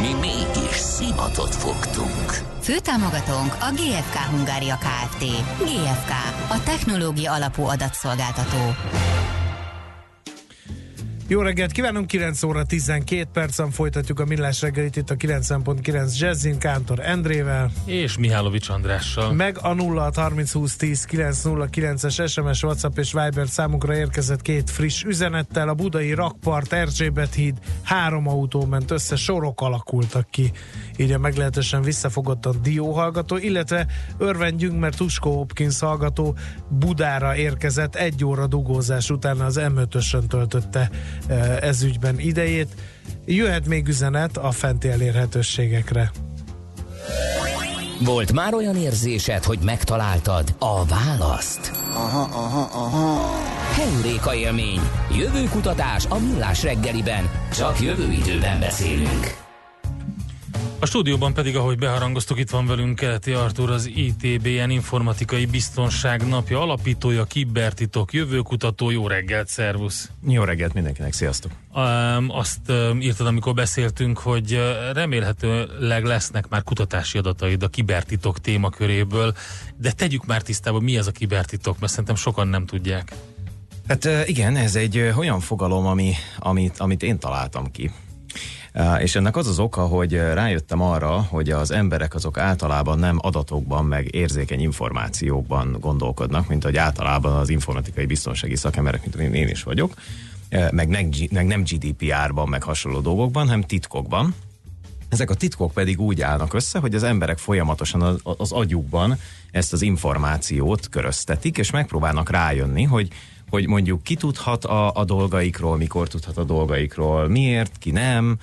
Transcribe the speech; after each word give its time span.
Mi 0.00 0.12
mégis 0.20 0.76
szimatot 0.76 1.54
fogtunk. 1.54 2.32
Főtámogatónk 2.60 3.56
a 3.60 3.72
GFK 3.72 4.16
Hungária 4.30 4.78
Kft. 4.78 5.24
GFK, 5.58 6.10
a 6.48 6.62
technológia 6.64 7.32
alapú 7.32 7.62
adatszolgáltató. 7.62 8.74
Jó 11.28 11.40
reggelt 11.40 11.72
kívánunk, 11.72 12.06
9 12.06 12.42
óra 12.42 12.64
12 12.64 13.26
percen 13.32 13.70
folytatjuk 13.70 14.20
a 14.20 14.24
millás 14.24 14.60
reggelit 14.60 14.96
itt 14.96 15.10
a 15.10 15.14
90.9 15.14 16.18
Jazzin 16.18 16.58
Kántor 16.58 17.00
Endrével. 17.00 17.70
És 17.84 18.18
Mihálovics 18.18 18.68
Andrással. 18.68 19.32
Meg 19.32 19.58
a 19.62 19.72
0 19.74 20.10
30 20.14 20.52
20 20.52 20.76
10 20.76 21.06
909-es 21.10 22.30
SMS, 22.30 22.62
WhatsApp 22.62 22.98
és 22.98 23.12
Viber 23.12 23.48
számunkra 23.48 23.96
érkezett 23.96 24.42
két 24.42 24.70
friss 24.70 25.02
üzenettel. 25.02 25.68
A 25.68 25.74
budai 25.74 26.12
rakpart, 26.12 26.72
Erzsébet 26.72 27.34
híd, 27.34 27.58
három 27.82 28.28
autó 28.28 28.64
ment 28.64 28.90
össze, 28.90 29.16
sorok 29.16 29.60
alakultak 29.60 30.30
ki. 30.30 30.52
Írja 30.96 31.18
meglehetősen 31.18 31.82
visszafogottan 31.82 32.62
Dió 32.62 32.92
hallgató, 32.92 33.36
illetve 33.36 33.86
örvendjünk, 34.18 34.80
mert 34.80 34.96
Tusko 34.96 35.30
Hopkins 35.30 35.80
hallgató 35.80 36.36
Budára 36.68 37.36
érkezett 37.36 37.94
egy 37.94 38.24
óra 38.24 38.46
dugózás 38.46 39.10
után 39.10 39.40
az 39.40 39.60
M5-ösön 39.60 40.26
töltötte 40.28 40.90
ez 41.60 41.82
ügyben 41.82 42.18
idejét. 42.18 42.68
Jöhet 43.24 43.66
még 43.66 43.88
üzenet 43.88 44.36
a 44.36 44.50
fenti 44.50 44.88
elérhetőségekre. 44.88 46.10
Volt 48.00 48.32
már 48.32 48.54
olyan 48.54 48.76
érzésed, 48.76 49.44
hogy 49.44 49.58
megtaláltad 49.62 50.54
a 50.58 50.84
választ? 50.84 51.72
Aha, 51.94 52.28
aha, 52.32 52.68
aha. 52.72 53.42
Heuréka 53.74 54.34
élmény. 54.34 54.80
Jövőkutatás 55.18 56.06
a 56.08 56.18
millás 56.18 56.62
reggeliben. 56.62 57.30
Csak 57.56 57.80
jövő 57.80 58.12
időben 58.12 58.60
beszélünk. 58.60 59.43
A 60.78 60.86
stúdióban 60.86 61.34
pedig, 61.34 61.56
ahogy 61.56 61.78
beharangoztuk, 61.78 62.38
itt 62.38 62.50
van 62.50 62.66
velünk 62.66 62.96
Keleti 62.96 63.32
Artur, 63.32 63.70
az 63.70 63.90
ITBN 63.94 64.70
Informatikai 64.70 65.46
Biztonság 65.46 66.28
Napja 66.28 66.60
alapítója, 66.60 67.24
kibertitok, 67.24 68.12
jövőkutató. 68.12 68.90
Jó 68.90 69.06
reggelt, 69.06 69.48
szervusz! 69.48 70.10
Jó 70.26 70.42
reggelt 70.44 70.74
mindenkinek, 70.74 71.12
sziasztok! 71.12 71.52
Um, 71.74 72.30
azt 72.30 72.60
um, 72.68 73.00
írtad, 73.00 73.26
amikor 73.26 73.54
beszéltünk, 73.54 74.18
hogy 74.18 74.60
remélhetőleg 74.92 76.04
lesznek 76.04 76.48
már 76.48 76.62
kutatási 76.62 77.18
adataid 77.18 77.62
a 77.62 77.68
kibertitok 77.68 78.40
témaköréből, 78.40 79.34
de 79.76 79.92
tegyük 79.92 80.26
már 80.26 80.42
tisztába, 80.42 80.80
mi 80.80 80.96
ez 80.96 81.06
a 81.06 81.12
kibertitok, 81.12 81.78
mert 81.78 81.90
szerintem 81.92 82.16
sokan 82.16 82.48
nem 82.48 82.66
tudják. 82.66 83.12
Hát 83.88 84.08
igen, 84.26 84.56
ez 84.56 84.76
egy 84.76 85.12
olyan 85.16 85.40
fogalom, 85.40 85.86
ami, 85.86 86.14
amit, 86.38 86.78
amit 86.78 87.02
én 87.02 87.18
találtam 87.18 87.70
ki. 87.70 87.90
És 88.98 89.14
ennek 89.14 89.36
az 89.36 89.46
az 89.46 89.58
oka, 89.58 89.86
hogy 89.86 90.12
rájöttem 90.12 90.80
arra, 90.80 91.20
hogy 91.20 91.50
az 91.50 91.70
emberek 91.70 92.14
azok 92.14 92.38
általában 92.38 92.98
nem 92.98 93.18
adatokban, 93.20 93.84
meg 93.84 94.14
érzékeny 94.14 94.60
információkban 94.60 95.76
gondolkodnak, 95.80 96.48
mint 96.48 96.64
hogy 96.64 96.76
általában 96.76 97.36
az 97.36 97.48
informatikai 97.48 98.06
biztonsági 98.06 98.56
szakemberek, 98.56 99.00
mint 99.00 99.34
én 99.34 99.48
is 99.48 99.62
vagyok, 99.62 99.94
meg, 100.70 100.88
meg 101.30 101.46
nem 101.46 101.62
GDPR-ban, 101.62 102.48
meg 102.48 102.62
hasonló 102.62 103.00
dolgokban, 103.00 103.46
hanem 103.46 103.62
titkokban. 103.62 104.34
Ezek 105.08 105.30
a 105.30 105.34
titkok 105.34 105.72
pedig 105.72 106.00
úgy 106.00 106.20
állnak 106.20 106.54
össze, 106.54 106.78
hogy 106.78 106.94
az 106.94 107.02
emberek 107.02 107.38
folyamatosan 107.38 108.02
az, 108.02 108.20
az 108.22 108.52
agyukban 108.52 109.16
ezt 109.50 109.72
az 109.72 109.82
információt 109.82 110.88
köröztetik, 110.88 111.58
és 111.58 111.70
megpróbálnak 111.70 112.30
rájönni, 112.30 112.82
hogy 112.82 113.08
hogy 113.50 113.66
mondjuk 113.66 114.02
ki 114.02 114.14
tudhat 114.14 114.64
a, 114.64 114.92
a 114.94 115.04
dolgaikról, 115.04 115.76
mikor 115.76 116.08
tudhat 116.08 116.36
a 116.36 116.44
dolgaikról, 116.44 117.28
miért, 117.28 117.78
ki 117.78 117.90
nem, 117.90 118.38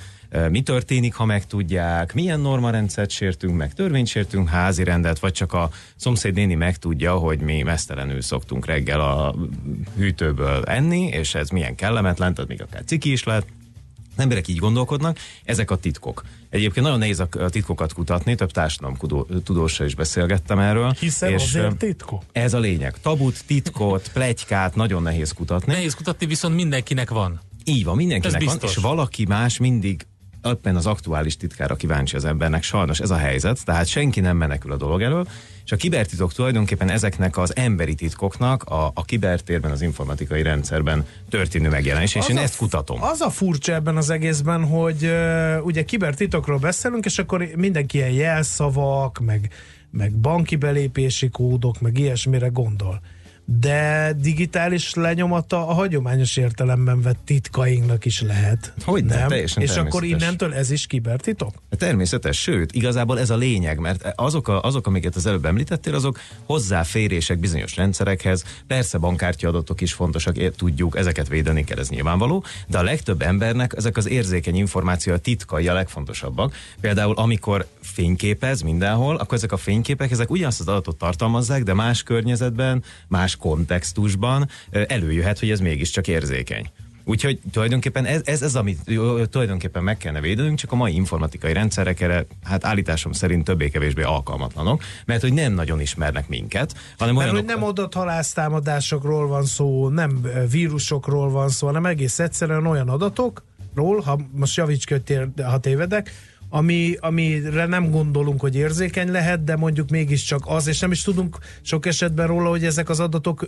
mi 0.49 0.61
történik, 0.61 1.13
ha 1.13 1.25
megtudják, 1.25 2.13
milyen 2.13 2.39
normarendszert 2.39 3.09
sértünk 3.09 3.57
meg, 3.57 3.73
törvényt 3.73 4.07
sértünk, 4.07 4.49
házi 4.49 4.83
rendet, 4.83 5.19
vagy 5.19 5.33
csak 5.33 5.53
a 5.53 5.69
szomszéd 5.95 6.33
néni 6.33 6.55
megtudja, 6.55 7.13
hogy 7.13 7.39
mi 7.39 7.61
mesztelenül 7.61 8.21
szoktunk 8.21 8.65
reggel 8.65 9.01
a 9.01 9.35
hűtőből 9.97 10.63
enni, 10.63 11.07
és 11.07 11.35
ez 11.35 11.49
milyen 11.49 11.75
kellemetlen, 11.75 12.33
tehát 12.33 12.49
még 12.49 12.61
akár 12.61 12.83
ciki 12.85 13.11
is 13.11 13.23
lehet. 13.23 13.45
Az 14.15 14.23
emberek 14.23 14.47
így 14.47 14.57
gondolkodnak, 14.57 15.17
ezek 15.43 15.71
a 15.71 15.75
titkok. 15.75 16.23
Egyébként 16.49 16.85
nagyon 16.85 16.99
nehéz 16.99 17.19
a 17.19 17.27
titkokat 17.49 17.93
kutatni, 17.93 18.35
több 18.35 18.51
társadalomtudóssal 18.51 19.85
is 19.85 19.95
beszélgettem 19.95 20.59
erről. 20.59 20.95
Hiszen 20.99 21.31
és 21.31 21.43
azért 21.43 21.77
titkok. 21.77 22.23
Ez 22.31 22.53
a 22.53 22.59
lényeg. 22.59 22.99
Tabut, 23.01 23.45
titkot, 23.45 24.09
plegykát 24.13 24.75
nagyon 24.75 25.01
nehéz 25.01 25.31
kutatni. 25.31 25.73
Nehéz 25.73 25.93
kutatni, 25.93 26.25
viszont 26.25 26.55
mindenkinek 26.55 27.09
van. 27.09 27.39
Így 27.63 27.83
van, 27.83 27.95
mindenkinek 27.95 28.43
van, 28.43 28.57
és 28.61 28.75
valaki 28.75 29.25
más 29.25 29.57
mindig 29.57 30.05
éppen 30.43 30.75
az 30.75 30.85
aktuális 30.85 31.37
titkára 31.37 31.75
kíváncsi 31.75 32.15
az 32.15 32.25
embernek, 32.25 32.63
sajnos 32.63 32.99
ez 32.99 33.09
a 33.09 33.17
helyzet, 33.17 33.65
tehát 33.65 33.87
senki 33.87 34.19
nem 34.19 34.37
menekül 34.37 34.71
a 34.71 34.77
dolog 34.77 35.01
elől, 35.01 35.27
és 35.65 35.71
a 35.71 35.75
kibertitok 35.75 36.33
tulajdonképpen 36.33 36.89
ezeknek 36.89 37.37
az 37.37 37.55
emberi 37.55 37.95
titkoknak 37.95 38.63
a, 38.63 38.91
a 38.93 39.05
kibertérben, 39.05 39.71
az 39.71 39.81
informatikai 39.81 40.41
rendszerben 40.41 41.05
történő 41.29 41.69
megjelenés, 41.69 42.15
és 42.15 42.21
az 42.21 42.29
én 42.29 42.37
a, 42.37 42.41
ezt 42.41 42.57
kutatom. 42.57 43.03
Az 43.03 43.21
a 43.21 43.29
furcsa 43.29 43.73
ebben 43.73 43.97
az 43.97 44.09
egészben, 44.09 44.65
hogy 44.65 45.03
uh, 45.03 45.65
ugye 45.65 45.83
kibertitokról 45.83 46.57
beszélünk, 46.57 47.05
és 47.05 47.17
akkor 47.17 47.47
mindenki 47.55 47.97
ilyen 47.97 48.11
jelszavak, 48.11 49.19
meg, 49.19 49.53
meg 49.91 50.11
banki 50.11 50.55
belépési 50.55 51.29
kódok, 51.29 51.81
meg 51.81 51.97
ilyesmire 51.97 52.47
gondol 52.47 53.01
de 53.59 54.13
digitális 54.19 54.93
lenyomata 54.93 55.67
a 55.67 55.73
hagyományos 55.73 56.37
értelemben 56.37 57.01
vett 57.01 57.19
titkainknak 57.25 58.05
is 58.05 58.21
lehet. 58.21 58.73
Hogy 58.85 59.05
nem? 59.05 59.27
Teljesen 59.27 59.63
És 59.63 59.75
akkor 59.75 60.03
innentől 60.03 60.53
ez 60.53 60.71
is 60.71 60.87
kibertitok? 60.87 61.53
Természetes, 61.69 62.41
sőt, 62.41 62.71
igazából 62.71 63.19
ez 63.19 63.29
a 63.29 63.35
lényeg, 63.35 63.79
mert 63.79 64.13
azok, 64.15 64.47
a, 64.47 64.61
azok 64.61 64.87
amiket 64.87 65.15
az 65.15 65.25
előbb 65.25 65.45
említettél, 65.45 65.95
azok 65.95 66.19
hozzáférések 66.45 67.39
bizonyos 67.39 67.75
rendszerekhez, 67.75 68.43
persze 68.67 68.97
bankkártya 68.97 69.47
adatok 69.47 69.81
is 69.81 69.93
fontosak, 69.93 70.55
tudjuk, 70.55 70.97
ezeket 70.97 71.27
védeni 71.27 71.63
kell, 71.63 71.77
ez 71.77 71.89
nyilvánvaló, 71.89 72.43
de 72.67 72.77
a 72.77 72.83
legtöbb 72.83 73.21
embernek 73.21 73.73
ezek 73.77 73.97
az 73.97 74.07
érzékeny 74.07 74.55
információ, 74.55 75.13
a 75.13 75.17
titkai 75.17 75.67
a 75.67 75.73
legfontosabbak. 75.73 76.55
Például 76.81 77.15
amikor 77.15 77.67
fényképez 77.81 78.61
mindenhol, 78.61 79.15
akkor 79.15 79.37
ezek 79.37 79.51
a 79.51 79.57
fényképek, 79.57 80.11
ezek 80.11 80.29
ugyanazt 80.29 80.59
az 80.59 80.67
adatot 80.67 80.97
tartalmazzák, 80.97 81.63
de 81.63 81.73
más 81.73 82.03
környezetben, 82.03 82.83
más 83.07 83.35
kontextusban 83.41 84.49
előjöhet, 84.87 85.39
hogy 85.39 85.49
ez 85.49 85.59
mégiscsak 85.59 86.07
érzékeny. 86.07 86.69
Úgyhogy 87.03 87.39
tulajdonképpen 87.51 88.05
ez, 88.05 88.21
ez, 88.25 88.41
ez 88.41 88.55
amit 88.55 88.79
tulajdonképpen 89.29 89.83
meg 89.83 89.97
kellene 89.97 90.21
védenünk, 90.21 90.57
csak 90.57 90.71
a 90.71 90.75
mai 90.75 90.95
informatikai 90.95 91.53
rendszerek 91.53 92.01
erre, 92.01 92.25
hát 92.43 92.65
állításom 92.65 93.11
szerint 93.11 93.43
többé-kevésbé 93.43 94.01
alkalmatlanok, 94.01 94.83
mert 95.05 95.21
hogy 95.21 95.33
nem 95.33 95.53
nagyon 95.53 95.81
ismernek 95.81 96.27
minket, 96.27 96.75
hanem 96.97 97.15
mert 97.15 97.27
olyanok... 97.27 97.49
hogy 97.49 97.55
nem 97.55 97.67
adott 97.67 97.93
halásztámadásokról 97.93 99.27
van 99.27 99.45
szó, 99.45 99.89
nem 99.89 100.27
vírusokról 100.51 101.29
van 101.29 101.49
szó, 101.49 101.67
hanem 101.67 101.85
egész 101.85 102.19
egyszerűen 102.19 102.65
olyan 102.65 102.89
adatokról, 102.89 104.01
ha 104.01 104.19
most 104.31 104.55
javíts 104.57 104.85
ki, 104.85 104.95
ha 105.43 105.57
tévedek, 105.57 106.11
ami, 106.53 106.95
amire 106.99 107.65
nem 107.65 107.91
gondolunk, 107.91 108.41
hogy 108.41 108.55
érzékeny 108.55 109.11
lehet, 109.11 109.43
de 109.43 109.55
mondjuk 109.55 109.89
mégiscsak 109.89 110.41
az, 110.45 110.67
és 110.67 110.79
nem 110.79 110.91
is 110.91 111.01
tudunk 111.01 111.37
sok 111.61 111.85
esetben 111.85 112.27
róla, 112.27 112.49
hogy 112.49 112.65
ezek 112.65 112.89
az 112.89 112.99
adatok 112.99 113.47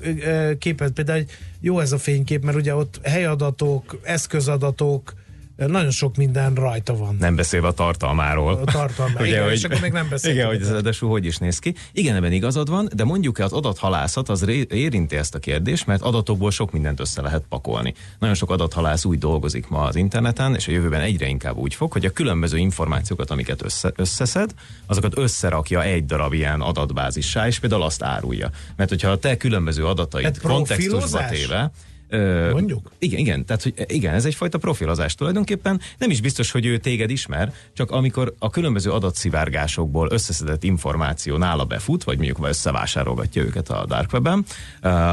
képet, 0.59 0.91
például 0.91 1.23
jó 1.59 1.79
ez 1.79 1.91
a 1.91 1.97
fénykép, 1.97 2.43
mert 2.43 2.57
ugye 2.57 2.75
ott 2.75 2.99
helyadatok, 3.03 3.99
eszközadatok, 4.03 5.13
nagyon 5.55 5.91
sok 5.91 6.15
minden 6.15 6.53
rajta 6.53 6.95
van. 6.95 7.15
Nem 7.19 7.35
beszélve 7.35 7.67
a 7.67 7.71
tartalmáról. 7.71 8.53
A 8.53 8.71
tartalmáról, 8.71 9.21
ugye, 9.21 9.31
igen, 9.31 9.43
hogy, 9.43 9.53
és 9.53 9.63
akkor 9.63 9.79
még 9.79 9.91
nem 9.91 10.07
beszélve. 10.09 10.37
Igen, 10.37 10.47
hogy 10.47 10.61
ez 10.61 10.69
adásul 10.69 11.09
hogy 11.09 11.25
is 11.25 11.37
néz 11.37 11.59
ki. 11.59 11.75
Igen, 11.91 12.15
ebben 12.15 12.31
igazad 12.31 12.69
van, 12.69 12.89
de 12.95 13.03
mondjuk 13.03 13.37
az 13.37 13.51
adathalászat 13.51 14.29
az 14.29 14.47
érinti 14.69 15.15
ezt 15.15 15.35
a 15.35 15.39
kérdést, 15.39 15.85
mert 15.85 16.01
adatokból 16.01 16.51
sok 16.51 16.71
mindent 16.71 16.99
össze 16.99 17.21
lehet 17.21 17.43
pakolni. 17.49 17.93
Nagyon 18.19 18.35
sok 18.35 18.49
adathalász 18.49 19.05
úgy 19.05 19.17
dolgozik 19.17 19.67
ma 19.67 19.81
az 19.81 19.95
interneten, 19.95 20.55
és 20.55 20.67
a 20.67 20.71
jövőben 20.71 21.01
egyre 21.01 21.27
inkább 21.27 21.57
úgy 21.57 21.75
fog, 21.75 21.91
hogy 21.91 22.05
a 22.05 22.09
különböző 22.09 22.57
információkat, 22.57 23.31
amiket 23.31 23.63
össze, 23.63 23.91
összeszed, 23.95 24.51
azokat 24.85 25.17
összerakja 25.17 25.83
egy 25.83 26.05
darab 26.05 26.33
ilyen 26.33 26.61
adatbázissá, 26.61 27.47
és 27.47 27.59
például 27.59 27.83
azt 27.83 28.03
árulja. 28.03 28.49
Mert 28.75 28.89
hogyha 28.89 29.09
a 29.09 29.17
te 29.17 29.37
különböző 29.37 29.85
adatait 29.85 30.41
kontextusba 30.41 31.25
téve, 31.25 31.71
Ö, 32.13 32.51
Mondjuk? 32.51 32.91
Igen, 32.99 33.19
igen, 33.19 33.45
tehát 33.45 33.63
hogy 33.63 33.73
igen, 33.87 34.13
ez 34.13 34.25
egyfajta 34.25 34.57
profilozás 34.57 35.15
tulajdonképpen. 35.15 35.81
Nem 35.97 36.09
is 36.09 36.21
biztos, 36.21 36.51
hogy 36.51 36.65
ő 36.65 36.77
téged 36.77 37.09
ismer, 37.09 37.53
csak 37.73 37.91
amikor 37.91 38.33
a 38.39 38.49
különböző 38.49 38.91
adatszivárgásokból 38.91 40.07
összeszedett 40.11 40.63
információ 40.63 41.37
nála 41.37 41.63
befut, 41.63 42.03
vagy 42.03 42.15
mondjuk 42.15 42.47
összevásárolgatja 42.47 43.41
őket 43.41 43.69
a 43.69 43.85
dark 43.85 44.13
webben, 44.13 44.45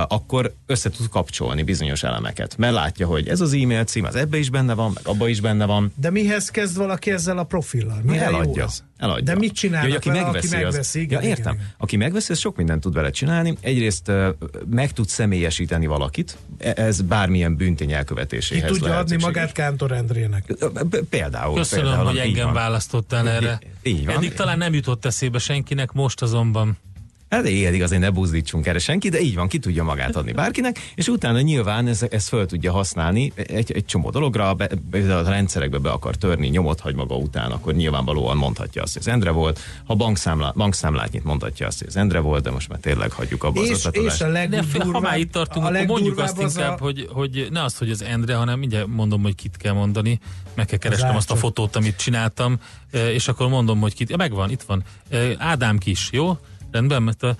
akkor 0.08 0.54
össze 0.66 0.90
tud 0.90 1.08
kapcsolni 1.08 1.62
bizonyos 1.62 2.02
elemeket. 2.02 2.56
Mert 2.56 2.72
látja, 2.74 3.06
hogy 3.06 3.28
ez 3.28 3.40
az 3.40 3.52
e-mail 3.52 3.84
cím, 3.84 4.04
az 4.04 4.14
ebbe 4.14 4.38
is 4.38 4.50
benne 4.50 4.74
van, 4.74 4.90
meg 4.94 5.06
abba 5.06 5.28
is 5.28 5.40
benne 5.40 5.64
van. 5.64 5.92
De 5.96 6.10
mihez 6.10 6.50
kezd 6.50 6.76
valaki 6.76 7.10
ezzel 7.10 7.38
a 7.38 7.44
profillal? 7.44 8.00
Jó 8.06 8.12
Eladja. 8.12 8.64
az? 8.64 8.82
Eladja. 9.00 9.24
De 9.24 9.34
mit 9.34 9.52
csinálnak 9.52 10.04
ja, 10.04 10.12
vele, 10.12 10.22
megveszi, 10.24 10.46
aki 10.46 10.64
megveszi? 10.64 10.98
Az, 10.98 11.04
Igen, 11.04 11.22
ja, 11.22 11.28
értem. 11.28 11.52
igen, 11.52 11.64
igen. 11.64 11.74
Aki 11.78 11.96
megveszi, 11.96 12.32
ez 12.32 12.38
sok 12.38 12.56
mindent 12.56 12.80
tud 12.80 12.94
vele 12.94 13.10
csinálni. 13.10 13.56
Egyrészt 13.60 14.08
uh, 14.08 14.28
meg 14.70 14.92
tud 14.92 15.08
személyesíteni 15.08 15.86
valakit, 15.86 16.36
E- 16.58 16.72
ez 16.76 17.00
bármilyen 17.00 17.56
bűntény 17.56 17.88
Ki 17.88 17.94
elkövetéséhez 17.94 18.70
tudja 18.70 18.86
lehet 18.86 19.02
adni 19.02 19.16
magát 19.16 19.52
Kántor 19.52 19.92
Endrének? 19.92 20.54
Például. 21.10 21.54
Köszönöm, 21.54 21.84
például, 21.84 22.06
hogy 22.06 22.18
engem 22.18 22.44
van. 22.44 22.54
választottál 22.54 23.28
erre. 23.28 23.58
Így 23.82 24.06
van. 24.06 24.16
Eddig 24.16 24.32
talán 24.32 24.58
nem 24.58 24.74
jutott 24.74 25.04
eszébe 25.04 25.38
senkinek, 25.38 25.92
most 25.92 26.22
azonban. 26.22 26.78
Hát 27.30 27.48
igen, 27.48 27.82
azért 27.82 28.00
ne 28.00 28.10
buzdítsunk 28.10 28.66
erre 28.66 28.78
senki, 28.78 29.08
de 29.08 29.20
így 29.20 29.34
van, 29.34 29.48
ki 29.48 29.58
tudja 29.58 29.84
magát 29.84 30.16
adni 30.16 30.32
bárkinek, 30.32 30.92
és 30.94 31.08
utána 31.08 31.40
nyilván 31.40 31.86
ez, 31.86 32.02
ez 32.10 32.28
föl 32.28 32.46
tudja 32.46 32.72
használni 32.72 33.32
egy, 33.34 33.72
egy 33.72 33.84
csomó 33.84 34.10
dologra, 34.10 34.54
be, 34.54 34.68
be, 34.90 35.16
a 35.16 35.28
rendszerekbe 35.28 35.78
be 35.78 35.90
akar 35.90 36.16
törni, 36.16 36.48
nyomot 36.48 36.80
hagy 36.80 36.94
maga 36.94 37.16
után, 37.16 37.50
akkor 37.50 37.74
nyilvánvalóan 37.74 38.36
mondhatja 38.36 38.82
azt, 38.82 38.92
hogy 38.92 39.02
az 39.02 39.08
Endre 39.08 39.30
volt, 39.30 39.60
ha 39.84 39.94
bankszámlát, 39.94 40.54
bankszámlát 40.54 41.10
nyit, 41.12 41.24
mondhatja 41.24 41.66
azt, 41.66 41.78
hogy 41.78 41.88
az 41.88 41.96
Endre 41.96 42.18
volt, 42.18 42.42
de 42.42 42.50
most 42.50 42.68
már 42.68 42.78
tényleg 42.78 43.12
hagyjuk 43.12 43.44
abba 43.44 43.60
az 43.60 43.68
És, 43.68 43.76
ötletadást. 43.76 44.14
és 44.16 44.20
a 44.20 44.28
legdurvább... 44.28 44.92
ha 44.92 45.00
már 45.00 45.18
itt 45.18 45.32
tartunk, 45.32 45.64
a 45.64 45.68
akkor 45.68 45.86
mondjuk 45.86 46.18
azt 46.18 46.38
az 46.38 46.56
inkább, 46.56 46.80
a- 46.80 46.84
hogy, 46.84 47.08
hogy 47.12 47.46
ne 47.50 47.62
azt, 47.62 47.78
hogy 47.78 47.90
az 47.90 48.02
Endre, 48.02 48.34
hanem 48.34 48.58
mindjárt 48.58 48.86
mondom, 48.86 49.22
hogy 49.22 49.34
kit 49.34 49.56
kell 49.56 49.72
mondani. 49.72 50.18
Meg 50.54 50.66
kell 50.66 50.78
keresnem 50.78 51.16
azt 51.16 51.30
a 51.30 51.36
fotót, 51.36 51.76
amit 51.76 51.96
csináltam, 51.96 52.56
eh, 52.90 53.00
és 53.14 53.28
akkor 53.28 53.48
mondom, 53.48 53.80
hogy 53.80 53.94
kit. 53.94 54.10
Ja, 54.10 54.16
megvan, 54.16 54.50
itt 54.50 54.62
van. 54.62 54.82
Eh, 55.08 55.30
Ádám 55.38 55.78
Kis, 55.78 56.08
jó? 56.12 56.38
Rendben, 56.72 57.02
mert 57.02 57.22
a, 57.22 57.36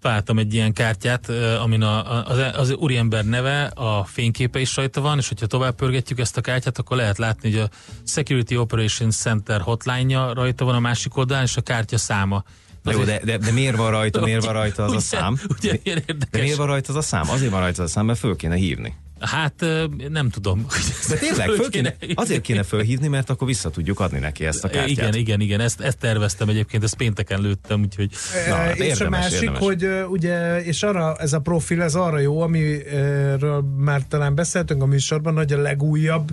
találtam 0.00 0.38
egy 0.38 0.54
ilyen 0.54 0.72
kártyát, 0.72 1.28
amin 1.62 1.82
a, 1.82 2.24
az, 2.26 2.38
az 2.56 2.70
úriember 2.74 3.24
neve, 3.24 3.64
a 3.64 4.04
fényképe 4.04 4.60
is 4.60 4.76
rajta 4.76 5.00
van, 5.00 5.18
és 5.18 5.28
hogyha 5.28 5.46
tovább 5.46 5.74
pörgetjük 5.74 6.18
ezt 6.18 6.36
a 6.36 6.40
kártyát, 6.40 6.78
akkor 6.78 6.96
lehet 6.96 7.18
látni, 7.18 7.50
hogy 7.50 7.60
a 7.60 7.68
Security 8.06 8.56
Operations 8.56 9.16
Center 9.16 9.60
hotline-ja 9.60 10.32
rajta 10.32 10.64
van 10.64 10.74
a 10.74 10.80
másik 10.80 11.16
oldalán, 11.16 11.42
és 11.42 11.56
a 11.56 11.60
kártya 11.60 11.98
száma. 11.98 12.44
Na 12.82 12.92
Jó, 12.92 13.00
Azért- 13.00 13.24
de, 13.24 13.38
de, 13.38 13.44
de 13.46 13.52
miért 13.52 13.76
van 13.76 13.90
rajta, 13.90 14.20
miért 14.20 14.44
van 14.44 14.52
rajta 14.52 14.82
az 14.84 14.90
a 14.90 14.94
Ugye- 14.94 15.04
szám? 15.04 15.40
Ugye, 15.58 15.78
ilyen 15.82 16.02
De 16.06 16.38
miért 16.40 16.56
van 16.56 16.66
rajta 16.66 16.90
az 16.90 16.96
a 16.98 17.02
szám? 17.02 17.30
Azért 17.30 17.50
van 17.50 17.60
rajta 17.60 17.82
az 17.82 17.88
a 17.88 17.92
szám, 17.92 18.06
mert 18.06 18.18
föl 18.18 18.36
kéne 18.36 18.54
hívni. 18.54 18.94
Hát 19.20 19.64
nem 20.08 20.28
tudom. 20.28 20.66
De 21.08 21.16
tényleg, 21.16 21.48
föl 21.48 21.70
kéne, 21.70 21.96
azért 22.14 22.40
kéne 22.40 22.62
fölhívni, 22.62 23.08
mert 23.08 23.30
akkor 23.30 23.46
vissza 23.46 23.70
tudjuk 23.70 24.00
adni 24.00 24.18
neki 24.18 24.44
ezt 24.44 24.64
a 24.64 24.68
kártyát. 24.68 24.88
Igen, 24.88 25.14
igen, 25.14 25.40
igen, 25.40 25.60
ezt, 25.60 25.80
ezt 25.80 25.98
terveztem 25.98 26.48
egyébként, 26.48 26.82
ezt 26.82 26.94
pénteken 26.96 27.40
lőttem, 27.40 27.80
úgyhogy 27.80 28.10
Na, 28.48 28.54
hát 28.54 28.76
és 28.76 29.00
a 29.00 29.08
másik, 29.08 29.32
érdemes. 29.40 29.58
hogy 29.58 29.88
ugye, 30.08 30.62
és 30.64 30.82
arra 30.82 31.16
ez 31.16 31.32
a 31.32 31.38
profil, 31.40 31.82
ez 31.82 31.94
arra 31.94 32.18
jó, 32.18 32.40
amiről 32.40 33.62
már 33.76 34.02
talán 34.08 34.34
beszéltünk 34.34 34.82
a 34.82 34.86
műsorban, 34.86 35.34
hogy 35.36 35.52
a 35.52 35.60
legújabb 35.60 36.30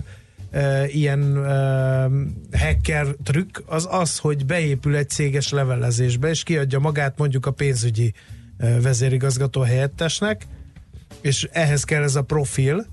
ö, 0.50 0.84
ilyen 0.84 1.36
ö, 1.36 2.58
hacker 2.58 3.06
trükk 3.24 3.58
az 3.66 3.86
az, 3.90 4.18
hogy 4.18 4.46
beépül 4.46 4.96
egy 4.96 5.08
céges 5.08 5.50
levelezésbe, 5.50 6.28
és 6.28 6.42
kiadja 6.42 6.78
magát 6.78 7.18
mondjuk 7.18 7.46
a 7.46 7.50
pénzügyi 7.50 8.12
ö, 8.58 8.80
vezérigazgató 8.80 9.60
helyettesnek, 9.60 10.46
és 11.22 11.48
ehhez 11.52 11.84
kell 11.84 12.02
ez 12.02 12.16
a 12.16 12.22
profil, 12.22 12.86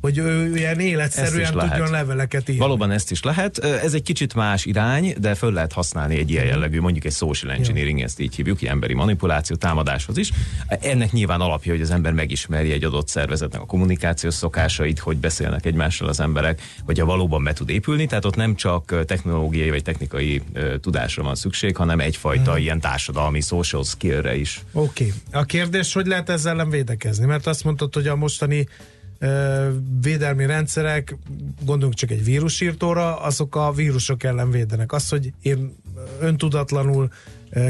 hogy 0.00 0.18
ő 0.18 0.56
ilyen 0.56 0.80
életszerűen 0.80 1.52
tudjon 1.52 1.90
leveleket 1.90 2.48
írni. 2.48 2.60
Valóban 2.60 2.90
ezt 2.90 3.10
is 3.10 3.22
lehet. 3.22 3.58
Ez 3.58 3.94
egy 3.94 4.02
kicsit 4.02 4.34
más 4.34 4.64
irány, 4.64 5.14
de 5.20 5.34
föl 5.34 5.52
lehet 5.52 5.72
használni 5.72 6.18
egy 6.18 6.30
ilyen 6.30 6.44
jellegű, 6.44 6.80
mondjuk 6.80 7.04
egy 7.04 7.12
social 7.12 7.52
engineering, 7.52 8.00
ezt 8.00 8.20
így 8.20 8.34
hívjuk, 8.34 8.62
ilyen 8.62 8.74
emberi 8.74 8.94
manipuláció 8.94 9.56
támadáshoz 9.56 10.16
is. 10.16 10.30
Ennek 10.66 11.12
nyilván 11.12 11.40
alapja, 11.40 11.72
hogy 11.72 11.80
az 11.80 11.90
ember 11.90 12.12
megismeri 12.12 12.72
egy 12.72 12.84
adott 12.84 13.08
szervezetnek 13.08 13.60
a 13.60 13.66
kommunikációs 13.66 14.34
szokásait, 14.34 14.98
hogy 14.98 15.16
beszélnek 15.16 15.66
egymással 15.66 16.08
az 16.08 16.20
emberek, 16.20 16.60
hogyha 16.84 17.04
valóban 17.06 17.44
be 17.44 17.52
tud 17.52 17.68
épülni, 17.68 18.06
tehát 18.06 18.24
ott 18.24 18.36
nem 18.36 18.54
csak 18.54 19.04
technológiai 19.06 19.70
vagy 19.70 19.82
technikai 19.82 20.42
tudásra 20.80 21.22
van 21.22 21.34
szükség, 21.34 21.76
hanem 21.76 22.00
egyfajta 22.00 22.50
Mhm. 22.50 22.60
ilyen 22.60 22.80
társadalmi 22.80 23.40
social 23.40 23.84
skillre 23.84 24.36
is. 24.36 24.60
Oké. 24.72 25.04
Okay. 25.04 25.40
A 25.40 25.44
kérdés, 25.44 25.92
hogy 25.92 26.06
lehet 26.06 26.28
ezzel 26.28 26.52
ellen 26.52 26.70
védekezni? 26.70 27.26
Mert 27.26 27.46
azt 27.46 27.64
mondtad, 27.64 27.94
hogy 27.94 28.06
a 28.06 28.16
mostani 28.16 28.68
védelmi 30.00 30.46
rendszerek, 30.46 31.16
gondoljunk 31.64 31.94
csak 31.94 32.10
egy 32.10 32.24
vírusírtóra, 32.24 33.20
azok 33.20 33.56
a 33.56 33.72
vírusok 33.72 34.22
ellen 34.22 34.50
védenek. 34.50 34.92
Az, 34.92 35.08
hogy 35.08 35.32
én 35.42 35.76
öntudatlanul 36.20 37.08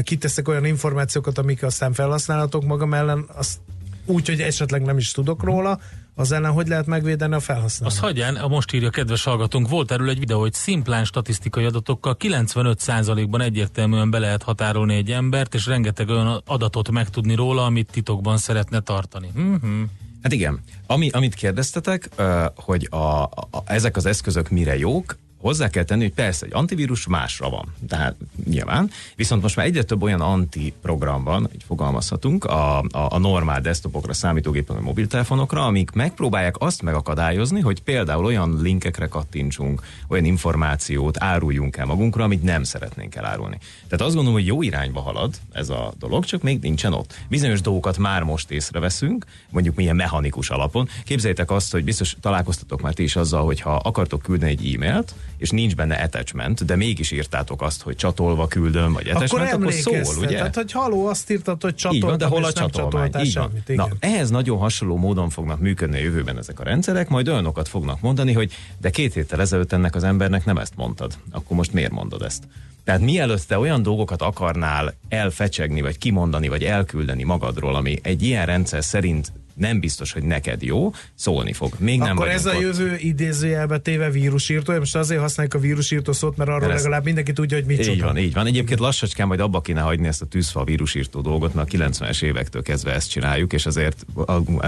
kiteszek 0.03 0.47
olyan 0.47 0.65
információkat, 0.65 1.37
amik 1.37 1.63
aztán 1.63 1.93
felhasználhatók 1.93 2.65
magam 2.65 2.93
ellen, 2.93 3.25
azt 3.35 3.59
úgy, 4.05 4.27
hogy 4.27 4.41
esetleg 4.41 4.81
nem 4.81 4.97
is 4.97 5.11
tudok 5.11 5.43
róla, 5.43 5.79
az 6.15 6.31
ellen 6.31 6.51
hogy 6.51 6.67
lehet 6.67 6.85
megvédeni 6.85 7.33
a 7.33 7.39
felhasználót? 7.39 7.93
azt 7.93 8.03
hagyján, 8.03 8.49
most 8.49 8.73
írja 8.73 8.89
kedves 8.89 9.23
hallgatónk, 9.23 9.69
volt 9.69 9.91
erről 9.91 10.09
egy 10.09 10.19
videó, 10.19 10.39
hogy 10.39 10.53
szimplán 10.53 11.05
statisztikai 11.05 11.65
adatokkal 11.65 12.17
95%-ban 12.19 13.41
egyértelműen 13.41 14.09
be 14.09 14.19
lehet 14.19 14.43
határolni 14.43 14.95
egy 14.95 15.11
embert, 15.11 15.53
és 15.53 15.65
rengeteg 15.65 16.09
olyan 16.09 16.41
adatot 16.45 16.91
megtudni 16.91 17.35
róla, 17.35 17.65
amit 17.65 17.91
titokban 17.91 18.37
szeretne 18.37 18.79
tartani. 18.79 19.29
Mhm. 19.33 19.81
Hát 20.27 20.35
igen, 20.35 20.59
Ami, 20.87 21.09
amit 21.09 21.33
kérdeztetek, 21.33 22.09
hogy 22.55 22.87
a, 22.91 23.23
a, 23.23 23.29
ezek 23.65 23.95
az 23.95 24.05
eszközök 24.05 24.49
mire 24.49 24.77
jók, 24.77 25.17
hozzá 25.37 25.69
kell 25.69 25.83
tenni, 25.83 26.01
hogy 26.01 26.13
persze 26.13 26.45
egy 26.45 26.53
antivírus 26.53 27.07
másra 27.07 27.49
van, 27.49 27.73
tehát 27.87 28.15
nyilván, 28.45 28.89
viszont 29.15 29.41
most 29.41 29.55
már 29.55 29.65
egyre 29.65 29.83
több 29.83 30.01
olyan 30.01 30.21
antiprogram 30.21 31.23
van, 31.23 31.49
így 31.53 31.63
fogalmazhatunk, 31.67 32.43
a, 32.43 32.79
a, 32.79 32.87
a 32.91 33.17
normál 33.17 33.61
desktopokra, 33.61 34.13
számítógépen, 34.13 34.75
vagy 34.75 34.85
mobiltelefonokra, 34.85 35.65
amik 35.65 35.91
megpróbálják 35.91 36.55
azt 36.59 36.81
megakadályozni, 36.81 37.59
hogy 37.61 37.81
például 37.81 38.25
olyan 38.25 38.61
linkekre 38.61 39.07
kattintsunk, 39.07 39.81
olyan 40.07 40.25
információt 40.25 41.23
áruljunk 41.23 41.77
el 41.77 41.85
magunkra, 41.85 42.23
amit 42.23 42.43
nem 42.43 42.63
szeretnénk 42.63 43.15
elárulni. 43.15 43.57
Tehát 43.87 44.05
azt 44.05 44.15
gondolom, 44.15 44.39
hogy 44.39 44.47
jó 44.47 44.61
irányba 44.61 45.01
halad 45.01 45.35
ez 45.51 45.69
a 45.69 45.93
dolog, 45.99 46.25
csak 46.25 46.41
még 46.41 46.59
nincsen 46.61 46.93
ott. 46.93 47.15
Bizonyos 47.29 47.61
dolgokat 47.61 47.97
már 47.97 48.23
most 48.23 48.51
észreveszünk, 48.51 49.25
mondjuk 49.49 49.75
milyen 49.75 49.95
mechanikus 49.95 50.49
alapon. 50.49 50.89
Képzeljétek 51.05 51.51
azt, 51.51 51.71
hogy 51.71 51.83
biztos 51.83 52.15
találkoztatok 52.21 52.81
már 52.81 52.93
ti 52.93 53.03
is 53.03 53.15
azzal, 53.15 53.45
hogy 53.45 53.61
ha 53.61 53.75
akartok 53.75 54.21
küldeni 54.21 54.51
egy 54.51 54.73
e-mailt, 54.73 55.13
és 55.37 55.49
nincs 55.49 55.75
benne 55.75 55.95
attachment, 55.95 56.65
de 56.65 56.75
mégis 56.75 57.11
írtátok 57.11 57.61
azt, 57.61 57.81
hogy 57.81 57.95
csatolva 57.95 58.47
küldöm, 58.47 58.93
vagy 58.93 59.07
Akkor 59.07 59.23
attachment, 59.23 59.53
akkor, 59.53 59.73
szól, 59.73 59.93
emlékeztet. 59.93 60.23
ugye? 60.25 60.37
Tehát, 60.37 60.55
hogy 60.55 60.71
haló, 60.71 61.05
azt 61.07 61.31
írtad, 61.31 61.61
hogy 61.61 61.71
Így 61.71 61.77
csatoltam, 61.77 62.09
van, 62.09 62.17
de 62.17 62.25
hol 62.25 62.43
a 62.43 62.53
csatolmány? 62.53 63.05
Így 63.07 63.13
van. 63.13 63.23
semmit. 63.23 63.67
Na, 63.67 63.73
Igen. 63.73 63.97
ehhez 63.99 64.29
nagyon 64.29 64.57
hasonló 64.57 64.97
módon 64.97 65.29
fognak 65.29 65.59
működni 65.59 65.97
a 65.97 66.01
jövőben 66.01 66.37
ezek 66.37 66.59
a 66.59 66.63
rendszerek, 66.63 67.09
majd 67.09 67.27
olyanokat 67.27 67.67
fognak 67.67 68.01
mondani, 68.01 68.33
hogy 68.33 68.51
de 68.77 68.89
két 68.89 69.13
héttel 69.13 69.41
ezelőtt 69.41 69.71
ennek 69.71 69.95
az 69.95 70.03
embernek 70.03 70.45
nem 70.45 70.57
ezt 70.57 70.73
mondtad. 70.75 71.13
Akkor 71.31 71.57
most 71.57 71.73
miért 71.73 71.91
mondod 71.91 72.21
ezt? 72.21 72.43
Tehát 72.83 73.01
mielőtt 73.01 73.47
te 73.47 73.57
olyan 73.57 73.81
dolgokat 73.83 74.21
akarnál 74.21 74.93
elfecsegni, 75.09 75.81
vagy 75.81 75.97
kimondani, 75.97 76.47
vagy 76.47 76.63
elküldeni 76.63 77.23
magadról, 77.23 77.75
ami 77.75 77.99
egy 78.01 78.23
ilyen 78.23 78.45
rendszer 78.45 78.83
szerint 78.83 79.31
nem 79.57 79.79
biztos, 79.79 80.11
hogy 80.11 80.23
neked 80.23 80.61
jó, 80.61 80.91
szólni 81.15 81.53
fog. 81.53 81.73
Még 81.79 81.99
nem 81.99 82.17
Akkor 82.17 82.27
ez 82.27 82.45
a 82.45 82.53
ott. 82.53 82.61
jövő 82.61 82.95
idézőjelbe 82.97 83.77
téve 83.77 84.09
vírusírtó, 84.09 84.73
most 84.73 84.95
azért 84.95 85.19
használjuk 85.19 85.53
a 85.55 85.59
vírusírtó 85.59 86.11
szót, 86.11 86.37
mert 86.37 86.49
arról 86.49 86.67
Mert 86.67 86.81
legalább 86.81 87.03
mindenki 87.03 87.33
tudja, 87.33 87.57
hogy 87.57 87.65
mit 87.65 87.87
Így 87.87 88.01
van, 88.01 88.17
így 88.17 88.33
van. 88.33 88.45
Egyébként 88.45 88.79
lassacskán 88.79 89.27
majd 89.27 89.39
abba 89.39 89.61
kéne 89.61 89.81
hagyni 89.81 90.07
ezt 90.07 90.21
a 90.21 90.25
tűzfal 90.25 90.65
vírusírtó 90.65 91.21
dolgot, 91.21 91.53
mert 91.53 91.73
a 91.73 91.77
90-es 91.77 92.23
évektől 92.23 92.61
kezdve 92.61 92.93
ezt 92.93 93.09
csináljuk, 93.09 93.53
és 93.53 93.65
azért 93.65 94.05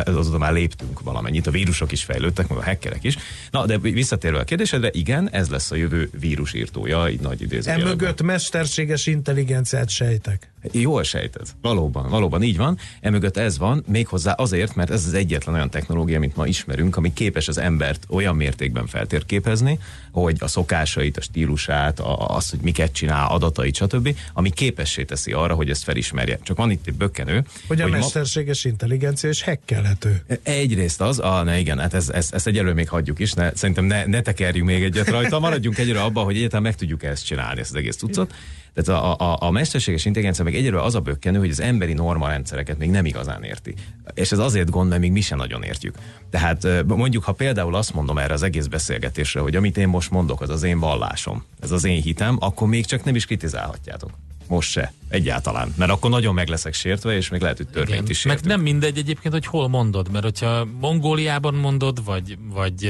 azóta 0.05 0.38
már 0.38 0.53
léptünk 0.53 1.00
valamennyit. 1.01 1.48
A 1.48 1.51
vírusok 1.51 1.91
is 1.91 2.03
fejlődtek, 2.03 2.48
meg 2.48 2.58
a 2.58 2.63
hackerek 2.63 3.03
is. 3.03 3.17
Na, 3.51 3.65
de 3.65 3.77
visszatérve 3.77 4.39
a 4.39 4.43
kérdésedre, 4.43 4.89
igen, 4.91 5.29
ez 5.31 5.50
lesz 5.50 5.72
a 5.72 5.75
jövő 5.75 6.10
vírusírtója, 6.19 7.10
így 7.10 7.19
nagy 7.19 7.41
idézőjelben. 7.41 7.88
Emögött 7.88 8.22
mesterséges 8.22 9.08
intelligenciát 9.08 9.89
sejtek. 9.89 10.51
Jól 10.72 11.03
sejted. 11.03 11.48
Valóban, 11.62 12.10
valóban 12.10 12.43
így 12.43 12.58
van. 12.58 12.77
Emögött 13.01 13.38
ez 13.38 13.58
van, 13.58 13.84
méghozzá 13.88 14.31
azért, 14.31 14.75
mert 14.79 14.91
ez 14.91 15.05
az 15.05 15.13
egyetlen 15.13 15.55
olyan 15.55 15.69
technológia, 15.69 16.17
amit 16.17 16.36
ma 16.36 16.48
ismerünk, 16.48 16.98
ami 16.98 17.13
képes 17.13 17.48
az 17.48 17.57
embert 17.57 18.05
olyan 18.09 18.36
mértékben 18.36 18.88
feltérképezni, 18.88 19.79
hogy 20.12 20.36
a 20.39 20.48
szokásait, 20.48 21.17
a 21.17 21.21
stílusát, 21.21 22.00
a, 22.00 22.36
azt, 22.36 22.50
hogy 22.50 22.59
miket 22.62 22.91
csinál, 22.91 23.27
adatait, 23.29 23.75
stb., 23.75 24.15
ami 24.33 24.50
képessé 24.50 25.03
teszi 25.03 25.31
arra, 25.31 25.53
hogy 25.53 25.69
ezt 25.69 25.83
felismerje. 25.83 26.39
Csak 26.43 26.57
van 26.57 26.71
itt 26.71 26.88
egy 26.88 26.93
bökkenő. 26.93 27.43
Hogy 27.67 27.81
a 27.81 27.88
ma- 27.88 27.98
mesterséges 27.98 28.65
intelligencia 28.65 29.29
is 29.29 29.43
hackelhető. 29.43 30.21
Egyrészt 30.43 31.01
az, 31.01 31.19
a, 31.19 31.43
ne 31.43 31.59
igen, 31.59 31.79
hát 31.79 31.93
ez, 31.93 32.09
ez, 32.09 32.29
ezt 32.31 32.48
egyelőre 32.48 32.74
még 32.74 32.89
hagyjuk 32.89 33.19
is, 33.19 33.33
ne, 33.33 33.55
szerintem 33.55 33.86
ne, 33.86 34.05
ne 34.05 34.21
tekerjünk 34.21 34.67
még 34.67 34.83
egyet 34.83 35.09
rajta, 35.09 35.39
maradjunk 35.39 35.77
egyre 35.77 36.01
abban, 36.01 36.24
hogy 36.24 36.36
egyáltalán 36.36 36.63
meg 36.63 36.75
tudjuk 36.75 37.03
ezt 37.03 37.25
csinálni, 37.25 37.59
ezt 37.59 37.69
az 37.69 37.75
egész 37.75 37.95
cuccot. 37.95 38.33
Tehát 38.74 39.02
a, 39.02 39.32
a, 39.32 39.38
a 39.42 39.52
mesterséges 39.52 40.06
intelligencia 40.06 40.44
meg 40.44 40.56
egyelőre 40.56 40.84
az 40.84 40.96
a 40.96 41.00
bökkenő, 41.00 41.40
hogy 41.40 41.50
az 41.50 41.62
emberi 41.62 41.94
norma 41.94 42.28
rendszereket 42.28 42.78
még 42.78 42.90
nem 42.90 43.06
igazán 43.06 43.44
érti. 43.44 43.74
És 44.14 44.32
ez 44.32 44.40
azért 44.40 44.70
gond, 44.70 44.90
mert 44.90 45.02
még 45.02 45.12
mi 45.12 45.22
sem 45.22 45.38
nagyon 45.38 45.64
értjük. 45.64 45.96
Tehát 46.30 46.68
mondjuk, 46.86 47.24
ha 47.24 47.32
például 47.32 47.76
azt 47.76 47.94
mondom 47.94 48.18
erre 48.18 48.34
az 48.34 48.44
egész 48.44 48.66
beszélgetésre, 48.66 49.40
hogy 49.40 49.56
amit 49.56 49.78
én 49.78 49.88
most 49.88 50.12
mondok, 50.12 50.42
az 50.42 50.50
az 50.50 50.64
én 50.64 50.80
vallásom, 50.80 51.44
ez 51.60 51.72
az 51.72 51.84
én 51.84 52.02
hitem, 52.02 52.38
akkor 52.40 52.68
még 52.68 52.86
csak 52.86 53.04
nem 53.04 53.16
is 53.16 53.26
kritizálhatjátok. 53.26 54.12
Most 54.50 54.70
se. 54.70 54.94
Egyáltalán. 55.10 55.74
Mert 55.77 55.91
akkor 55.91 56.10
nagyon 56.10 56.34
meg 56.34 56.48
leszek 56.48 56.74
sértve, 56.74 57.15
és 57.15 57.29
még 57.29 57.41
lehet, 57.41 57.58
hogy 57.58 57.68
törvényt 57.68 58.10
is 58.10 58.24
Meg 58.24 58.34
sértünk. 58.36 58.56
nem 58.56 58.62
mindegy 58.62 58.98
egyébként, 58.98 59.34
hogy 59.34 59.46
hol 59.46 59.68
mondod, 59.68 60.12
mert 60.12 60.24
hogyha 60.24 60.65
Mongóliában 60.79 61.53
mondod, 61.53 62.03
vagy, 62.06 62.38
vagy 62.53 62.84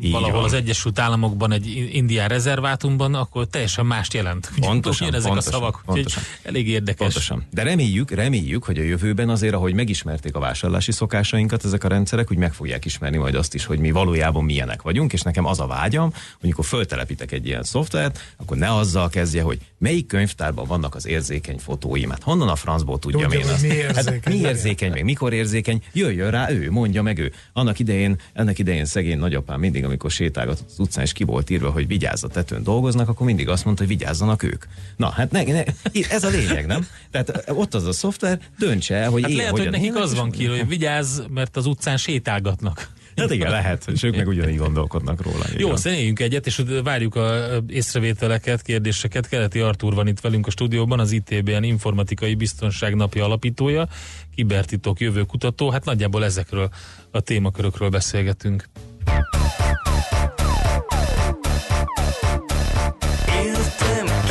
Így 0.00 0.10
valahol 0.12 0.34
van. 0.36 0.44
az 0.44 0.52
Egyesült 0.52 0.98
Államokban 0.98 1.52
egy 1.52 1.88
indián 1.92 2.28
rezervátumban, 2.28 3.14
akkor 3.14 3.46
teljesen 3.46 3.86
mást 3.86 4.14
jelent. 4.14 4.50
Ugye, 4.56 4.66
Pontosan, 4.66 5.06
ugyanezek 5.06 5.30
pontosan, 5.32 5.52
a 5.52 5.56
szavak, 5.56 5.82
pontosan. 5.84 6.22
elég 6.42 6.68
érdekes. 6.68 6.96
Pontosan. 6.98 7.46
De 7.50 7.62
reméljük, 7.62 8.10
reméljük, 8.10 8.64
hogy 8.64 8.78
a 8.78 8.82
jövőben 8.82 9.28
azért, 9.28 9.54
ahogy 9.54 9.74
megismerték 9.74 10.34
a 10.34 10.38
vásárlási 10.40 10.92
szokásainkat 10.92 11.64
ezek 11.64 11.84
a 11.84 11.88
rendszerek, 11.88 12.30
úgy 12.30 12.38
meg 12.38 12.54
fogják 12.54 12.84
ismerni 12.84 13.16
majd 13.16 13.34
azt 13.34 13.54
is, 13.54 13.64
hogy 13.64 13.78
mi 13.78 13.90
valójában 13.90 14.44
milyenek 14.44 14.82
vagyunk, 14.82 15.12
és 15.12 15.22
nekem 15.22 15.46
az 15.46 15.60
a 15.60 15.66
vágyam, 15.66 16.10
hogy 16.10 16.42
amikor 16.42 16.64
föltelepítek 16.64 17.32
egy 17.32 17.46
ilyen 17.46 17.62
szoftvert, 17.62 18.20
akkor 18.36 18.56
ne 18.56 18.74
azzal 18.74 19.08
kezdje, 19.08 19.42
hogy 19.42 19.58
melyik 19.78 20.06
könyvtárban 20.06 20.66
vannak 20.66 20.94
az 20.96 21.06
érzékeny 21.06 21.58
fotóim. 21.58 22.10
Hát 22.10 22.22
honnan 22.22 22.48
a 22.48 22.56
francból 22.56 22.98
tudjam 22.98 23.30
Tudja, 23.30 23.38
én 23.38 23.52
azt? 23.52 23.62
mi 23.62 23.68
érzékeny, 23.68 24.20
hát, 24.22 24.28
mi 24.28 24.34
érzékeny, 24.34 24.90
meg 24.90 25.04
mikor 25.04 25.32
érzékeny, 25.32 25.82
jöjjön 25.92 26.30
rá 26.30 26.50
ő, 26.50 26.70
mondja 26.70 27.02
meg 27.02 27.18
ő. 27.18 27.32
Annak 27.52 27.78
idején, 27.78 28.16
ennek 28.32 28.58
idején 28.58 28.84
szegény 28.84 29.18
nagyapám 29.18 29.60
mindig, 29.60 29.84
amikor 29.84 30.10
sétálgatott 30.10 30.68
az 30.70 30.78
utcán, 30.78 31.04
és 31.04 31.12
ki 31.12 31.24
volt 31.24 31.50
írva, 31.50 31.70
hogy 31.70 31.86
vigyázz 31.86 32.24
a 32.24 32.28
tetőn 32.28 32.62
dolgoznak, 32.62 33.08
akkor 33.08 33.26
mindig 33.26 33.48
azt 33.48 33.64
mondta, 33.64 33.84
hogy 33.84 33.96
vigyázzanak 33.96 34.42
ők. 34.42 34.64
Na, 34.96 35.08
hát 35.08 35.30
ne, 35.30 35.42
ne, 35.42 35.62
ez 36.08 36.24
a 36.24 36.28
lényeg, 36.28 36.66
nem? 36.66 36.86
Tehát 37.10 37.44
ott 37.48 37.74
az 37.74 37.86
a 37.86 37.92
szoftver, 37.92 38.40
döntse 38.58 38.94
el, 38.94 39.10
hogy 39.10 39.22
Hát 39.22 39.30
én 39.30 39.36
lehet, 39.36 39.58
hogy 39.58 39.70
nekik 39.70 39.96
az 39.96 40.14
van 40.14 40.30
ki, 40.30 40.46
hogy 40.46 40.68
vigyázz, 40.68 41.20
mert 41.30 41.56
az 41.56 41.66
utcán 41.66 41.96
sétálgatnak. 41.96 42.94
Hát 43.16 43.30
igen, 43.30 43.50
lehet, 43.50 43.84
és 43.92 44.02
ők 44.02 44.16
meg 44.16 44.26
ugyanígy 44.26 44.56
gondolkodnak 44.56 45.22
róla. 45.22 45.44
Jó, 45.56 45.66
Igen. 45.66 45.76
szeréljünk 45.76 46.20
egyet, 46.20 46.46
és 46.46 46.62
várjuk 46.84 47.14
a 47.14 47.46
észrevételeket, 47.68 48.62
kérdéseket. 48.62 49.28
Keleti 49.28 49.58
Artúr 49.58 49.94
van 49.94 50.06
itt 50.06 50.20
velünk 50.20 50.46
a 50.46 50.50
stúdióban, 50.50 51.00
az 51.00 51.12
ITBN 51.12 51.62
Informatikai 51.62 52.34
Biztonság 52.34 52.94
Napja 52.94 53.24
alapítója, 53.24 53.88
kibertitok 54.34 55.00
jövőkutató. 55.00 55.70
Hát 55.70 55.84
nagyjából 55.84 56.24
ezekről 56.24 56.68
a 57.10 57.20
témakörökről 57.20 57.88
beszélgetünk. 57.88 58.68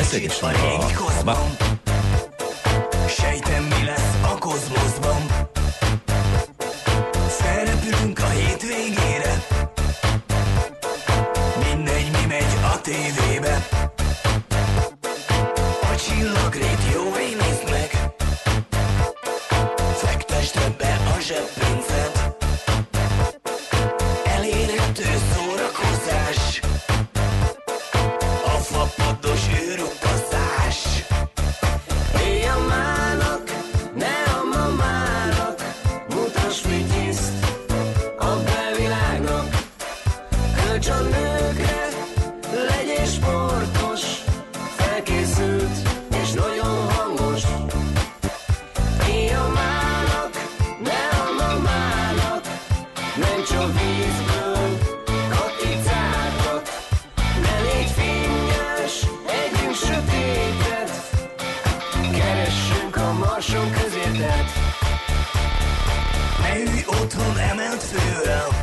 Kicsit 0.09 0.41
a 0.41 0.85
kozban 0.95 1.55
Sejtem 3.07 3.63
mi 3.63 3.85
lesz 3.85 4.17
a 4.23 4.37
kozmoszban 4.37 5.34
Felrepülünk 7.85 8.19
a 8.19 8.29
hétvégére. 8.29 9.45
Mindegy 11.63 12.11
mi 12.11 12.25
megy 12.27 12.57
a 12.73 12.81
tévébe. 12.81 13.67
A 15.81 15.95
csillagrét 15.95 16.79
jó 16.93 17.11
nézd 17.13 17.69
meg. 17.69 18.13
Fektesd 19.95 20.75
be 20.77 20.99
a 21.15 21.19
zseppénzed 21.19 21.64
feel 67.95 68.29
out. 68.29 68.54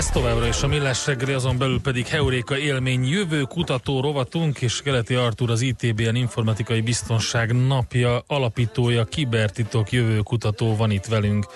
Ez 0.00 0.10
továbbra 0.10 0.46
is 0.46 0.62
a 0.62 0.66
Millás 0.66 1.06
reggeli, 1.06 1.32
azon 1.32 1.58
belül 1.58 1.80
pedig 1.80 2.06
Heuréka 2.06 2.58
élmény 2.58 3.08
jövő 3.08 3.42
kutató 3.42 4.00
rovatunk, 4.00 4.60
és 4.60 4.82
Keleti 4.82 5.14
Artúr 5.14 5.50
az 5.50 5.60
ITBN 5.60 6.14
Informatikai 6.14 6.80
Biztonság 6.80 7.66
napja 7.66 8.22
alapítója, 8.26 9.04
kibertitok 9.04 9.92
jövő 9.92 10.18
kutató 10.18 10.76
van 10.76 10.90
itt 10.90 11.04
velünk 11.04 11.46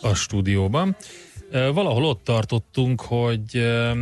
a 0.00 0.14
stúdióban. 0.14 0.96
E, 1.52 1.68
Valahol 1.68 2.04
ott 2.04 2.24
tartottunk, 2.24 3.00
hogy 3.00 3.56
e, 3.56 3.92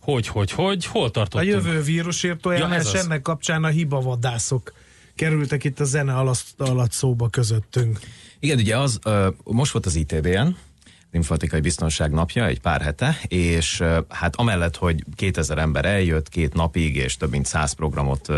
hogy, 0.00 0.26
hogy, 0.26 0.50
hogy, 0.50 0.84
hol 0.84 1.04
A 1.04 1.10
tartottunk? 1.10 1.50
jövő 1.50 1.82
vírusírtóján, 1.82 2.68
Ja, 2.70 2.74
ez 2.74 2.86
és 2.86 2.92
az. 2.92 3.04
ennek 3.04 3.22
kapcsán 3.22 3.64
a 3.64 3.68
hibavadászok 3.68 4.72
kerültek 5.14 5.64
itt 5.64 5.80
a 5.80 5.84
zene 5.84 6.16
alatt, 6.16 6.44
alatt 6.58 6.92
szóba 6.92 7.28
közöttünk. 7.28 7.98
Igen, 8.38 8.58
ugye 8.58 8.78
az, 8.78 8.98
most 9.44 9.72
volt 9.72 9.86
az 9.86 9.94
ITBN, 9.94 10.56
informatikai 11.12 11.60
biztonság 11.60 12.10
napja, 12.10 12.46
egy 12.46 12.60
pár 12.60 12.80
hete, 12.80 13.18
és 13.28 13.82
hát 14.08 14.36
amellett, 14.36 14.76
hogy 14.76 15.04
2000 15.14 15.58
ember 15.58 15.84
eljött 15.84 16.28
két 16.28 16.54
napig, 16.54 16.96
és 16.96 17.16
több 17.16 17.30
mint 17.30 17.46
100 17.46 17.72
programot 17.72 18.28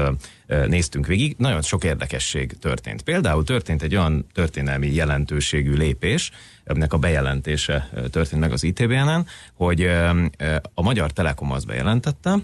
néztünk 0.46 1.06
végig, 1.06 1.34
nagyon 1.38 1.62
sok 1.62 1.84
érdekesség 1.84 2.58
történt. 2.60 3.02
Például 3.02 3.44
történt 3.44 3.82
egy 3.82 3.96
olyan 3.96 4.26
történelmi 4.34 4.94
jelentőségű 4.94 5.72
lépés, 5.72 6.30
ennek 6.64 6.92
a 6.92 6.98
bejelentése 6.98 7.90
történt 8.10 8.40
meg 8.40 8.52
az 8.52 8.62
ITBN-en, 8.62 9.26
hogy 9.54 9.82
a 10.74 10.82
Magyar 10.82 11.10
Telekom 11.12 11.52
azt 11.52 11.66
bejelentette, 11.66 12.34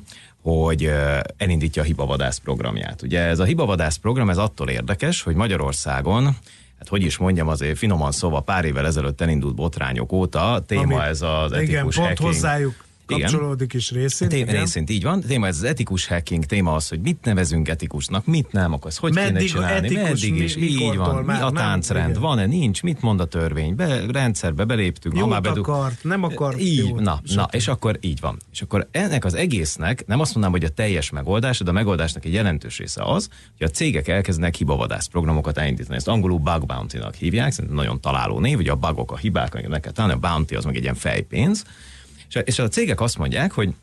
hogy 0.42 0.90
elindítja 1.36 1.82
a 1.82 1.84
hibavadász 1.84 2.38
programját. 2.38 3.02
Ugye 3.02 3.20
ez 3.20 3.38
a 3.38 3.44
hibavadász 3.44 3.96
program, 3.96 4.30
ez 4.30 4.38
attól 4.38 4.68
érdekes, 4.68 5.22
hogy 5.22 5.34
Magyarországon 5.34 6.36
hát 6.78 6.88
hogy 6.88 7.02
is 7.02 7.16
mondjam, 7.16 7.48
azért 7.48 7.78
finoman 7.78 8.12
szóval 8.12 8.44
pár 8.44 8.64
évvel 8.64 8.86
ezelőtt 8.86 9.20
elindult 9.20 9.54
botrányok 9.54 10.12
óta, 10.12 10.62
téma 10.66 10.82
Ami- 10.82 11.04
ez 11.06 11.22
az 11.22 11.52
etikus 11.52 11.68
Igen, 11.68 11.82
pont 11.82 11.94
hacking. 11.94 12.18
hozzájuk 12.18 12.86
Igen. 13.08 13.30
kapcsolódik 13.30 13.72
is 13.72 13.90
részint. 13.90 14.30
Téma 14.30 14.42
igen. 14.50 14.60
részint 14.60 14.90
így 14.90 15.02
van. 15.02 15.20
Téma 15.20 15.46
ez 15.46 15.56
az 15.56 15.62
etikus 15.62 16.06
hacking, 16.06 16.44
téma 16.44 16.74
az, 16.74 16.88
hogy 16.88 17.00
mit 17.00 17.18
nevezünk 17.24 17.68
etikusnak, 17.68 18.26
mit 18.26 18.52
nem, 18.52 18.72
akkor 18.72 18.92
hogy 18.96 19.14
kéne 19.14 19.30
Meddig 19.30 19.48
csinálni, 19.48 19.86
etikus, 19.86 20.02
meddig 20.02 20.32
mi- 20.32 20.38
is, 20.40 20.56
így 20.56 20.74
mikortól 20.74 21.04
van, 21.06 21.20
mi 21.20 21.26
már, 21.26 21.42
a 21.42 21.50
nem? 21.50 21.54
táncrend, 21.54 22.08
Igen. 22.08 22.20
van-e, 22.22 22.46
nincs, 22.46 22.82
mit 22.82 23.00
mond 23.00 23.20
a 23.20 23.24
törvény, 23.24 23.74
be, 23.74 24.00
rendszerbe 24.12 24.64
beléptünk, 24.64 25.14
ha 25.14 25.20
Jót 25.20 25.30
már 25.30 25.40
bedu- 25.40 25.58
akart, 25.68 26.04
nem 26.04 26.22
akart 26.22 26.60
így, 26.60 26.76
jót, 26.76 27.00
na, 27.00 27.20
na, 27.34 27.48
és 27.50 27.68
akkor 27.68 27.98
így 28.00 28.20
van. 28.20 28.36
És 28.52 28.62
akkor 28.62 28.88
ennek 28.90 29.24
az 29.24 29.34
egésznek, 29.34 30.06
nem 30.06 30.20
azt 30.20 30.34
mondanám, 30.34 30.60
hogy 30.60 30.70
a 30.70 30.74
teljes 30.74 31.10
megoldás, 31.10 31.58
de 31.58 31.70
a 31.70 31.72
megoldásnak 31.72 32.24
egy 32.24 32.32
jelentős 32.32 32.78
része 32.78 33.02
az, 33.04 33.28
hogy 33.58 33.66
a 33.66 33.70
cégek 33.70 34.08
elkezdenek 34.08 34.54
hibavadász 34.54 35.06
programokat 35.06 35.58
elindítani. 35.58 35.96
Ezt 35.96 36.08
angolul 36.08 36.38
bug 36.38 36.66
bounty-nak 36.66 37.14
hívják, 37.14 37.52
szerintem 37.52 37.76
nagyon 37.78 38.00
találó 38.00 38.40
név, 38.40 38.58
ugye 38.58 38.70
a 38.70 38.76
bugok, 38.76 39.12
a 39.12 39.16
hibák, 39.16 39.54
amiket 39.54 39.80
kell 39.80 39.92
találni, 39.92 40.16
a 40.22 40.28
bounty 40.28 40.54
az 40.54 40.64
meg 40.64 40.76
egy 40.76 40.82
ilyen 40.82 40.94
fejpénz. 40.94 41.64
És 42.44 42.58
a, 42.58 42.68
cégek 42.68 43.00
azt 43.00 43.18
mondják, 43.18 43.52
hogy 43.52 43.74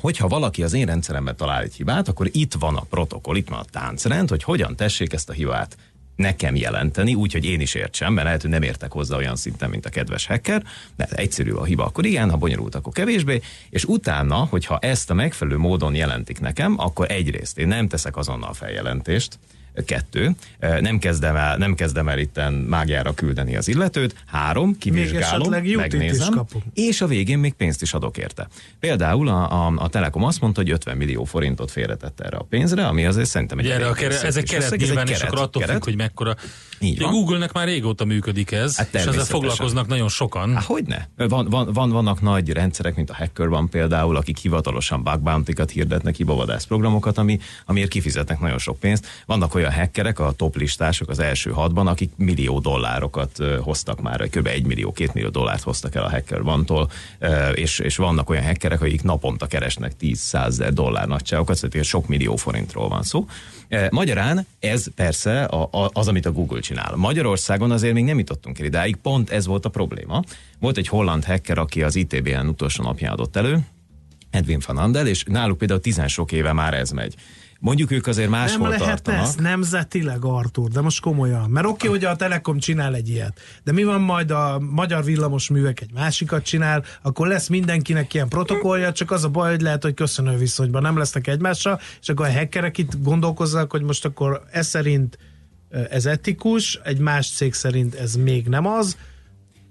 hogyha 0.00 0.28
valaki 0.28 0.62
az 0.62 0.72
én 0.72 0.86
rendszeremben 0.86 1.36
talál 1.36 1.62
egy 1.62 1.74
hibát, 1.74 2.08
akkor 2.08 2.28
itt 2.32 2.54
van 2.54 2.76
a 2.76 2.86
protokoll, 2.90 3.36
itt 3.36 3.48
van 3.48 3.58
a 3.58 3.64
táncrend, 3.70 4.28
hogy 4.28 4.42
hogyan 4.42 4.76
tessék 4.76 5.12
ezt 5.12 5.28
a 5.28 5.32
hibát 5.32 5.76
nekem 6.16 6.54
jelenteni, 6.54 7.14
úgyhogy 7.14 7.44
én 7.44 7.60
is 7.60 7.74
értsem, 7.74 8.12
mert 8.12 8.26
lehet, 8.26 8.40
hogy 8.40 8.50
nem 8.50 8.62
értek 8.62 8.92
hozzá 8.92 9.16
olyan 9.16 9.36
szinten, 9.36 9.70
mint 9.70 9.86
a 9.86 9.90
kedves 9.90 10.26
hacker, 10.26 10.62
de 10.96 11.06
hát 11.08 11.12
egyszerű 11.12 11.52
a 11.52 11.64
hiba, 11.64 11.84
akkor 11.84 12.04
igen, 12.04 12.30
ha 12.30 12.36
bonyolult, 12.36 12.74
akkor 12.74 12.92
kevésbé, 12.92 13.40
és 13.70 13.84
utána, 13.84 14.36
hogyha 14.36 14.78
ezt 14.78 15.10
a 15.10 15.14
megfelelő 15.14 15.56
módon 15.56 15.94
jelentik 15.94 16.40
nekem, 16.40 16.74
akkor 16.78 17.10
egyrészt 17.10 17.58
én 17.58 17.68
nem 17.68 17.88
teszek 17.88 18.16
azonnal 18.16 18.52
feljelentést, 18.52 19.38
Kettő, 19.86 20.34
nem 20.80 20.98
kezdem 20.98 21.36
el, 21.36 21.56
nem 21.56 21.74
kezdem 21.74 22.08
el 22.08 22.18
itten 22.18 22.52
mágiára 22.52 23.14
küldeni 23.14 23.56
az 23.56 23.68
illetőt. 23.68 24.14
Három, 24.26 24.78
kivizsgálom, 24.78 25.50
megnézem, 25.76 26.46
és 26.74 27.00
a 27.00 27.06
végén 27.06 27.38
még 27.38 27.52
pénzt 27.52 27.82
is 27.82 27.94
adok 27.94 28.18
érte. 28.18 28.48
Például 28.80 29.28
a, 29.28 29.66
a, 29.66 29.72
a 29.76 29.88
Telekom 29.88 30.24
azt 30.24 30.40
mondta, 30.40 30.60
hogy 30.60 30.70
50 30.70 30.96
millió 30.96 31.24
forintot 31.24 31.70
félretett 31.70 32.20
erre 32.20 32.36
a 32.36 32.42
pénzre, 32.42 32.86
ami 32.86 33.06
azért 33.06 33.28
szerintem 33.28 33.58
egy 33.58 33.70
erre 33.70 33.86
a 33.86 33.92
kere, 33.92 34.08
keret 34.08 34.24
ez 34.24 34.36
egy 34.36 34.80
nyilván, 34.80 35.06
és 35.06 35.16
keret, 35.16 35.32
akkor 35.32 35.44
attól 35.44 35.62
keret. 35.62 35.76
függ, 35.76 35.84
hogy 35.84 35.96
mekkora. 35.96 36.36
Így 36.80 37.00
van. 37.00 37.10
Google-nek 37.10 37.52
már 37.52 37.66
régóta 37.66 38.04
működik 38.04 38.50
ez, 38.50 38.76
Hát 38.76 38.94
és 38.94 39.00
ezzel 39.00 39.24
foglalkoznak 39.24 39.86
nagyon 39.86 40.08
sokan. 40.08 40.54
Há, 40.54 40.60
hogyne? 40.60 41.08
Van, 41.16 41.48
van, 41.48 41.72
van, 41.72 41.90
vannak 41.90 42.20
nagy 42.20 42.50
rendszerek, 42.50 42.96
mint 42.96 43.10
a 43.10 43.14
Hacker 43.14 43.48
van 43.48 43.68
például, 43.68 44.16
akik 44.16 44.36
hivatalosan 44.38 45.02
bug 45.02 45.20
bounty-kat 45.20 45.70
hirdetnek, 45.70 46.14
hibavadász 46.14 46.64
programokat, 46.64 47.18
ami, 47.18 47.38
amiért 47.66 47.88
kifizetnek 47.88 48.40
nagyon 48.40 48.58
sok 48.58 48.78
pénzt. 48.78 49.06
Vannak 49.26 49.54
olyan 49.54 49.61
hackerek, 49.70 50.18
a 50.18 50.32
top 50.32 50.56
listások 50.56 51.08
az 51.08 51.18
első 51.18 51.50
hatban, 51.50 51.86
akik 51.86 52.12
millió 52.16 52.60
dollárokat 52.60 53.38
hoztak 53.60 54.00
már, 54.00 54.28
kb. 54.28 54.46
1 54.46 54.66
millió, 54.66 54.92
2 54.92 55.10
millió 55.14 55.28
dollárt 55.28 55.62
hoztak 55.62 55.94
el 55.94 56.02
a 56.02 56.10
Hacker 56.10 56.42
van-tól, 56.42 56.90
ö, 57.18 57.48
és, 57.48 57.78
és 57.78 57.96
vannak 57.96 58.30
olyan 58.30 58.44
hackerek, 58.44 58.80
akik 58.80 59.02
naponta 59.02 59.46
keresnek 59.46 59.92
10-100 60.00 60.46
ezer 60.46 60.72
dollár 60.72 61.08
nagyságokat, 61.08 61.56
szóval 61.56 61.82
sok 61.82 62.08
millió 62.08 62.36
forintról 62.36 62.88
van 62.88 63.02
szó. 63.02 63.26
Magyarán 63.90 64.46
ez 64.60 64.86
persze 64.94 65.48
az, 65.92 66.08
amit 66.08 66.26
a 66.26 66.32
Google 66.32 66.60
csinál. 66.60 66.96
Magyarországon 66.96 67.70
azért 67.70 67.94
még 67.94 68.04
nem 68.04 68.18
jutottunk 68.18 68.58
el 68.58 68.64
idáig, 68.64 68.96
pont 68.96 69.30
ez 69.30 69.46
volt 69.46 69.64
a 69.64 69.68
probléma. 69.68 70.22
Volt 70.58 70.76
egy 70.76 70.88
holland 70.88 71.24
hacker, 71.24 71.58
aki 71.58 71.82
az 71.82 71.96
ITBN 71.96 72.46
utolsó 72.46 72.82
napján 72.82 73.12
adott 73.12 73.36
elő, 73.36 73.60
Edwin 74.30 74.60
van 74.66 74.76
Andel, 74.76 75.06
és 75.06 75.24
náluk 75.24 75.58
például 75.58 75.80
tizen 75.80 76.08
sok 76.08 76.32
éve 76.32 76.52
már 76.52 76.74
ez 76.74 76.90
megy. 76.90 77.14
Mondjuk 77.62 77.90
ők 77.90 78.06
azért 78.06 78.30
Nem 78.30 78.40
máshol 78.40 78.68
lehetne 78.68 78.86
tartanak. 78.86 79.22
ezt 79.22 79.40
nemzetileg, 79.40 80.24
Artur, 80.24 80.68
de 80.68 80.80
most 80.80 81.00
komolyan. 81.00 81.50
Mert 81.50 81.66
oké, 81.66 81.88
hogy 81.88 82.04
a 82.04 82.16
Telekom 82.16 82.58
csinál 82.58 82.94
egy 82.94 83.08
ilyet, 83.08 83.40
de 83.64 83.72
mi 83.72 83.84
van 83.84 84.00
majd 84.00 84.30
a 84.30 84.58
Magyar 84.70 85.04
Villamos 85.04 85.48
Művek 85.48 85.80
egy 85.80 85.92
másikat 85.94 86.44
csinál, 86.44 86.84
akkor 87.02 87.26
lesz 87.26 87.48
mindenkinek 87.48 88.14
ilyen 88.14 88.28
protokollja, 88.28 88.92
csak 88.92 89.10
az 89.10 89.24
a 89.24 89.28
baj, 89.28 89.50
hogy 89.50 89.60
lehet, 89.60 89.82
hogy 89.82 89.94
köszönő 89.94 90.36
viszonyban 90.36 90.82
nem 90.82 90.96
lesznek 90.96 91.26
egymással, 91.26 91.80
és 92.00 92.08
akkor 92.08 92.26
a 92.26 92.32
hackerek 92.32 92.78
itt 92.78 93.02
gondolkoznak, 93.02 93.70
hogy 93.70 93.82
most 93.82 94.04
akkor 94.04 94.42
ez 94.50 94.66
szerint 94.66 95.18
ez 95.90 96.06
etikus, 96.06 96.80
egy 96.84 96.98
más 96.98 97.30
cég 97.30 97.54
szerint 97.54 97.94
ez 97.94 98.14
még 98.14 98.46
nem 98.46 98.66
az, 98.66 98.96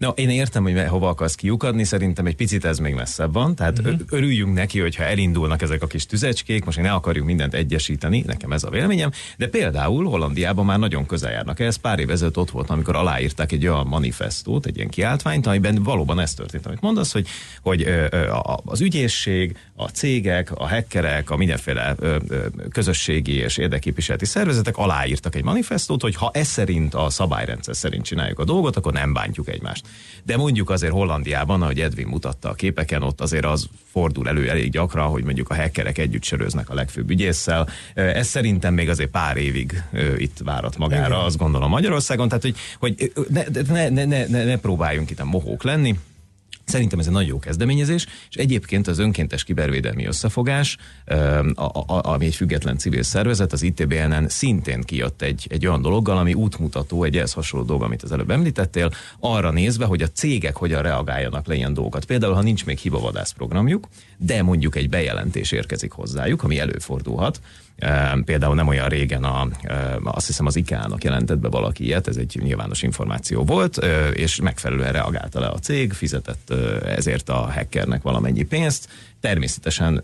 No, 0.01 0.09
én 0.09 0.29
értem, 0.29 0.63
hogy 0.63 0.83
hova 0.87 1.09
akarsz 1.09 1.35
kiukadni, 1.35 1.83
szerintem 1.83 2.25
egy 2.25 2.35
picit 2.35 2.65
ez 2.65 2.77
még 2.77 2.93
messzebb 2.93 3.33
van, 3.33 3.55
tehát 3.55 3.79
uh-huh. 3.79 3.99
örüljünk 4.09 4.53
neki, 4.53 4.79
hogyha 4.79 5.03
elindulnak 5.03 5.61
ezek 5.61 5.81
a 5.81 5.87
kis 5.87 6.05
tüzecskék, 6.05 6.65
most 6.65 6.81
ne 6.81 6.91
akarjuk 6.91 7.25
mindent 7.25 7.53
egyesíteni, 7.53 8.23
nekem 8.27 8.51
ez 8.51 8.63
a 8.63 8.69
véleményem, 8.69 9.11
de 9.37 9.47
például 9.47 10.05
Hollandiában 10.05 10.65
már 10.65 10.79
nagyon 10.79 11.05
közel 11.05 11.31
járnak 11.31 11.59
ehhez. 11.59 11.75
Pár 11.75 11.99
év 11.99 12.09
ezelőtt 12.09 12.37
ott 12.37 12.49
volt, 12.49 12.69
amikor 12.69 12.95
aláírták 12.95 13.51
egy 13.51 13.67
olyan 13.67 13.87
manifestót, 13.87 14.65
egy 14.65 14.75
ilyen 14.75 14.89
kiáltványt, 14.89 15.47
amiben 15.47 15.83
valóban 15.83 16.19
ez 16.19 16.33
történt, 16.33 16.65
amit 16.65 16.81
mondasz, 16.81 17.11
hogy, 17.11 17.27
hogy 17.61 17.87
az 18.65 18.81
ügyészség, 18.81 19.55
a 19.75 19.87
cégek, 19.87 20.51
a 20.51 20.67
hackerek, 20.67 21.29
a 21.29 21.37
mindenféle 21.37 21.95
közösségi 22.71 23.35
és 23.35 23.57
érdekképviseleti 23.57 24.25
szervezetek 24.25 24.77
aláírtak 24.77 25.35
egy 25.35 25.43
manifestót, 25.43 26.01
hogy 26.01 26.15
ha 26.15 26.31
ez 26.33 26.47
szerint 26.47 26.93
a 26.93 27.09
szabályrendszer 27.09 27.75
szerint 27.75 28.05
csináljuk 28.05 28.39
a 28.39 28.43
dolgot, 28.43 28.75
akkor 28.75 28.93
nem 28.93 29.13
bántjuk 29.13 29.49
egymást. 29.49 29.89
De 30.23 30.37
mondjuk 30.37 30.69
azért 30.69 30.91
Hollandiában, 30.91 31.61
ahogy 31.61 31.79
Edwin 31.79 32.07
mutatta 32.07 32.49
a 32.49 32.53
képeken, 32.53 33.03
ott 33.03 33.21
azért 33.21 33.45
az 33.45 33.67
fordul 33.91 34.27
elő 34.27 34.49
elég 34.49 34.71
gyakran, 34.71 35.07
hogy 35.07 35.23
mondjuk 35.23 35.49
a 35.49 35.55
hackerek 35.55 35.97
együtt 35.97 36.23
söröznek 36.23 36.69
a 36.69 36.73
legfőbb 36.73 37.09
ügyésszel. 37.09 37.69
Ez 37.93 38.27
szerintem 38.27 38.73
még 38.73 38.89
azért 38.89 39.09
pár 39.09 39.37
évig 39.37 39.83
itt 40.17 40.37
várat 40.43 40.77
magára, 40.77 41.15
Igen. 41.15 41.25
azt 41.25 41.37
gondolom 41.37 41.69
Magyarországon, 41.69 42.27
tehát 42.27 42.43
hogy, 42.43 42.55
hogy 42.79 43.11
ne, 43.29 43.43
ne, 43.89 44.05
ne, 44.05 44.25
ne, 44.25 44.43
ne 44.43 44.57
próbáljunk 44.57 45.09
itt 45.09 45.19
a 45.19 45.25
mohók 45.25 45.63
lenni, 45.63 45.95
Szerintem 46.65 46.99
ez 46.99 47.05
egy 47.05 47.11
nagyon 47.11 47.29
jó 47.29 47.39
kezdeményezés, 47.39 48.05
és 48.29 48.35
egyébként 48.35 48.87
az 48.87 48.99
önkéntes 48.99 49.43
kibervédelmi 49.43 50.05
összefogás, 50.05 50.77
ami 51.85 52.25
egy 52.25 52.35
független 52.35 52.77
civil 52.77 53.03
szervezet, 53.03 53.53
az 53.53 53.61
ITBN-en 53.61 54.29
szintén 54.29 54.81
kijött 54.81 55.21
egy, 55.21 55.47
egy 55.49 55.67
olyan 55.67 55.81
dologgal, 55.81 56.17
ami 56.17 56.33
útmutató, 56.33 57.03
egy 57.03 57.17
ehhez 57.17 57.33
hasonló 57.33 57.65
dolog, 57.65 57.81
amit 57.81 58.03
az 58.03 58.11
előbb 58.11 58.31
említettél, 58.31 58.91
arra 59.19 59.51
nézve, 59.51 59.85
hogy 59.85 60.01
a 60.01 60.07
cégek 60.07 60.55
hogyan 60.55 60.81
reagáljanak 60.81 61.47
le 61.47 61.55
ilyen 61.55 61.73
dolgokat. 61.73 62.05
Például, 62.05 62.33
ha 62.33 62.41
nincs 62.41 62.65
még 62.65 62.77
hibavadász 62.77 63.31
programjuk, 63.31 63.87
de 64.17 64.43
mondjuk 64.43 64.75
egy 64.75 64.89
bejelentés 64.89 65.51
érkezik 65.51 65.91
hozzájuk, 65.91 66.43
ami 66.43 66.59
előfordulhat, 66.59 67.41
Például 68.25 68.55
nem 68.55 68.67
olyan 68.67 68.87
régen 68.87 69.23
a, 69.23 69.47
azt 70.03 70.27
hiszem 70.27 70.45
az 70.45 70.55
IKEA-nak 70.55 71.03
jelentett 71.03 71.37
be 71.37 71.49
valaki 71.49 71.85
ilyet, 71.85 72.07
ez 72.07 72.17
egy 72.17 72.39
nyilvános 72.43 72.81
információ 72.81 73.43
volt, 73.43 73.77
és 74.13 74.41
megfelelően 74.41 74.91
reagálta 74.91 75.39
le 75.39 75.47
a 75.47 75.59
cég, 75.59 75.93
fizetett 75.93 76.53
ezért 76.85 77.29
a 77.29 77.33
hackernek 77.33 78.01
valamennyi 78.01 78.43
pénzt, 78.43 78.87
természetesen 79.21 80.01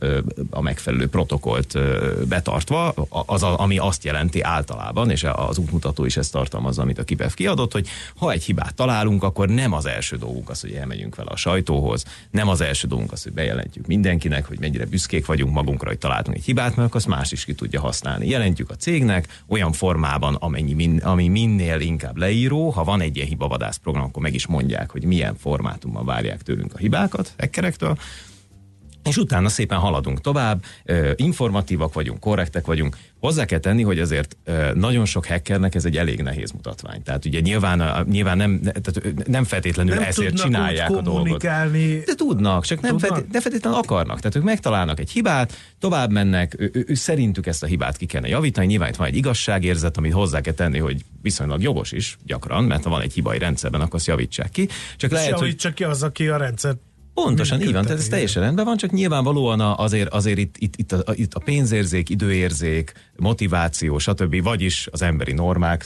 a 0.50 0.62
megfelelő 0.62 1.08
protokollt 1.08 1.76
ö, 1.76 2.16
betartva, 2.30 2.94
az, 3.10 3.44
ami 3.44 3.78
azt 3.78 4.04
jelenti 4.04 4.42
általában, 4.42 5.10
és 5.10 5.24
az 5.24 5.58
útmutató 5.58 6.06
is 6.06 6.18
ezt 6.18 6.32
tartalmazza, 6.32 6.82
amit 6.82 7.00
a 7.00 7.04
KIBEF 7.04 7.34
kiadott, 7.34 7.72
hogy 7.72 7.88
ha 8.16 8.32
egy 8.32 8.44
hibát 8.44 8.76
találunk, 8.76 9.24
akkor 9.24 9.50
nem 9.50 9.74
az 9.74 9.86
első 9.86 10.18
dolgunk 10.18 10.50
az, 10.50 10.62
hogy 10.62 10.72
elmegyünk 10.72 11.16
vele 11.16 11.30
a 11.30 11.36
sajtóhoz, 11.36 12.06
nem 12.32 12.48
az 12.48 12.62
első 12.62 12.88
dolgunk 12.88 13.12
az, 13.12 13.24
hogy 13.24 13.34
bejelentjük 13.34 13.88
mindenkinek, 13.88 14.46
hogy 14.46 14.60
mennyire 14.60 14.86
büszkék 14.86 15.26
vagyunk 15.26 15.54
magunkra, 15.54 15.88
hogy 15.88 15.98
találtunk 15.98 16.38
egy 16.38 16.44
hibát, 16.44 16.76
mert 16.76 16.96
azt 16.96 17.08
más 17.08 17.32
is 17.32 17.46
ki 17.46 17.54
tudja 17.54 17.67
használni. 17.76 18.28
Jelentjük 18.28 18.70
a 18.70 18.76
cégnek 18.76 19.44
olyan 19.48 19.72
formában, 19.72 20.36
amennyi 20.36 20.74
min, 20.74 20.98
ami 20.98 21.28
minél 21.28 21.80
inkább 21.80 22.18
leíró, 22.18 22.70
ha 22.70 22.84
van 22.84 23.02
egy 23.02 23.16
ilyen 23.16 23.28
hibavadász 23.28 23.78
program, 23.78 24.04
akkor 24.04 24.22
meg 24.22 24.34
is 24.34 24.48
mondják, 24.48 24.92
hogy 24.92 25.04
milyen 25.04 25.36
formátumban 25.36 26.06
várják 26.06 26.42
tőlünk 26.42 26.74
a 26.74 26.78
hibákat, 26.78 27.34
hackerektől, 27.38 27.98
és 29.08 29.18
utána 29.18 29.50
szépen 29.50 29.78
haladunk 29.78 30.22
tovább, 30.22 30.64
informatívak 31.16 31.94
vagyunk, 31.94 32.20
korrektek 32.20 32.66
vagyunk. 32.66 32.98
Hozzá 33.20 33.46
kell 33.46 33.60
tenni, 33.60 33.84
hogy 33.84 34.00
azért 34.00 34.38
nagyon 34.74 35.06
sok 35.06 35.26
hackernek 35.26 35.76
ez 35.76 35.86
egy 35.86 35.98
elég 35.98 36.22
nehéz 36.22 36.52
mutatvány. 36.52 37.04
Tehát 37.04 37.26
ugye 37.26 37.40
nyilván, 37.40 38.06
nyilván 38.10 38.38
nem, 38.38 38.62
tehát 38.62 39.28
nem 39.28 39.44
feltétlenül 39.44 39.96
Nem 39.96 40.04
ezért 40.04 40.36
csinálják 40.36 40.90
a 40.90 41.02
dolgot. 41.02 41.42
De 42.06 42.16
tudnak, 42.16 42.66
csak 42.66 42.82
nem, 42.82 42.92
Tudnak? 42.92 43.10
felté- 43.10 43.32
nem 43.32 43.42
feltétlenül 43.42 43.80
akarnak. 43.80 44.20
Tehát 44.20 44.36
ők 44.36 44.44
megtalálnak 44.44 45.00
egy 45.00 45.12
hibát, 45.12 45.54
tovább 45.80 46.12
mennek, 46.12 46.56
ő, 46.60 46.70
ő, 46.74 46.86
ő 46.88 46.94
szerintük 46.94 47.48
ezt 47.48 47.64
a 47.64 47.66
hibát 47.66 47.98
ki 47.98 48.06
kellene 48.06 48.30
javítani. 48.30 48.68
Nyilván 48.68 48.90
itt 48.90 48.96
van 48.96 49.08
egy 49.08 49.16
igazságérzet, 49.16 49.98
amit 49.98 50.14
hozzá 50.14 50.42
kell 50.42 50.54
tenni, 50.54 50.80
hogy 50.80 51.02
viszonylag 51.22 51.62
jogos 51.62 51.92
is 51.92 52.18
gyakran, 52.26 52.64
mert 52.64 52.84
ha 52.84 52.90
van 52.90 53.02
egy 53.02 53.14
hiba 53.14 53.34
egy 53.34 53.40
rendszerben, 53.40 53.82
akkor 53.82 53.96
azt 53.96 54.08
javítsák 54.08 54.50
ki. 54.50 54.68
Csak 54.98 55.12
lehet, 55.12 55.40
hogy 55.40 55.56
csak 55.56 55.74
ki 55.74 55.84
az, 55.84 56.04
aki 56.04 56.28
a 56.28 56.38
rendszer 56.38 56.76
Pontosan, 57.24 57.62
így 57.62 57.74
van, 57.74 57.84
tehát 57.84 58.00
ez 58.00 58.08
teljesen 58.08 58.44
rendben 58.44 58.66
van, 58.66 58.78
csak 58.78 58.92
nyilvánvalóan 58.92 59.60
azért, 59.60 60.10
azért 60.10 60.38
itt, 60.38 60.56
itt, 60.58 60.76
itt, 60.76 60.92
a, 60.92 61.14
itt 61.16 61.34
a 61.34 61.40
pénzérzék, 61.40 62.10
időérzék, 62.10 62.94
motiváció, 63.16 63.98
stb. 63.98 64.44
Vagyis 64.44 64.88
az 64.92 65.02
emberi 65.02 65.34
normák 65.34 65.86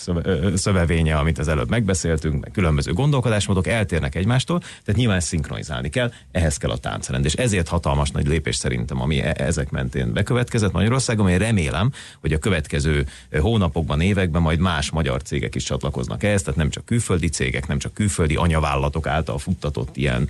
szövevénye, 0.55 1.17
amit 1.17 1.37
az 1.37 1.47
előbb 1.47 1.69
megbeszéltünk, 1.69 2.41
meg 2.41 2.51
különböző 2.51 2.93
gondolkodásmódok 2.93 3.67
eltérnek 3.67 4.15
egymástól, 4.15 4.59
tehát 4.59 4.95
nyilván 4.95 5.17
ezt 5.17 5.27
szinkronizálni 5.27 5.89
kell, 5.89 6.11
ehhez 6.31 6.57
kell 6.57 6.69
a 6.69 6.77
táncrend. 6.77 7.25
És 7.25 7.33
ezért 7.33 7.67
hatalmas 7.67 8.11
nagy 8.11 8.27
lépés 8.27 8.55
szerintem, 8.55 9.01
ami 9.01 9.21
e- 9.21 9.35
ezek 9.37 9.69
mentén 9.69 10.13
bekövetkezett 10.13 10.71
Magyarországon, 10.71 11.29
én 11.29 11.37
remélem, 11.37 11.91
hogy 12.19 12.33
a 12.33 12.37
következő 12.37 13.05
hónapokban, 13.39 14.01
években 14.01 14.41
majd 14.41 14.59
más 14.59 14.89
magyar 14.89 15.21
cégek 15.21 15.55
is 15.55 15.63
csatlakoznak 15.63 16.23
ehhez, 16.23 16.41
tehát 16.41 16.59
nem 16.59 16.69
csak 16.69 16.85
külföldi 16.85 17.29
cégek, 17.29 17.67
nem 17.67 17.79
csak 17.79 17.93
külföldi 17.93 18.35
anyavállalatok 18.35 19.07
által 19.07 19.37
futtatott 19.37 19.97
ilyen 19.97 20.29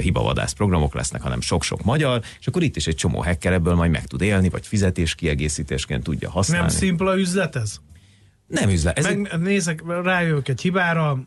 hibavadász 0.00 0.52
programok 0.52 0.94
lesznek, 0.94 1.22
hanem 1.22 1.40
sok-sok 1.40 1.82
magyar, 1.82 2.22
és 2.40 2.46
akkor 2.46 2.62
itt 2.62 2.76
is 2.76 2.86
egy 2.86 2.94
csomó 2.94 3.22
hacker 3.22 3.52
ebből 3.52 3.74
majd 3.74 3.90
meg 3.90 4.06
tud 4.06 4.20
élni, 4.20 4.48
vagy 4.48 4.66
fizetéskiegészítésként 4.66 6.02
tudja 6.02 6.30
használni. 6.30 6.66
Nem 6.66 6.76
szimpla 6.76 7.18
üzlet 7.18 7.56
ez? 7.56 7.80
nem 8.46 8.68
üzlet. 8.68 8.98
Ez 8.98 9.04
egy, 9.04 9.16
Meg, 9.16 9.40
nézek, 9.40 9.82
rájövök 10.02 10.48
egy 10.48 10.60
hibára, 10.60 11.18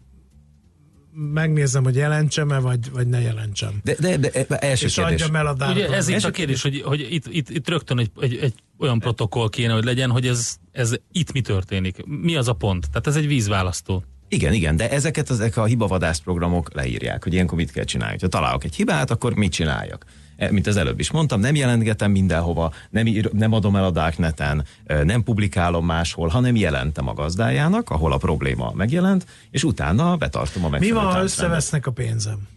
megnézem, 1.14 1.84
hogy 1.84 1.96
jelentsem-e, 1.96 2.60
vagy, 2.60 2.92
vagy 2.92 3.08
ne 3.08 3.22
jelentsem. 3.22 3.80
de, 3.84 3.96
de, 4.00 4.18
de, 4.18 4.46
de 4.48 4.58
első 4.58 4.86
És 4.86 4.94
kérdés. 4.94 5.22
adjam 5.22 5.36
el 5.36 5.48
a 5.48 5.54
dátumot. 5.54 5.88
Ugye 5.88 5.96
ez 5.96 6.08
itt 6.08 6.24
a 6.24 6.32
kérdés, 6.32 6.62
hogy, 6.62 6.82
hogy 6.82 7.08
itt, 7.14 7.28
itt, 7.28 7.50
itt 7.50 7.70
rögtön 7.70 8.00
egy, 8.00 8.12
egy, 8.20 8.38
egy 8.38 8.54
olyan 8.78 9.00
protokoll 9.00 9.50
kéne, 9.50 9.74
hogy 9.74 9.84
legyen, 9.84 10.10
hogy 10.10 10.28
ez, 10.28 10.58
ez 10.72 10.94
itt 11.12 11.32
mi 11.32 11.42
történik. 11.42 12.06
Mi 12.06 12.36
az 12.36 12.48
a 12.48 12.54
pont? 12.54 12.88
Tehát 12.90 13.08
ez 13.08 13.16
egy 13.16 13.28
vízválasztó. 13.28 14.04
Igen, 14.30 14.54
igen, 14.54 14.76
de 14.76 14.89
ezeket 14.89 15.30
ezek 15.30 15.58
a 15.58 15.65
hibavadász 15.65 16.20
programok 16.20 16.74
leírják, 16.74 17.24
hogy 17.24 17.34
ilyenkor 17.34 17.58
mit 17.58 17.72
kell 17.72 17.84
csinálni. 17.84 18.18
Ha 18.22 18.28
találok 18.28 18.63
egy 18.63 18.76
hibát, 18.76 19.12
akkor 19.12 19.34
mit 19.34 19.52
csináljak? 19.52 20.06
E, 20.38 20.52
Mint 20.52 20.68
az 20.68 20.78
előbb 20.78 21.00
is 21.00 21.12
mondtam, 21.12 21.39
nem 21.39 21.56
jelentgetem 21.56 22.12
mindenhova, 22.12 22.74
nem, 22.89 23.08
ír, 23.08 23.32
nem 23.32 23.54
adom 23.54 23.76
el 23.76 23.84
a 23.84 23.92
Darkneten, 23.92 24.65
e, 24.86 25.04
nem 25.04 25.24
publikálom 25.24 25.86
máshol, 25.86 26.28
hanem 26.28 26.56
jelentem 26.56 27.08
a 27.08 27.13
gazdájának, 27.13 27.89
ahol 27.89 28.12
a 28.13 28.18
probléma 28.18 28.72
megjelent, 28.76 29.26
és 29.52 29.63
utána 29.63 30.15
betartom 30.15 30.65
a 30.65 30.70
Mi 30.70 30.72
megfelelő 30.72 31.06
van, 31.06 31.13
ha 31.13 31.22
összevesznek 31.24 31.88
a 31.88 31.92
pénzem? 31.92 32.48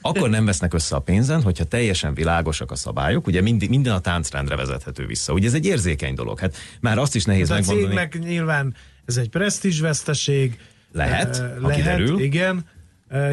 Akkor 0.00 0.30
nem 0.30 0.44
vesznek 0.44 0.74
össze 0.74 0.96
a 0.96 0.98
pénzen, 0.98 1.42
hogyha 1.42 1.64
teljesen 1.64 2.14
világosak 2.14 2.70
a 2.70 2.76
szabályok, 2.76 3.26
ugye 3.26 3.40
mind, 3.40 3.68
minden 3.68 3.94
a 3.94 3.98
táncrendre 3.98 4.56
vezethető 4.56 5.06
vissza. 5.06 5.32
Ugye 5.32 5.46
ez 5.46 5.54
egy 5.54 5.66
érzékeny 5.66 6.14
dolog. 6.14 6.38
Hát 6.38 6.56
már 6.80 6.98
azt 6.98 7.14
is 7.14 7.24
nehéz 7.24 7.50
a 7.50 7.54
megmondani. 7.54 7.86
cégnek 7.86 8.18
nyilván 8.18 8.74
ez 9.04 9.16
egy 9.16 9.28
presztízsveszteség. 9.28 10.58
Lehet, 10.94 11.36
eh, 11.36 11.50
ha 11.60 11.68
lehet, 11.68 11.96
kiderül. 11.96 12.20
igen. 12.20 12.64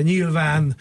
Nyilván 0.02 0.76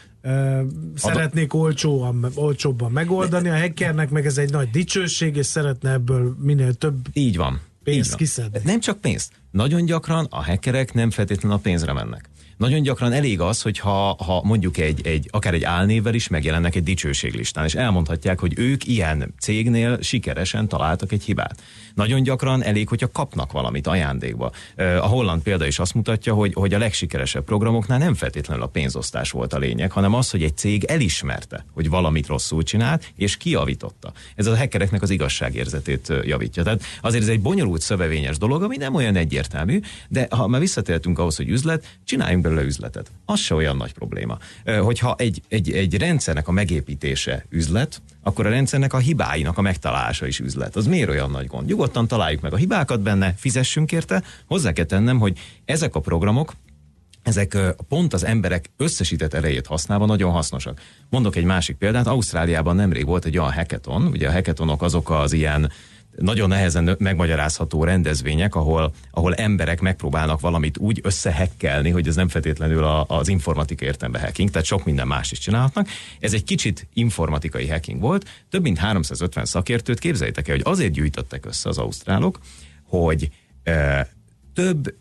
szeretnék 0.94 1.54
olcsóan, 1.54 2.26
olcsóbban 2.34 2.92
megoldani, 2.92 3.48
a 3.48 3.58
hackernek 3.58 4.10
meg 4.10 4.26
ez 4.26 4.38
egy 4.38 4.50
nagy 4.50 4.70
dicsőség, 4.70 5.36
és 5.36 5.46
szeretne 5.46 5.90
ebből 5.92 6.36
minél 6.40 6.74
több 6.74 7.06
Így 7.12 7.36
van. 7.36 7.60
Pénzt 7.84 8.04
így 8.04 8.08
van. 8.08 8.18
kiszedni. 8.18 8.60
Nem 8.64 8.80
csak 8.80 9.00
pénzt. 9.00 9.32
Nagyon 9.50 9.84
gyakran 9.84 10.26
a 10.30 10.44
hackerek 10.44 10.92
nem 10.94 11.10
feltétlenül 11.10 11.56
a 11.56 11.60
pénzre 11.60 11.92
mennek. 11.92 12.29
Nagyon 12.60 12.82
gyakran 12.82 13.12
elég 13.12 13.40
az, 13.40 13.62
hogy 13.62 13.78
ha, 13.78 14.16
ha 14.24 14.42
mondjuk 14.44 14.78
egy, 14.78 15.06
egy, 15.06 15.28
akár 15.30 15.54
egy 15.54 15.64
álnévvel 15.64 16.14
is 16.14 16.28
megjelennek 16.28 16.74
egy 16.74 16.82
dicsőséglistán, 16.82 17.64
és 17.64 17.74
elmondhatják, 17.74 18.40
hogy 18.40 18.52
ők 18.56 18.86
ilyen 18.86 19.34
cégnél 19.38 19.98
sikeresen 20.00 20.68
találtak 20.68 21.12
egy 21.12 21.22
hibát. 21.22 21.62
Nagyon 21.94 22.22
gyakran 22.22 22.62
elég, 22.62 22.88
hogyha 22.88 23.10
kapnak 23.10 23.52
valamit 23.52 23.86
ajándékba. 23.86 24.50
A 24.76 25.06
holland 25.06 25.42
példa 25.42 25.66
is 25.66 25.78
azt 25.78 25.94
mutatja, 25.94 26.34
hogy, 26.34 26.52
hogy 26.54 26.74
a 26.74 26.78
legsikeresebb 26.78 27.44
programoknál 27.44 27.98
nem 27.98 28.14
feltétlenül 28.14 28.62
a 28.62 28.66
pénzosztás 28.66 29.30
volt 29.30 29.52
a 29.52 29.58
lényeg, 29.58 29.90
hanem 29.90 30.14
az, 30.14 30.30
hogy 30.30 30.42
egy 30.42 30.56
cég 30.56 30.84
elismerte, 30.84 31.64
hogy 31.74 31.88
valamit 31.88 32.26
rosszul 32.26 32.62
csinált, 32.62 33.12
és 33.16 33.36
kiavította. 33.36 34.12
Ez 34.34 34.46
a 34.46 34.56
hackereknek 34.56 35.02
az 35.02 35.10
igazságérzetét 35.10 36.12
javítja. 36.22 36.62
Tehát 36.62 36.82
azért 37.02 37.22
ez 37.22 37.28
egy 37.28 37.40
bonyolult 37.40 37.80
szövevényes 37.80 38.38
dolog, 38.38 38.62
ami 38.62 38.76
nem 38.76 38.94
olyan 38.94 39.16
egyértelmű, 39.16 39.80
de 40.08 40.26
ha 40.30 40.46
már 40.46 40.60
visszatértünk 40.60 41.18
ahhoz, 41.18 41.36
hogy 41.36 41.48
üzlet, 41.48 41.98
csináljunk 42.04 42.48
belőle 42.50 42.66
üzletet. 42.66 43.10
Az 43.24 43.40
se 43.40 43.54
olyan 43.54 43.76
nagy 43.76 43.92
probléma. 43.92 44.38
Hogyha 44.80 45.14
egy, 45.18 45.42
egy, 45.48 45.70
egy 45.70 45.96
rendszernek 45.96 46.48
a 46.48 46.52
megépítése 46.52 47.46
üzlet, 47.48 48.02
akkor 48.22 48.46
a 48.46 48.50
rendszernek 48.50 48.92
a 48.92 48.98
hibáinak 48.98 49.58
a 49.58 49.60
megtalálása 49.60 50.26
is 50.26 50.38
üzlet. 50.40 50.76
Az 50.76 50.86
miért 50.86 51.08
olyan 51.08 51.30
nagy 51.30 51.46
gond? 51.46 51.66
Nyugodtan 51.66 52.06
találjuk 52.06 52.40
meg 52.40 52.52
a 52.52 52.56
hibákat 52.56 53.00
benne, 53.00 53.34
fizessünk 53.36 53.92
érte. 53.92 54.22
Hozzá 54.46 54.72
kell 54.72 54.84
tennem, 54.84 55.18
hogy 55.18 55.38
ezek 55.64 55.94
a 55.94 56.00
programok, 56.00 56.52
ezek 57.22 57.56
pont 57.88 58.12
az 58.12 58.24
emberek 58.24 58.70
összesített 58.76 59.34
erejét 59.34 59.66
használva 59.66 60.06
nagyon 60.06 60.30
hasznosak. 60.30 60.80
Mondok 61.08 61.36
egy 61.36 61.44
másik 61.44 61.76
példát, 61.76 62.06
Ausztráliában 62.06 62.76
nemrég 62.76 63.06
volt 63.06 63.24
egy 63.24 63.38
olyan 63.38 63.52
hackathon, 63.52 64.06
ugye 64.06 64.28
a 64.28 64.32
hackathonok 64.32 64.82
azok 64.82 65.10
az 65.10 65.32
ilyen 65.32 65.70
nagyon 66.16 66.48
nehezen 66.48 66.96
megmagyarázható 66.98 67.84
rendezvények, 67.84 68.54
ahol, 68.54 68.92
ahol 69.10 69.34
emberek 69.34 69.80
megpróbálnak 69.80 70.40
valamit 70.40 70.78
úgy 70.78 71.00
összehekkelni, 71.02 71.90
hogy 71.90 72.08
ez 72.08 72.14
nem 72.14 72.28
feltétlenül 72.28 72.84
a, 72.84 73.04
az 73.08 73.28
informatika 73.28 73.84
értelme 73.84 74.20
hacking, 74.20 74.50
tehát 74.50 74.66
sok 74.66 74.84
minden 74.84 75.06
más 75.06 75.32
is 75.32 75.38
csinálhatnak. 75.38 75.88
Ez 76.20 76.32
egy 76.32 76.44
kicsit 76.44 76.88
informatikai 76.92 77.68
hacking 77.68 78.00
volt, 78.00 78.28
több 78.50 78.62
mint 78.62 78.78
350 78.78 79.44
szakértőt 79.44 79.98
képzeljétek 79.98 80.48
el, 80.48 80.56
hogy 80.56 80.72
azért 80.72 80.92
gyűjtöttek 80.92 81.46
össze 81.46 81.68
az 81.68 81.78
ausztrálok, 81.78 82.38
hogy 82.84 83.30
e, 83.62 84.08
több 84.54 84.94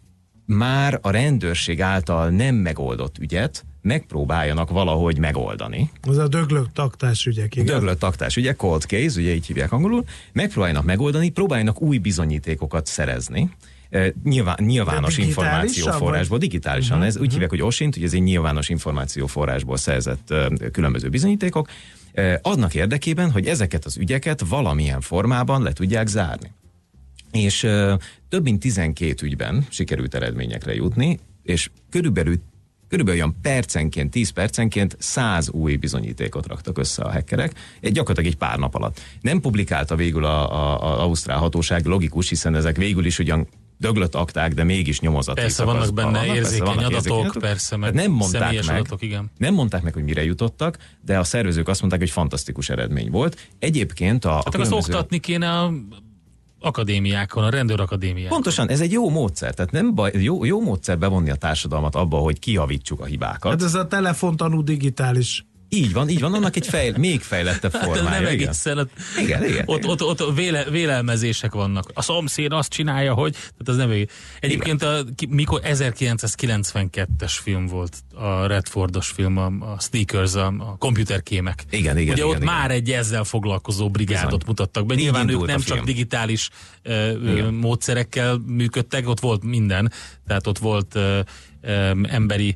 már 0.45 1.00
a 1.02 1.10
rendőrség 1.10 1.82
által 1.82 2.30
nem 2.30 2.56
megoldott 2.56 3.17
ügyet 3.17 3.65
megpróbáljanak 3.82 4.70
valahogy 4.70 5.18
megoldani. 5.18 5.92
Az 6.02 6.18
a 6.18 6.28
döglök 6.28 6.72
taktás 6.72 7.26
ügyek, 7.26 7.56
igen. 7.56 7.65
Döglött 7.65 8.00
taktás, 8.00 8.38
ugye 8.38 8.54
cold 8.54 8.82
case, 8.82 9.20
ugye 9.20 9.34
így 9.34 9.46
hívják 9.46 9.72
angolul, 9.72 10.04
megpróbálnak 10.34 10.84
megoldani, 10.84 11.30
próbálnak 11.30 11.82
új 11.82 11.98
bizonyítékokat 11.98 12.86
szerezni, 12.86 13.50
Eh, 13.89 14.10
Nyilván, 14.24 14.58
nyilvános 14.60 15.18
információforrásból, 15.18 16.38
vagy? 16.38 16.48
digitálisan. 16.48 16.98
Uh-huh, 16.98 17.08
ez 17.08 17.18
úgy 17.18 17.32
hívják, 17.32 17.50
hogy 17.50 17.62
OSINT, 17.62 17.94
hogy 17.94 18.04
ez 18.04 18.13
egy 18.13 18.22
nyilvános 18.22 18.70
információforrásból 18.70 19.78
szerzett 19.78 20.30
ö, 20.30 20.48
különböző 20.72 21.10
bizonyítékok, 21.10 21.70
eh, 22.12 22.36
annak 22.42 22.74
érdekében, 22.74 23.32
hogy 23.32 23.46
ezeket 23.48 23.86
az 23.86 23.98
ügyeket 23.98 24.42
valamilyen 24.50 25.02
formában 25.02 25.63
le 25.63 25.74
tudják 25.74 26.08
zárni. 26.08 26.52
És 27.32 27.63
ö, 27.63 27.94
több 28.30 28.44
mint 28.44 28.60
12 28.60 29.26
ügyben 29.26 29.65
sikerült 29.70 30.15
eredményekre 30.15 30.74
jutni, 30.74 31.20
és 31.44 31.70
körülbelül 31.89 32.36
Körülbelül 32.89 33.19
olyan 33.21 33.36
percenként, 33.41 34.12
10 34.12 34.30
percenként 34.30 34.95
100 34.99 35.49
új 35.49 35.75
bizonyítékot 35.75 36.47
raktak 36.47 36.78
össze 36.78 37.02
a 37.04 37.12
hackerek, 37.12 37.52
egy, 37.82 37.91
gyakorlatilag 37.91 38.32
egy 38.32 38.38
pár 38.38 38.58
nap 38.58 38.75
alatt. 38.75 39.02
Nem 39.21 39.41
publikálta 39.41 39.95
végül 39.95 40.25
a, 40.25 40.52
a, 40.52 40.84
a 40.84 41.02
Ausztrál 41.04 41.38
hatóság, 41.38 41.86
logikus, 41.86 42.30
hiszen 42.30 42.56
ezek 42.56 42.78
végül 42.78 43.06
is 43.06 43.19
ugyan 43.19 43.47
döglött 43.78 44.15
akták, 44.15 44.54
de 44.54 44.63
mégis 44.63 44.99
nyomozati 44.99 45.41
Persze, 45.41 45.63
vannak 45.63 45.93
benne 45.93 46.19
vannak, 46.19 46.36
érzékeny 46.36 46.65
vannak 46.65 46.86
adatok, 46.86 47.19
adatok. 47.19 47.41
persze, 47.41 47.78
meg 47.78 47.91
Tehát 47.91 48.08
nem 48.08 48.15
mondták 48.17 48.65
meg, 48.65 48.75
adatok, 48.80 49.02
igen. 49.02 49.32
nem 49.38 49.54
mondták 49.54 49.82
meg, 49.84 49.93
hogy 49.93 50.04
mire 50.04 50.23
jutottak, 50.23 50.78
de 51.06 51.17
a 51.19 51.23
szervezők 51.23 51.67
azt 51.67 51.80
mondták, 51.80 52.02
hogy 52.02 52.10
fantasztikus 52.10 52.69
eredmény 52.69 53.10
volt. 53.12 53.47
Egyébként 53.60 54.25
a, 54.25 54.30
a 54.30 54.34
Hát 54.34 54.45
azt 54.45 54.56
különböző- 54.56 54.93
oktatni 54.93 55.19
kéne 55.19 55.60
a 55.60 55.73
akadémiákon, 56.60 57.43
a 57.43 57.50
rendőrakadémiákon. 57.50 58.30
Pontosan, 58.30 58.69
ez 58.69 58.82
egy 58.82 58.91
jó 58.91 59.10
módszer. 59.10 59.54
Tehát 59.54 59.72
nem 59.72 59.95
baj, 59.95 60.12
jó, 60.13 60.45
jó 60.45 60.62
módszer 60.62 60.98
bevonni 60.98 61.30
a 61.30 61.36
társadalmat 61.36 61.95
abba, 61.95 62.17
hogy 62.17 62.39
kiavítsuk 62.39 63.02
a 63.02 63.06
hibákat. 63.06 63.52
Hát 63.52 63.63
ez 63.63 63.74
a 63.74 63.88
telefontanú 63.88 64.63
digitális. 64.63 65.45
Így 65.71 65.93
van, 65.93 66.10
így 66.10 66.19
van, 66.19 66.34
annak 66.34 66.55
egy 66.55 66.67
fejl, 66.67 66.97
még 66.97 67.21
fejlettebb 67.21 67.71
Hát 67.73 67.84
formája. 67.84 68.10
nem 68.10 68.21
igen. 68.21 68.34
egészen. 68.34 68.77
ott- 68.77 68.91
Igen, 69.21 69.43
igen, 69.43 69.63
Ott, 69.65 69.77
igen. 69.77 69.89
ott, 69.89 70.03
ott 70.21 70.36
véle, 70.36 70.63
vélelmezések 70.63 71.53
vannak. 71.53 71.91
A 71.93 72.01
szomszéd 72.01 72.51
azt 72.51 72.69
csinálja, 72.69 73.13
hogy... 73.13 73.32
Tehát 73.32 73.51
az 73.65 73.75
nem 73.75 73.89
egész. 73.89 74.08
Egyébként 74.39 74.84
a, 74.84 75.03
mikor 75.29 75.62
1992-es 75.63 77.34
film 77.41 77.65
volt, 77.65 77.97
a 78.15 78.45
Redfordos 78.45 79.08
film, 79.08 79.38
a, 79.38 79.45
a 79.45 79.79
Sneakers, 79.79 80.34
a, 80.34 80.45
a 80.47 80.75
komputerkémek. 80.77 81.63
Igen, 81.69 81.97
igen, 81.97 82.13
Ugye 82.13 82.23
igen, 82.23 82.27
ott 82.36 82.41
igen. 82.41 82.53
már 82.53 82.71
egy 82.71 82.91
ezzel 82.91 83.23
foglalkozó 83.23 83.89
brigádot 83.89 84.23
Bizony. 84.29 84.43
mutattak 84.47 84.86
be. 84.86 84.95
Nyilván 84.95 85.29
ők 85.29 85.45
nem 85.45 85.60
csak 85.60 85.84
digitális 85.86 86.49
ö, 86.84 86.91
ö, 86.93 87.32
Igen. 87.32 87.53
módszerekkel 87.53 88.38
működtek, 88.45 89.08
ott 89.08 89.19
volt 89.19 89.43
minden. 89.43 89.91
Tehát 90.27 90.47
ott 90.47 90.58
volt 90.58 90.95
ö, 90.95 91.19
ö, 91.62 91.91
emberi 92.03 92.55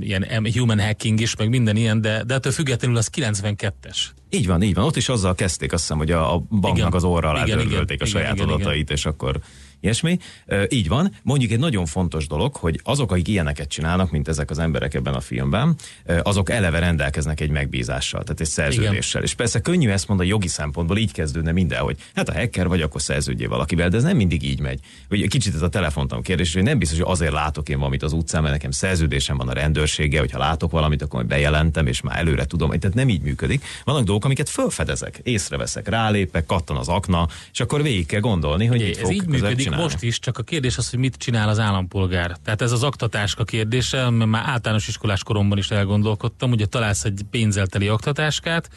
ilyen 0.00 0.48
human 0.54 0.80
hacking 0.80 1.20
is, 1.20 1.36
meg 1.36 1.48
minden 1.48 1.76
ilyen, 1.76 2.00
de, 2.00 2.22
de 2.24 2.34
ettől 2.34 2.52
függetlenül 2.52 2.96
az 2.96 3.10
92-es. 3.16 3.98
Így 4.30 4.46
van, 4.46 4.62
így 4.62 4.74
van. 4.74 4.84
Ott 4.84 4.96
is 4.96 5.08
azzal 5.08 5.34
kezdték, 5.34 5.72
azt 5.72 5.82
hiszem, 5.82 5.98
hogy 5.98 6.10
a, 6.10 6.34
a 6.34 6.38
banknak 6.38 6.76
Igen. 6.76 6.92
az 6.92 7.04
orra 7.04 7.28
alá 7.28 7.44
Igen, 7.44 7.60
igen, 7.60 7.84
a 7.88 7.92
igen, 7.92 8.06
saját 8.06 8.34
igen, 8.34 8.46
igen. 8.46 8.60
adatait, 8.60 8.90
és 8.90 9.06
akkor 9.06 9.40
ilyesmi. 9.80 10.18
Ö, 10.46 10.64
így 10.68 10.88
van. 10.88 11.14
Mondjuk 11.22 11.50
egy 11.50 11.58
nagyon 11.58 11.86
fontos 11.86 12.26
dolog, 12.26 12.56
hogy 12.56 12.80
azok, 12.82 13.12
akik 13.12 13.28
ilyeneket 13.28 13.68
csinálnak, 13.68 14.10
mint 14.10 14.28
ezek 14.28 14.50
az 14.50 14.58
emberek 14.58 14.94
ebben 14.94 15.14
a 15.14 15.20
filmben, 15.20 15.76
azok 16.22 16.50
eleve 16.50 16.78
rendelkeznek 16.78 17.40
egy 17.40 17.50
megbízással, 17.50 18.22
tehát 18.22 18.40
egy 18.40 18.46
szerződéssel. 18.46 19.22
És 19.22 19.34
persze 19.34 19.60
könnyű 19.60 19.88
ezt 19.88 20.08
mondani 20.08 20.28
jogi 20.28 20.48
szempontból, 20.48 20.96
így 20.96 21.12
kezdődne 21.12 21.52
minden, 21.52 21.80
hogy 21.80 21.96
hát 22.14 22.28
a 22.28 22.32
hacker 22.32 22.68
vagy, 22.68 22.82
akkor 22.82 23.02
szerződjél 23.02 23.48
valakivel, 23.48 23.88
de 23.88 23.96
ez 23.96 24.02
nem 24.02 24.16
mindig 24.16 24.42
így 24.42 24.60
megy. 24.60 24.80
Hogy 25.08 25.28
kicsit 25.28 25.54
ez 25.54 25.62
a 25.62 25.68
telefontam 25.68 26.22
kérdés, 26.22 26.54
hogy 26.54 26.62
nem 26.62 26.78
biztos, 26.78 26.98
hogy 26.98 27.10
azért 27.10 27.32
látok 27.32 27.68
én 27.68 27.76
valamit 27.76 28.02
az 28.02 28.12
utcán, 28.12 28.42
mert 28.42 28.54
nekem 28.54 28.70
szerződésem 28.70 29.36
van 29.36 29.48
a 29.48 29.52
rendőrséggel, 29.52 30.20
hogyha 30.20 30.38
látok 30.38 30.70
valamit, 30.70 31.02
akkor 31.02 31.26
bejelentem, 31.26 31.86
és 31.86 32.00
már 32.00 32.18
előre 32.18 32.44
tudom. 32.44 32.70
Tehát 32.70 32.96
nem 32.96 33.08
így 33.08 33.22
működik. 33.22 33.64
Vannak 33.84 34.04
dolgok, 34.04 34.24
amiket 34.24 34.48
felfedezek, 34.48 35.20
észreveszek, 35.22 35.88
rálépek, 35.88 36.46
kattan 36.46 36.76
az 36.76 36.88
akna, 36.88 37.28
és 37.52 37.60
akkor 37.60 37.82
végig 37.82 38.06
kell 38.06 38.20
gondolni, 38.20 38.66
hogy 38.66 38.80
mit 38.80 38.96
Ez 38.96 39.02
fog 39.02 39.12
így 39.12 39.26
működik 39.26 39.67
csinálni. 39.70 39.92
most 39.92 40.02
is, 40.02 40.18
csak 40.18 40.38
a 40.38 40.42
kérdés 40.42 40.78
az, 40.78 40.90
hogy 40.90 40.98
mit 40.98 41.16
csinál 41.16 41.48
az 41.48 41.58
állampolgár. 41.58 42.36
Tehát 42.44 42.62
ez 42.62 42.72
az 42.72 42.82
aktatáska 42.82 43.44
kérdése, 43.44 44.10
mert 44.10 44.30
már 44.30 44.42
általános 44.46 44.88
iskolás 44.88 45.22
koromban 45.22 45.58
is 45.58 45.70
elgondolkodtam, 45.70 46.50
ugye 46.50 46.66
találsz 46.66 47.04
egy 47.04 47.22
pénzelteli 47.30 47.88
aktatáskát, 47.88 48.70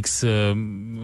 x 0.00 0.24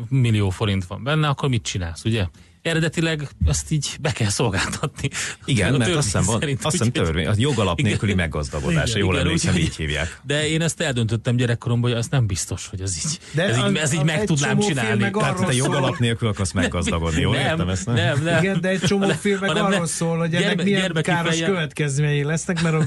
millió 0.09 0.51
forint 0.51 0.87
van 0.87 1.03
benne, 1.03 1.29
akkor 1.29 1.49
mit 1.49 1.63
csinálsz, 1.63 2.05
ugye? 2.05 2.27
Eredetileg 2.63 3.29
azt 3.47 3.71
így 3.71 3.97
be 4.01 4.13
kell 4.13 4.29
szolgáltatni. 4.29 5.09
Igen, 5.45 5.75
A 5.75 5.77
mert 5.79 5.95
azt 5.95 6.05
hiszem, 6.05 6.25
van, 6.25 6.39
szerint, 6.41 6.65
azt 6.65 6.77
hiszem 6.77 6.93
törvény, 6.93 7.27
a 7.27 7.33
jogalap 7.37 7.79
Igen. 7.79 7.91
nélküli 7.91 8.15
meggazdagodás, 8.15 8.89
Igen, 8.89 9.01
jól 9.01 9.13
igen, 9.15 9.25
emlékszem, 9.27 9.53
úgyhogy- 9.55 9.69
így 9.69 9.77
hívják. 9.77 10.21
De 10.27 10.49
én 10.49 10.63
ezt 10.63 10.81
eldöntöttem 10.81 11.37
gyerekkoromban, 11.37 11.91
hogy 11.91 11.99
az 11.99 12.07
nem 12.11 12.27
biztos, 12.27 12.67
hogy 12.67 12.81
ez 12.81 12.97
így, 12.97 13.19
De 13.35 13.43
ez 13.43 13.57
így, 13.57 13.63
az- 13.63 13.75
ez 13.77 13.93
így 13.93 13.99
az 13.99 14.05
meg 14.05 14.19
egy 14.19 14.25
tudnám 14.27 14.59
csinálni. 14.59 15.01
meg 15.01 15.13
Tehát 15.13 15.47
te 15.47 15.53
jogalap 15.55 15.99
nélkül 15.99 16.29
akarsz 16.29 16.53
meggazdagodni, 16.53 17.21
jól 17.21 17.37
értem 17.37 17.69
ezt? 17.69 17.87
nem, 17.87 17.95
nem, 17.95 18.23
nem. 18.25 18.43
Igen, 18.43 18.61
de 18.61 18.69
egy 18.69 18.81
csomó 18.81 19.09
film 19.09 19.39
meg 19.41 19.57
arról 19.57 19.87
szól, 19.87 20.19
hogy 20.19 20.35
ennek 20.35 20.47
gyerme- 20.47 20.65
milyen 20.65 20.93
káros 21.03 21.29
fejjel- 21.31 21.51
következményei 21.51 22.23
lesznek, 22.23 22.63
mert 22.63 22.75
a 22.75 22.85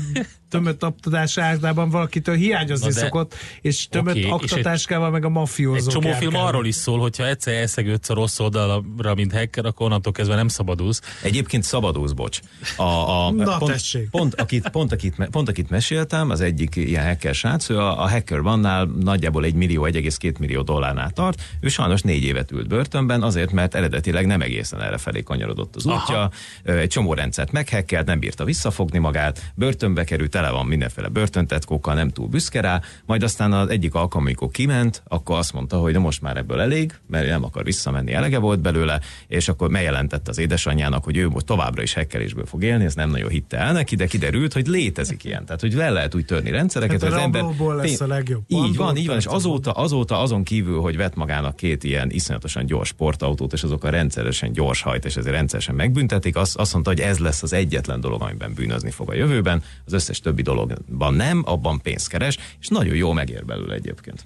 tömött 0.49 0.85
oktatás 0.85 1.37
általában 1.37 1.89
valakitől 1.89 2.35
hiányozni 2.35 2.91
szokott, 2.91 3.35
és 3.61 3.87
tömött 3.87 4.15
egy- 4.15 4.25
oktatáskával 4.29 5.09
meg 5.09 5.23
a 5.23 5.27
Egy 5.27 5.31
mafiózók 5.33 5.91
csomó 5.91 6.11
film 6.13 6.35
arról 6.35 6.65
is 6.65 6.75
szól, 6.75 6.99
hogyha 6.99 7.27
egyszer 7.27 7.53
elszegődsz 7.53 8.09
a 8.09 8.13
rossz 8.13 8.39
oldalra, 8.39 9.15
mint 9.15 9.33
hacker, 9.33 9.60
akkor 9.65 9.85
onnantól 9.85 10.11
kezdve 10.13 10.35
nem 10.35 10.47
szabadulsz. 10.47 11.01
Egyébként 11.23 11.63
szabadulsz, 11.63 12.11
bocs. 12.11 12.39
A, 12.75 12.83
a, 12.83 13.31
Na, 13.31 13.57
pont, 13.57 13.71
tessék. 13.71 14.09
pont, 14.09 14.35
akit, 14.35 14.69
pont, 14.69 14.91
akit, 14.91 15.27
pont 15.31 15.49
akit 15.49 15.69
meséltem, 15.69 16.29
az 16.29 16.41
egyik 16.41 16.75
ilyen 16.75 17.05
hacker 17.05 17.35
srác, 17.35 17.69
ő 17.69 17.77
a, 17.79 18.03
a 18.03 18.09
Hacker 18.09 18.39
One-nál 18.39 18.85
nagyjából 18.99 19.43
1 19.43 19.53
millió, 19.53 19.85
1,2 19.85 20.39
millió 20.39 20.61
dollárnál 20.61 21.09
tart. 21.11 21.41
Ő 21.59 21.67
sajnos 21.67 22.01
négy 22.01 22.23
évet 22.23 22.51
ült 22.51 22.67
börtönben, 22.67 23.21
azért, 23.21 23.51
mert 23.51 23.75
eredetileg 23.75 24.25
nem 24.25 24.41
egészen 24.41 24.81
erre 24.81 24.97
felé 24.97 25.21
kanyarodott 25.21 25.75
az 25.75 25.85
útja. 25.85 26.29
Ö, 26.63 26.77
Egy 26.77 26.89
csomó 26.89 27.13
rendszert 27.13 27.51
meghekkelt, 27.51 28.05
nem 28.05 28.19
bírta 28.19 28.43
visszafogni 28.45 28.97
magát, 28.97 29.51
börtönbe 29.55 30.03
került, 30.03 30.29
tele 30.29 30.49
van 30.49 30.65
mindenféle 30.65 31.07
börtöntetkókkal, 31.07 31.93
nem 31.93 32.09
túl 32.09 32.27
büszke 32.27 32.61
rá, 32.61 32.81
majd 33.05 33.23
aztán 33.23 33.53
az 33.53 33.69
egyik 33.69 33.93
alkalom, 33.93 34.25
amikor 34.25 34.49
kiment, 34.51 35.03
akkor 35.07 35.37
azt 35.37 35.53
mondta, 35.53 35.77
hogy 35.77 35.93
na 35.93 35.99
most 35.99 36.21
már 36.21 36.37
ebből 36.37 36.61
elég, 36.61 36.93
mert 37.07 37.27
nem 37.27 37.43
akar 37.43 37.63
visszamenni, 37.63 38.13
elege 38.13 38.37
volt 38.39 38.59
belőle, 38.59 38.99
és 39.27 39.47
akkor 39.51 39.71
bejelentette 39.71 40.29
az 40.29 40.37
édesanyjának, 40.37 41.03
hogy 41.03 41.17
ő 41.17 41.29
továbbra 41.45 41.81
is 41.81 41.93
hekkelésből 41.93 42.45
fog 42.45 42.63
élni, 42.63 42.85
ez 42.85 42.95
nem 42.95 43.09
nagyon 43.09 43.29
hitte 43.29 43.57
el 43.57 43.73
neki, 43.73 43.95
de 43.95 44.05
kiderült, 44.05 44.53
hogy 44.53 44.67
létezik 44.67 45.23
ilyen. 45.23 45.45
Tehát, 45.45 45.61
hogy 45.61 45.73
le 45.73 45.89
lehet 45.89 46.15
úgy 46.15 46.25
törni 46.25 46.49
rendszereket, 46.49 47.01
Hát 47.01 47.11
a 47.11 47.13
hogy 47.13 47.31
az 47.31 47.41
ember... 47.41 47.75
lesz 47.75 48.01
a 48.01 48.07
legjobb. 48.07 48.43
Így 48.47 48.75
van, 48.75 48.97
így 48.97 49.07
van, 49.07 49.17
és 49.17 49.25
azóta, 49.25 49.71
azóta 49.71 50.19
azon 50.19 50.43
kívül, 50.43 50.79
hogy 50.79 50.97
vett 50.97 51.15
magának 51.15 51.55
két 51.55 51.83
ilyen 51.83 52.09
iszonyatosan 52.11 52.65
gyors 52.65 52.87
sportautót, 52.87 53.53
és 53.53 53.63
azokkal 53.63 53.91
rendszeresen 53.91 54.51
gyors 54.51 54.81
hajt, 54.81 55.05
és 55.05 55.15
ezért 55.15 55.35
rendszeresen 55.35 55.75
megbüntetik, 55.75 56.35
azt, 56.35 56.55
azt 56.55 56.73
mondta, 56.73 56.89
hogy 56.91 56.99
ez 56.99 57.17
lesz 57.17 57.43
az 57.43 57.53
egyetlen 57.53 58.01
dolog, 58.01 58.21
amiben 58.21 58.53
bűnözni 58.53 58.91
fog 58.91 59.09
a 59.09 59.13
jövőben, 59.13 59.63
az 59.85 59.93
összes 59.93 60.19
többi 60.19 60.41
dologban 60.41 61.13
nem, 61.13 61.41
abban 61.45 61.81
pénzt 61.81 62.07
keres, 62.07 62.37
és 62.59 62.67
nagyon 62.67 62.95
jó 62.95 63.11
megér 63.11 63.45
belőle 63.45 63.73
egyébként. 63.73 64.25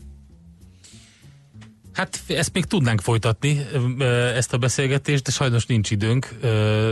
Hát 1.96 2.20
ezt 2.28 2.54
még 2.54 2.66
tudnánk 2.66 3.02
folytatni, 3.02 3.66
ezt 4.36 4.54
a 4.54 4.58
beszélgetést, 4.58 5.24
de 5.24 5.32
sajnos 5.32 5.66
nincs 5.66 5.92
időnk, 5.92 6.36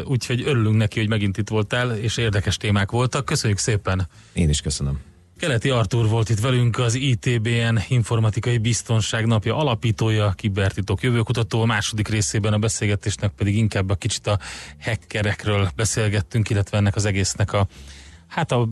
úgyhogy 0.06 0.42
örülünk 0.42 0.78
neki, 0.78 1.00
hogy 1.00 1.10
megint 1.10 1.38
itt 1.38 1.50
voltál, 1.50 1.96
és 1.96 2.18
érdekes 2.18 2.58
témák 2.58 2.92
voltak. 2.92 3.26
Köszönjük 3.26 3.60
szépen! 3.60 4.08
Én 4.34 4.50
is 4.50 4.62
köszönöm. 4.62 5.00
Keleti 5.38 5.70
Artúr 5.70 6.08
volt 6.08 6.30
itt 6.30 6.40
velünk, 6.40 6.78
az 6.78 6.94
ITBN 6.94 7.78
Informatikai 7.88 8.58
Biztonság 8.58 9.26
Napja 9.26 9.58
alapítója, 9.58 10.34
kibertitok 10.36 11.02
jövőkutató. 11.02 11.62
A 11.62 11.66
második 11.66 12.08
részében 12.08 12.54
a 12.54 12.58
beszélgetésnek 12.58 13.32
pedig 13.32 13.58
inkább 13.58 13.90
a 13.90 13.96
kicsit 13.96 14.28
a 14.28 14.40
hackerekről 14.80 15.70
beszélgettünk, 15.76 16.50
illetve 16.50 16.78
ennek 16.78 16.96
az 16.96 17.06
egésznek 17.06 17.54
a, 17.54 17.68
hát 18.28 18.52
a, 18.52 18.70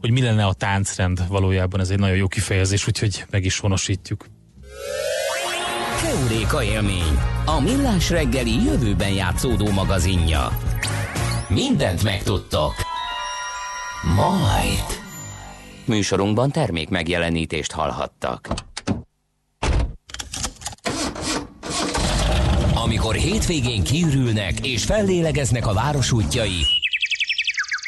hogy 0.00 0.10
mi 0.10 0.22
lenne 0.22 0.44
a 0.44 0.52
táncrend 0.52 1.28
valójában, 1.28 1.80
ez 1.80 1.90
egy 1.90 1.98
nagyon 1.98 2.16
jó 2.16 2.28
kifejezés, 2.28 2.86
úgyhogy 2.86 3.24
meg 3.30 3.44
is 3.44 3.58
honosítjuk. 3.58 4.26
Keuréka 6.18 6.62
élmény, 6.62 7.18
a 7.44 7.60
millás 7.60 8.10
reggeli 8.10 8.64
jövőben 8.64 9.12
játszódó 9.12 9.70
magazinja. 9.70 10.48
Mindent 11.48 12.02
megtudtok. 12.02 12.72
Majd. 14.16 15.00
Műsorunkban 15.84 16.50
termék 16.50 16.88
megjelenítést 16.88 17.72
hallhattak. 17.72 18.48
Amikor 22.74 23.14
hétvégén 23.14 23.82
kiürülnek 23.82 24.66
és 24.66 24.84
fellélegeznek 24.84 25.66
a 25.66 25.72
város 25.72 26.12
útjai, 26.12 26.64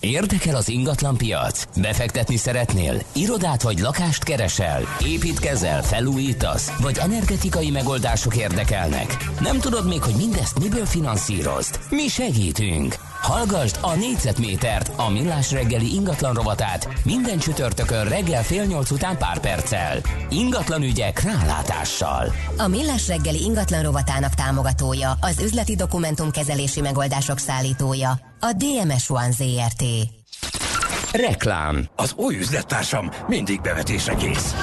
Érdekel 0.00 0.56
az 0.56 0.68
ingatlan 0.68 1.16
piac? 1.16 1.64
Befektetni 1.80 2.36
szeretnél? 2.36 3.02
Irodát 3.14 3.62
vagy 3.62 3.78
lakást 3.78 4.24
keresel? 4.24 4.82
Építkezel, 5.06 5.82
felújítasz? 5.82 6.76
Vagy 6.80 6.98
energetikai 6.98 7.70
megoldások 7.70 8.36
érdekelnek? 8.36 9.16
Nem 9.40 9.58
tudod 9.58 9.86
még, 9.86 10.02
hogy 10.02 10.14
mindezt 10.16 10.58
miből 10.58 10.86
finanszírozd? 10.86 11.78
Mi 11.90 12.08
segítünk! 12.08 13.07
Hallgasd 13.22 13.78
a 13.80 13.94
négyzetmétert, 13.94 14.90
a 14.96 15.10
millás 15.10 15.52
reggeli 15.52 15.94
ingatlan 15.94 16.34
rovatát 16.34 16.88
minden 17.04 17.38
csütörtökön 17.38 18.04
reggel 18.04 18.42
fél 18.42 18.64
nyolc 18.64 18.90
után 18.90 19.18
pár 19.18 19.38
perccel. 19.38 19.98
Ingatlan 20.28 20.82
ügyek 20.82 21.22
rálátással. 21.22 22.32
A 22.56 22.68
Millás 22.68 23.08
reggeli 23.08 23.42
ingatlan 23.42 23.82
rovatának 23.82 24.34
támogatója, 24.34 25.16
az 25.20 25.40
üzleti 25.40 25.76
dokumentumkezelési 25.76 26.80
megoldások 26.80 27.38
szállítója, 27.38 28.10
a 28.40 28.52
DMS 28.56 29.10
One 29.10 29.30
ZRT. 29.30 29.84
Reklám 31.12 31.88
Az 31.96 32.12
új 32.16 32.36
üzlettársam 32.36 33.10
mindig 33.26 33.60
bevetésre 33.60 34.14
kész. 34.14 34.54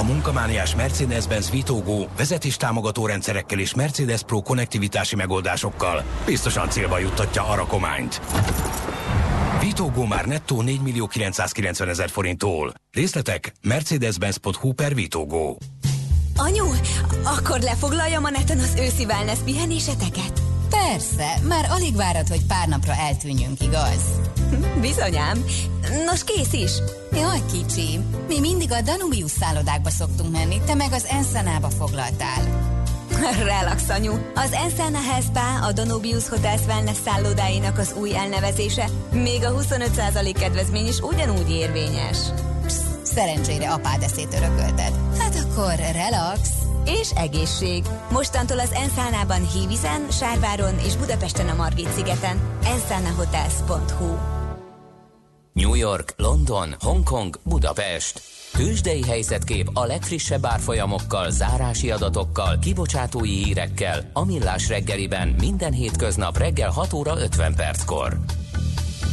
A 0.00 0.02
munkamániás 0.02 0.74
Mercedes-Benz 0.74 1.50
Vitógó 1.50 2.08
vezetéstámogató 2.16 3.06
rendszerekkel 3.06 3.58
és 3.58 3.74
Mercedes 3.74 4.22
Pro 4.22 4.40
konnektivitási 4.42 5.16
megoldásokkal 5.16 6.04
biztosan 6.26 6.68
célba 6.68 6.98
juttatja 6.98 7.48
a 7.48 7.54
rakományt. 7.54 8.20
Vitógó 9.60 10.04
már 10.04 10.26
nettó 10.26 10.62
4 10.62 10.80
millió 10.80 11.06
990 11.06 11.88
ezer 11.88 12.08
forinttól. 12.08 12.72
Részletek 12.92 13.52
mercedes-benz.hu 13.62 14.72
per 14.72 14.94
Vitógó. 14.94 15.58
Anyu, 16.36 16.66
akkor 17.24 17.60
lefoglaljam 17.60 18.24
a 18.24 18.30
neten 18.30 18.58
az 18.58 18.74
őszi 18.78 19.04
wellness 19.04 19.38
pihenéseteket? 19.44 20.49
Persze, 20.70 21.38
már 21.48 21.66
alig 21.70 21.96
várod, 21.96 22.28
hogy 22.28 22.46
pár 22.46 22.68
napra 22.68 22.94
eltűnjünk, 22.94 23.62
igaz? 23.62 24.02
Bizonyám. 24.80 25.44
Nos, 26.06 26.24
kész 26.24 26.52
is. 26.52 26.72
Jaj, 27.12 27.42
kicsi, 27.52 27.98
mi 28.28 28.40
mindig 28.40 28.72
a 28.72 28.80
Danubius 28.80 29.30
szállodákba 29.30 29.90
szoktunk 29.90 30.32
menni, 30.32 30.60
te 30.66 30.74
meg 30.74 30.92
az 30.92 31.06
Ensenába 31.10 31.68
foglaltál. 31.70 32.68
Relax, 33.44 33.88
anyu. 33.88 34.12
Az 34.34 34.52
Enselna 34.52 34.98
Health 35.00 35.26
Spa 35.26 35.66
a 35.66 35.72
Donobius 35.72 36.28
Hotels 36.28 36.60
Wellness 36.66 36.96
szállodáinak 37.04 37.78
az 37.78 37.94
új 38.00 38.16
elnevezése, 38.16 38.88
még 39.12 39.44
a 39.44 39.54
25% 39.54 40.34
kedvezmény 40.38 40.86
is 40.86 40.98
ugyanúgy 41.00 41.50
érvényes. 41.50 42.18
Szerencsére 43.14 43.72
apád 43.72 44.02
eszét 44.02 44.34
örökölted. 44.34 44.92
Hát 45.18 45.34
akkor 45.34 45.74
relax. 45.92 46.40
és 46.84 47.10
egészség. 47.10 47.84
Mostantól 48.10 48.58
az 48.58 48.72
Enszánában 48.72 49.48
Hívizen, 49.48 50.06
Sárváron 50.10 50.74
és 50.84 50.96
Budapesten 50.96 51.48
a 51.48 51.54
Margit 51.54 51.92
szigeten. 51.92 52.40
enszánahotels.hu 52.64 54.16
New 55.52 55.74
York, 55.74 56.14
London, 56.16 56.74
Hongkong, 56.80 57.38
Budapest. 57.42 58.22
Tőzsdei 58.52 59.02
helyzetkép 59.02 59.70
a 59.72 59.84
legfrissebb 59.84 60.46
árfolyamokkal, 60.46 61.30
zárási 61.30 61.90
adatokkal, 61.90 62.58
kibocsátói 62.58 63.44
hírekkel, 63.44 64.10
a 64.12 64.24
millás 64.24 64.68
reggeliben 64.68 65.34
minden 65.38 65.72
hétköznap 65.72 66.38
reggel 66.38 66.70
6 66.70 66.92
óra 66.92 67.18
50 67.18 67.54
perckor. 67.54 68.18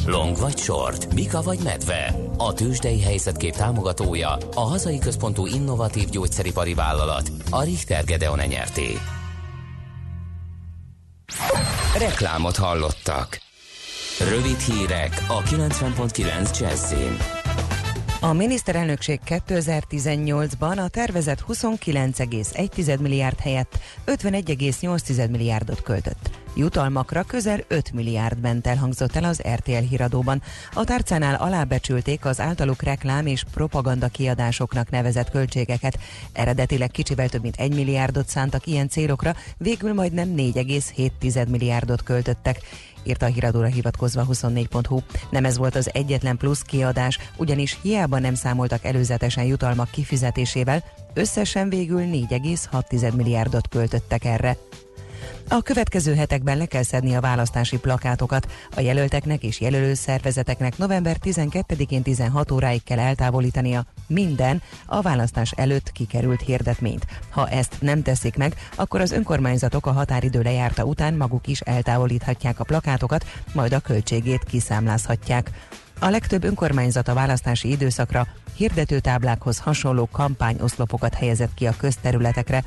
Long 0.07 0.37
vagy 0.37 0.57
short, 0.57 1.13
Mika 1.13 1.41
vagy 1.41 1.59
medve. 1.63 2.15
A 2.37 2.53
tőzsdei 2.53 3.01
helyzetkép 3.01 3.55
támogatója, 3.55 4.37
a 4.55 4.59
hazai 4.59 4.99
központú 4.99 5.45
innovatív 5.45 6.09
gyógyszeripari 6.09 6.73
vállalat, 6.73 7.31
a 7.49 7.63
Richter 7.63 8.03
Gedeon 8.03 8.39
nyerté. 8.47 8.97
Reklámot 11.97 12.55
hallottak. 12.55 13.39
Rövid 14.29 14.59
hírek 14.59 15.25
a 15.27 15.41
90.9 15.41 16.59
Jazzin. 16.59 17.17
A 18.21 18.33
miniszterelnökség 18.33 19.19
2018-ban 19.25 20.83
a 20.85 20.87
tervezett 20.87 21.43
29,1 21.47 22.99
milliárd 22.99 23.39
helyett 23.39 23.79
51,8 24.05 25.29
milliárdot 25.29 25.81
költött. 25.81 26.46
Jutalmakra 26.57 27.23
közel 27.23 27.63
5 27.67 27.91
milliárd 27.91 28.39
ment 28.39 28.67
elhangzott 28.67 29.15
el 29.15 29.23
az 29.23 29.41
RTL 29.55 29.71
híradóban. 29.71 30.41
A 30.73 30.83
tárcánál 30.83 31.35
alábecsülték 31.35 32.25
az 32.25 32.39
általuk 32.39 32.81
reklám 32.81 33.25
és 33.25 33.43
propaganda 33.53 34.07
kiadásoknak 34.07 34.89
nevezett 34.89 35.29
költségeket. 35.29 35.99
Eredetileg 36.33 36.91
kicsivel 36.91 37.29
több 37.29 37.41
mint 37.41 37.55
1 37.55 37.73
milliárdot 37.75 38.27
szántak 38.27 38.67
ilyen 38.67 38.89
célokra, 38.89 39.35
végül 39.57 39.93
majdnem 39.93 40.33
4,7 40.37 41.47
milliárdot 41.49 42.03
költöttek 42.03 42.59
írta 43.03 43.25
a 43.25 43.29
híradóra 43.29 43.67
hivatkozva 43.67 44.25
24.hu. 44.29 44.99
Nem 45.29 45.45
ez 45.45 45.57
volt 45.57 45.75
az 45.75 45.89
egyetlen 45.93 46.37
plusz 46.37 46.61
kiadás, 46.61 47.19
ugyanis 47.37 47.77
hiába 47.81 48.19
nem 48.19 48.35
számoltak 48.35 48.83
előzetesen 48.85 49.43
jutalmak 49.43 49.91
kifizetésével, 49.91 50.83
összesen 51.13 51.69
végül 51.69 52.01
4,6 52.01 53.15
milliárdot 53.15 53.67
költöttek 53.67 54.25
erre. 54.25 54.57
A 55.49 55.61
következő 55.61 56.15
hetekben 56.15 56.57
le 56.57 56.65
kell 56.65 56.83
szedni 56.83 57.15
a 57.15 57.21
választási 57.21 57.77
plakátokat. 57.77 58.51
A 58.75 58.79
jelölteknek 58.79 59.43
és 59.43 59.59
jelölő 59.59 59.93
szervezeteknek 59.93 60.77
november 60.77 61.17
12-én 61.23 62.01
16 62.01 62.51
óráig 62.51 62.83
kell 62.83 62.99
eltávolítania 62.99 63.85
minden 64.07 64.61
a 64.85 65.01
választás 65.01 65.51
előtt 65.51 65.91
kikerült 65.91 66.41
hirdetményt. 66.41 67.05
Ha 67.29 67.49
ezt 67.49 67.75
nem 67.79 68.01
teszik 68.01 68.37
meg, 68.37 68.55
akkor 68.75 69.01
az 69.01 69.11
önkormányzatok 69.11 69.85
a 69.85 69.91
határidő 69.91 70.41
lejárta 70.41 70.83
után 70.83 71.13
maguk 71.13 71.47
is 71.47 71.59
eltávolíthatják 71.59 72.59
a 72.59 72.63
plakátokat, 72.63 73.25
majd 73.53 73.73
a 73.73 73.79
költségét 73.79 74.43
kiszámlázhatják. 74.43 75.51
A 75.99 76.09
legtöbb 76.09 76.43
önkormányzat 76.43 77.07
a 77.07 77.13
választási 77.13 77.69
időszakra 77.69 78.27
hirdetőtáblákhoz 78.55 79.57
hasonló 79.57 80.09
kampányoszlopokat 80.11 81.13
helyezett 81.13 81.53
ki 81.53 81.67
a 81.67 81.75
közterületekre, 81.77 82.63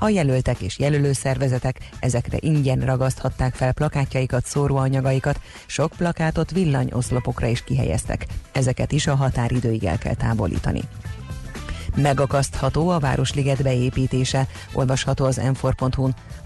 a 0.00 0.08
jelöltek 0.08 0.60
és 0.60 0.78
jelölő 0.78 1.12
szervezetek 1.12 1.88
ezekre 1.98 2.36
ingyen 2.40 2.80
ragaszthatták 2.80 3.54
fel 3.54 3.72
plakátjaikat, 3.72 4.46
szóróanyagaikat, 4.46 5.40
sok 5.66 5.92
plakátot 5.96 6.50
villanyoszlopokra 6.50 7.46
is 7.46 7.64
kihelyeztek. 7.64 8.26
Ezeket 8.52 8.92
is 8.92 9.06
a 9.06 9.14
határidőig 9.14 9.84
el 9.84 9.98
kell 9.98 10.14
távolítani. 10.14 10.80
Megakasztható 12.00 12.88
a 12.88 12.98
Városliget 12.98 13.62
beépítése, 13.62 14.46
olvasható 14.72 15.24
az 15.24 15.36
m 15.36 15.66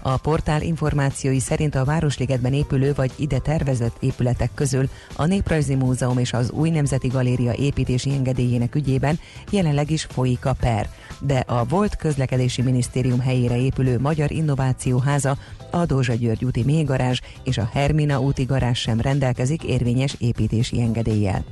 A 0.01 0.17
portál 0.17 0.61
információi 0.61 1.39
szerint 1.39 1.75
a 1.75 1.85
Városligetben 1.85 2.53
épülő 2.53 2.93
vagy 2.93 3.11
ide 3.15 3.39
tervezett 3.39 3.95
épületek 3.99 4.49
közül 4.55 4.89
a 5.15 5.25
Néprajzi 5.25 5.75
Múzeum 5.75 6.17
és 6.17 6.33
az 6.33 6.51
Új 6.51 6.69
Nemzeti 6.69 7.07
Galéria 7.07 7.53
építési 7.53 8.11
engedélyének 8.11 8.75
ügyében 8.75 9.19
jelenleg 9.49 9.91
is 9.91 10.03
folyik 10.03 10.45
a 10.45 10.53
per, 10.53 10.89
de 11.19 11.43
a 11.47 11.65
volt 11.65 11.95
közlekedési 11.95 12.61
minisztérium 12.61 13.19
helyére 13.19 13.57
épülő 13.57 13.99
Magyar 13.99 14.31
Innováció 14.31 14.97
Háza, 14.97 15.37
a 15.71 15.85
Dózsa 15.85 16.13
György 16.13 16.45
úti 16.45 16.63
mélygarázs 16.63 17.19
és 17.43 17.57
a 17.57 17.69
Hermina 17.73 18.19
úti 18.19 18.43
garázs 18.43 18.79
sem 18.79 19.01
rendelkezik 19.01 19.63
érvényes 19.63 20.15
építési 20.19 20.81
engedéllyel. 20.81 21.43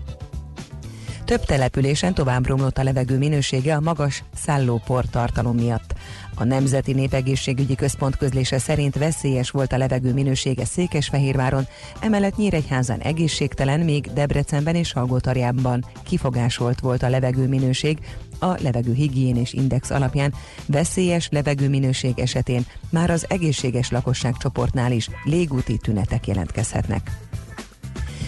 Több 1.26 1.46
településen 1.46 2.14
tovább 2.14 2.48
romlott 2.48 2.78
a 2.78 2.84
levegő 2.84 3.18
minősége 3.18 3.76
a 3.76 3.80
magas 3.80 4.24
szállópor 4.36 5.06
tartalom 5.06 5.56
miatt. 5.56 5.94
A 6.36 6.44
Nemzeti 6.44 6.94
Népegészségügyi 6.94 7.76
Központ 7.76 8.18
közlése 8.18 8.58
szerint 8.58 8.96
veszélyes 8.96 9.50
volt 9.50 9.74
a 9.74 9.78
levegő 9.78 10.14
minősége 10.14 10.66
Székesfehérváron, 10.66 11.68
emellett 12.00 12.36
Nyíregyházan 12.36 13.00
egészségtelen, 13.00 13.80
még 13.80 14.14
Debrecenben 14.14 14.76
és 14.76 14.88
Salgótarjánban 14.88 15.86
kifogásolt 16.04 16.80
volt 16.80 17.04
a 17.04 17.10
levegő 17.10 17.48
minőség, 17.48 17.98
a 18.40 18.56
levegőhigiénés 18.62 19.54
index 19.54 19.90
alapján 19.90 20.34
veszélyes 20.66 21.28
levegőminőség 21.32 22.20
esetén 22.20 22.66
már 22.90 23.10
az 23.10 23.26
egészséges 23.30 23.92
lakosság 23.92 24.38
csoportnál 24.38 24.92
is 24.92 25.10
légúti 25.24 25.78
tünetek 25.78 26.28
jelentkezhetnek. 26.28 27.12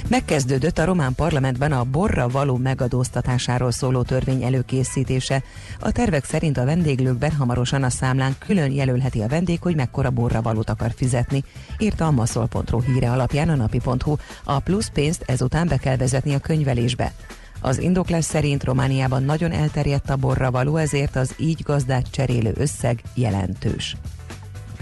Megkezdődött 0.08 0.78
a 0.78 0.86
román 0.86 1.16
parlamentben 1.16 1.72
a 1.72 1.84
borra 1.84 2.28
való 2.28 2.58
megadóztatásáról 2.58 3.72
szóló 3.72 4.02
törvény 4.02 4.44
előkészítése. 4.44 5.44
A 5.80 5.92
tervek 5.92 6.26
szerint 6.26 6.58
a 6.58 6.66
vendéglőkben 6.66 7.32
hamarosan 7.32 7.84
a 7.84 7.90
számlán 7.90 8.36
külön 8.40 8.72
jelölheti 8.72 9.22
a 9.22 9.28
vendég, 9.28 9.62
hogy 9.62 9.76
mekkora 9.76 10.10
borra 10.10 10.42
valót 10.42 10.70
akar 10.70 10.92
fizetni, 10.96 11.44
írta 11.78 12.06
a 12.06 12.12
maszol.ru 12.12 12.82
híre 12.82 13.12
alapján 13.12 13.50
a 13.50 13.56
napi.hu. 13.56 14.16
A 14.44 14.60
plusz 14.60 14.90
pénzt 14.94 15.24
ezután 15.28 15.68
be 15.68 15.78
kell 15.78 15.98
vezetni 15.98 16.34
a 16.34 16.40
könyvelésbe. 16.40 17.14
Az 17.62 17.78
indoklás 17.80 18.26
szerint 18.26 18.64
Romániában 18.64 19.24
nagyon 19.24 19.52
elterjedt 19.52 20.10
a 20.10 20.16
borra 20.16 20.52
való, 20.52 20.76
ezért 20.76 21.16
az 21.16 21.34
így 21.38 21.62
gazdát 21.64 22.12
cserélő 22.12 22.54
összeg 22.58 23.02
jelentős. 23.14 23.96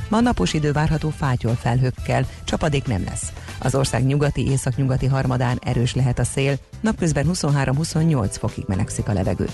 Ma 0.09 0.19
napos 0.19 0.53
idő 0.53 0.71
várható 0.71 1.09
fátyol 1.09 1.55
felhőkkel, 1.55 2.25
csapadék 2.43 2.85
nem 2.85 3.03
lesz. 3.03 3.33
Az 3.59 3.75
ország 3.75 4.05
nyugati 4.05 4.49
északnyugati 4.49 5.05
harmadán 5.05 5.59
erős 5.63 5.95
lehet 5.95 6.19
a 6.19 6.23
szél, 6.23 6.57
napközben 6.81 7.25
23-28 7.33 8.35
fokig 8.39 8.63
melegszik 8.67 9.07
a 9.07 9.13
levegő. 9.13 9.47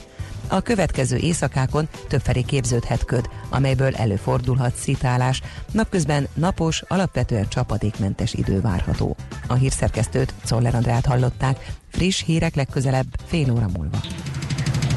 A 0.48 0.62
következő 0.62 1.18
éjszakákon 1.18 1.88
többfelé 2.08 2.42
képződhet 2.42 3.06
köd, 3.06 3.30
amelyből 3.50 3.96
előfordulhat 3.96 4.76
szitálás. 4.76 5.42
Napközben 5.72 6.28
napos, 6.34 6.82
alapvetően 6.88 7.50
csapadékmentes 7.50 8.34
idő 8.34 8.62
várható. 8.62 9.16
A 9.48 9.54
hírszerkesztőt 9.54 10.34
Czoller 10.44 10.76
Andrát 10.76 11.06
hallották. 11.06 11.72
Friss 11.92 12.24
hírek 12.24 12.56
legközelebb 12.56 13.08
fél 13.26 13.52
óra 13.52 13.68
múlva. 13.78 13.98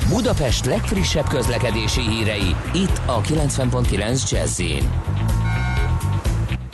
Budapest 0.08 0.64
legfrissebb 0.64 1.28
közlekedési 1.28 2.00
hírei, 2.00 2.56
itt 2.74 3.00
a 3.06 3.20
90.9 3.20 4.30
jazz 4.30 4.60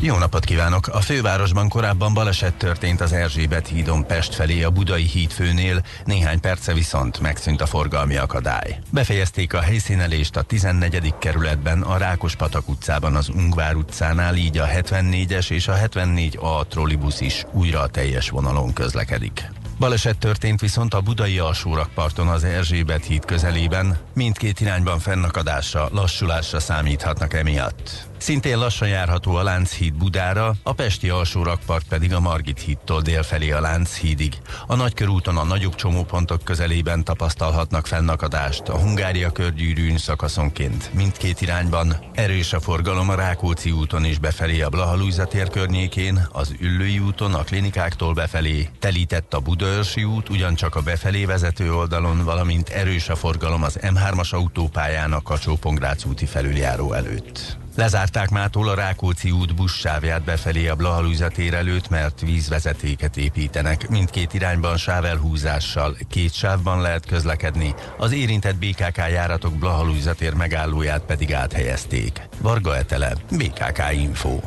jó 0.00 0.16
napot 0.16 0.44
kívánok! 0.44 0.86
A 0.86 1.00
fővárosban 1.00 1.68
korábban 1.68 2.14
baleset 2.14 2.54
történt 2.54 3.00
az 3.00 3.12
Erzsébet 3.12 3.68
hídon 3.68 4.06
Pest 4.06 4.34
felé 4.34 4.62
a 4.62 4.70
Budai 4.70 5.02
híd 5.02 5.30
főnél, 5.30 5.82
néhány 6.04 6.40
perce 6.40 6.72
viszont 6.72 7.20
megszűnt 7.20 7.60
a 7.60 7.66
forgalmi 7.66 8.16
akadály. 8.16 8.78
Befejezték 8.90 9.54
a 9.54 9.60
helyszínelést 9.60 10.36
a 10.36 10.42
14. 10.42 11.14
kerületben, 11.18 11.82
a 11.82 11.96
Rákospatak 11.96 12.68
utcában, 12.68 13.16
az 13.16 13.28
Ungvár 13.28 13.74
utcánál, 13.74 14.36
így 14.36 14.58
a 14.58 14.66
74-es 14.66 15.50
és 15.50 15.68
a 15.68 15.74
74A 15.74 16.66
trollibusz 16.68 17.20
is 17.20 17.44
újra 17.52 17.80
a 17.80 17.88
teljes 17.88 18.30
vonalon 18.30 18.72
közlekedik. 18.72 19.50
Baleset 19.78 20.18
történt 20.18 20.60
viszont 20.60 20.94
a 20.94 21.00
budai 21.00 21.38
alsórakparton 21.38 22.28
az 22.28 22.44
Erzsébet 22.44 23.04
híd 23.04 23.24
közelében, 23.24 23.98
mindkét 24.14 24.60
irányban 24.60 24.98
fennakadásra, 24.98 25.88
lassulásra 25.92 26.60
számíthatnak 26.60 27.34
emiatt. 27.34 28.07
Szintén 28.18 28.58
lassan 28.58 28.88
járható 28.88 29.34
a 29.34 29.42
Lánchíd 29.42 29.94
Budára, 29.94 30.54
a 30.62 30.72
Pesti 30.72 31.08
alsó 31.08 31.42
rakpart 31.42 31.88
pedig 31.88 32.12
a 32.14 32.20
Margit 32.20 32.60
hídtól 32.60 33.00
délfelé 33.00 33.50
a 33.50 33.60
Lánchídig. 33.60 34.38
A 34.66 34.74
Nagykörúton 34.74 35.36
a 35.36 35.44
nagyobb 35.44 35.74
csomópontok 35.74 36.44
közelében 36.44 37.04
tapasztalhatnak 37.04 37.86
fennakadást, 37.86 38.68
a 38.68 38.78
Hungária 38.78 39.30
körgyűrűn 39.30 39.98
szakaszonként 39.98 40.94
mindkét 40.94 41.40
irányban. 41.40 41.96
Erős 42.14 42.52
a 42.52 42.60
forgalom 42.60 43.08
a 43.08 43.14
Rákóczi 43.14 43.70
úton 43.70 44.04
is 44.04 44.18
befelé 44.18 44.60
a 44.60 44.68
Blaha 44.68 45.26
tér 45.28 45.48
környékén, 45.48 46.28
az 46.32 46.54
Üllői 46.60 46.98
úton 46.98 47.34
a 47.34 47.42
klinikáktól 47.42 48.12
befelé, 48.12 48.68
telített 48.78 49.34
a 49.34 49.40
Budaörsi 49.40 50.04
út, 50.04 50.28
ugyancsak 50.28 50.74
a 50.74 50.80
befelé 50.80 51.24
vezető 51.24 51.74
oldalon, 51.74 52.24
valamint 52.24 52.68
erős 52.68 53.08
a 53.08 53.16
forgalom 53.16 53.62
az 53.62 53.78
M3-as 53.82 54.30
autópályán 54.30 55.12
a 55.12 55.22
kacsó 55.22 55.58
úti 56.06 56.26
felüljáró 56.26 56.92
előtt. 56.92 57.58
Lezárták 57.78 58.30
mától 58.30 58.68
a 58.68 58.74
Rákóczi 58.74 59.30
út 59.30 59.54
buszsávját 59.54 60.22
befelé 60.22 60.68
a 60.68 60.74
Blahalúza 60.74 61.28
tér 61.28 61.54
előtt, 61.54 61.88
mert 61.88 62.20
vízvezetéket 62.20 63.16
építenek. 63.16 63.88
Mindkét 63.88 64.34
irányban 64.34 64.76
sávelhúzással, 64.76 65.96
két 66.08 66.32
sávban 66.32 66.80
lehet 66.80 67.06
közlekedni, 67.06 67.74
az 67.98 68.12
érintett 68.12 68.56
BKK 68.56 68.96
járatok 68.96 69.54
Blahalúza 69.54 70.14
tér 70.14 70.34
megállóját 70.34 71.02
pedig 71.02 71.32
áthelyezték. 71.32 72.20
Varga 72.40 72.76
Etele, 72.76 73.12
BKK 73.30 73.92
Info. 73.92 74.40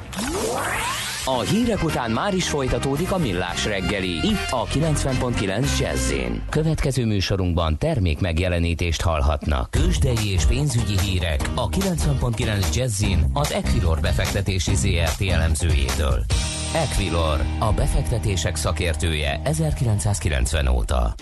A 1.25 1.39
hírek 1.39 1.83
után 1.83 2.11
már 2.11 2.33
is 2.33 2.49
folytatódik 2.49 3.11
a 3.11 3.17
millás 3.17 3.65
reggeli. 3.65 4.09
Itt 4.09 4.47
a 4.49 4.65
90.9 4.65 5.79
jazz 5.79 6.13
Következő 6.49 7.05
műsorunkban 7.05 7.77
termék 7.77 8.19
megjelenítést 8.19 9.01
hallhatnak. 9.01 9.71
Kősdei 9.71 10.31
és 10.31 10.45
pénzügyi 10.45 10.99
hírek 10.99 11.49
a 11.55 11.69
90.9 11.69 12.75
jazz 12.75 13.03
az 13.33 13.51
Equilor 13.51 13.99
befektetési 13.99 14.75
ZRT 14.75 15.21
elemzőjétől. 15.21 16.25
Equilor, 16.73 17.41
a 17.59 17.71
befektetések 17.71 18.55
szakértője 18.55 19.41
1990 19.43 20.67
óta. 20.67 21.15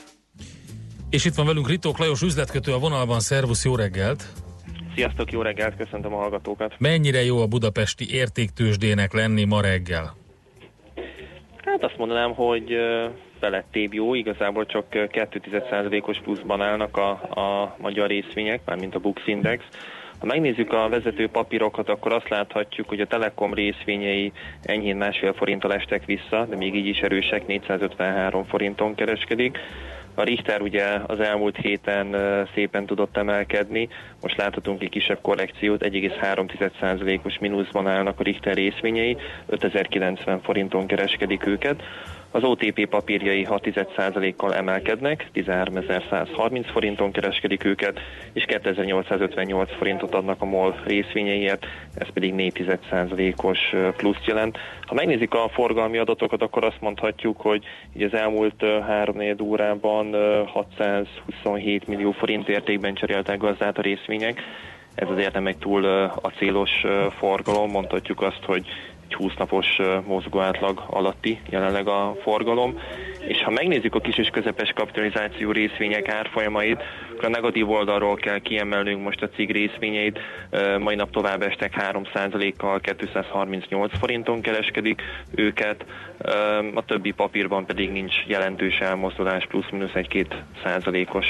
És 1.09 1.25
itt 1.25 1.35
van 1.35 1.45
velünk 1.45 1.69
Ritók 1.69 1.97
Lajos 1.97 2.21
üzletkötő 2.21 2.73
a 2.73 2.79
vonalban. 2.79 3.19
Szervusz, 3.19 3.65
jó 3.65 3.75
reggelt! 3.75 4.23
Sziasztok, 4.99 5.31
jó 5.31 5.41
reggelt, 5.41 5.75
köszöntöm 5.75 6.13
a 6.13 6.17
hallgatókat. 6.17 6.75
Mennyire 6.77 7.23
jó 7.23 7.41
a 7.41 7.47
budapesti 7.47 8.13
értéktősdének 8.13 9.13
lenni 9.13 9.45
ma 9.45 9.61
reggel? 9.61 10.15
Hát 11.65 11.83
azt 11.83 11.97
mondanám, 11.97 12.33
hogy 12.33 12.77
felettébb 13.39 13.93
jó, 13.93 14.13
igazából 14.13 14.65
csak 14.65 14.85
2,1%-os 14.89 16.19
pluszban 16.23 16.61
állnak 16.61 16.97
a, 16.97 17.09
a 17.11 17.75
magyar 17.77 18.07
részvények, 18.07 18.61
mármint 18.65 18.95
a 18.95 18.99
Bux 18.99 19.21
Index. 19.25 19.63
Ha 20.19 20.25
megnézzük 20.25 20.73
a 20.73 20.89
vezető 20.89 21.27
papírokat, 21.27 21.89
akkor 21.89 22.13
azt 22.13 22.29
láthatjuk, 22.29 22.87
hogy 22.87 22.99
a 23.01 23.07
Telekom 23.07 23.53
részvényei 23.53 24.31
enyhén 24.61 24.95
másfél 24.95 25.33
forinttal 25.33 25.73
estek 25.73 26.05
vissza, 26.05 26.45
de 26.49 26.55
még 26.55 26.75
így 26.75 26.87
is 26.87 26.99
erősek, 26.99 27.47
453 27.47 28.43
forinton 28.43 28.95
kereskedik. 28.95 29.57
A 30.13 30.23
Richter 30.23 30.61
ugye 30.61 30.85
az 31.07 31.19
elmúlt 31.19 31.57
héten 31.57 32.15
szépen 32.53 32.85
tudott 32.85 33.17
emelkedni, 33.17 33.89
most 34.21 34.37
láthatunk 34.37 34.81
egy 34.81 34.89
kisebb 34.89 35.21
korrekciót, 35.21 35.83
1,3%-os 35.83 37.37
mínuszban 37.39 37.87
állnak 37.87 38.19
a 38.19 38.23
Richter 38.23 38.55
részvényei, 38.55 39.17
5090 39.45 40.41
forinton 40.41 40.87
kereskedik 40.87 41.45
őket. 41.45 41.83
Az 42.31 42.43
OTP 42.43 42.85
papírjai 42.85 43.47
6,1%-kal 43.49 44.55
emelkednek, 44.55 45.29
13.130 45.33 46.65
forinton 46.71 47.11
kereskedik 47.11 47.63
őket, 47.63 47.99
és 48.33 48.43
2858 48.45 49.75
forintot 49.77 50.13
adnak 50.13 50.41
a 50.41 50.45
MOL 50.45 50.75
részvényeiért, 50.85 51.65
ez 51.95 52.07
pedig 52.13 52.33
4,1%-os 52.33 53.59
pluszt 53.97 54.25
jelent. 54.25 54.57
Ha 54.81 54.93
megnézik 54.93 55.33
a 55.33 55.49
forgalmi 55.49 55.97
adatokat, 55.97 56.41
akkor 56.41 56.63
azt 56.63 56.81
mondhatjuk, 56.81 57.41
hogy 57.41 57.63
így 57.95 58.03
az 58.03 58.13
elmúlt 58.13 58.63
3 58.87 59.17
órában 59.41 60.15
627 60.45 61.87
millió 61.87 62.11
forint 62.11 62.49
értékben 62.49 62.93
cseréltek 62.93 63.37
gazdát 63.37 63.77
a 63.77 63.81
részvények, 63.81 64.41
ez 64.95 65.09
azért 65.09 65.33
nem 65.33 65.47
egy 65.47 65.57
túl 65.57 65.85
a 66.21 66.31
célos 66.37 66.85
forgalom, 67.17 67.71
mondhatjuk 67.71 68.21
azt, 68.21 68.43
hogy 68.45 68.65
egy 69.09 69.15
20 69.15 69.33
napos 69.37 69.67
mozgóátlag 70.05 70.83
alatti 70.87 71.39
jelenleg 71.49 71.87
a 71.87 72.15
forgalom, 72.21 72.79
és 73.27 73.43
ha 73.43 73.51
megnézzük 73.51 73.95
a 73.95 73.99
kis 73.99 74.17
és 74.17 74.29
közepes 74.29 74.71
kapitalizáció 74.75 75.51
részvények 75.51 76.09
árfolyamait, 76.09 76.83
akkor 77.19 77.31
a 77.31 77.39
negatív 77.41 77.69
oldalról 77.69 78.15
kell 78.15 78.39
kiemelnünk 78.39 79.03
most 79.03 79.21
a 79.21 79.29
cég 79.29 79.51
részvényeit, 79.51 80.19
mai 80.79 80.95
nap 80.95 81.11
tovább 81.11 81.41
estek 81.41 81.91
3%-kal, 81.91 82.79
238 82.79 83.97
forinton 83.97 84.41
kereskedik 84.41 85.01
őket, 85.35 85.85
a 86.73 86.85
többi 86.85 87.11
papírban 87.11 87.65
pedig 87.65 87.91
nincs 87.91 88.13
jelentős 88.27 88.77
elmozdulás, 88.77 89.45
plusz-minusz 89.45 89.93
egy-két 89.93 90.35
százalékos 90.63 91.25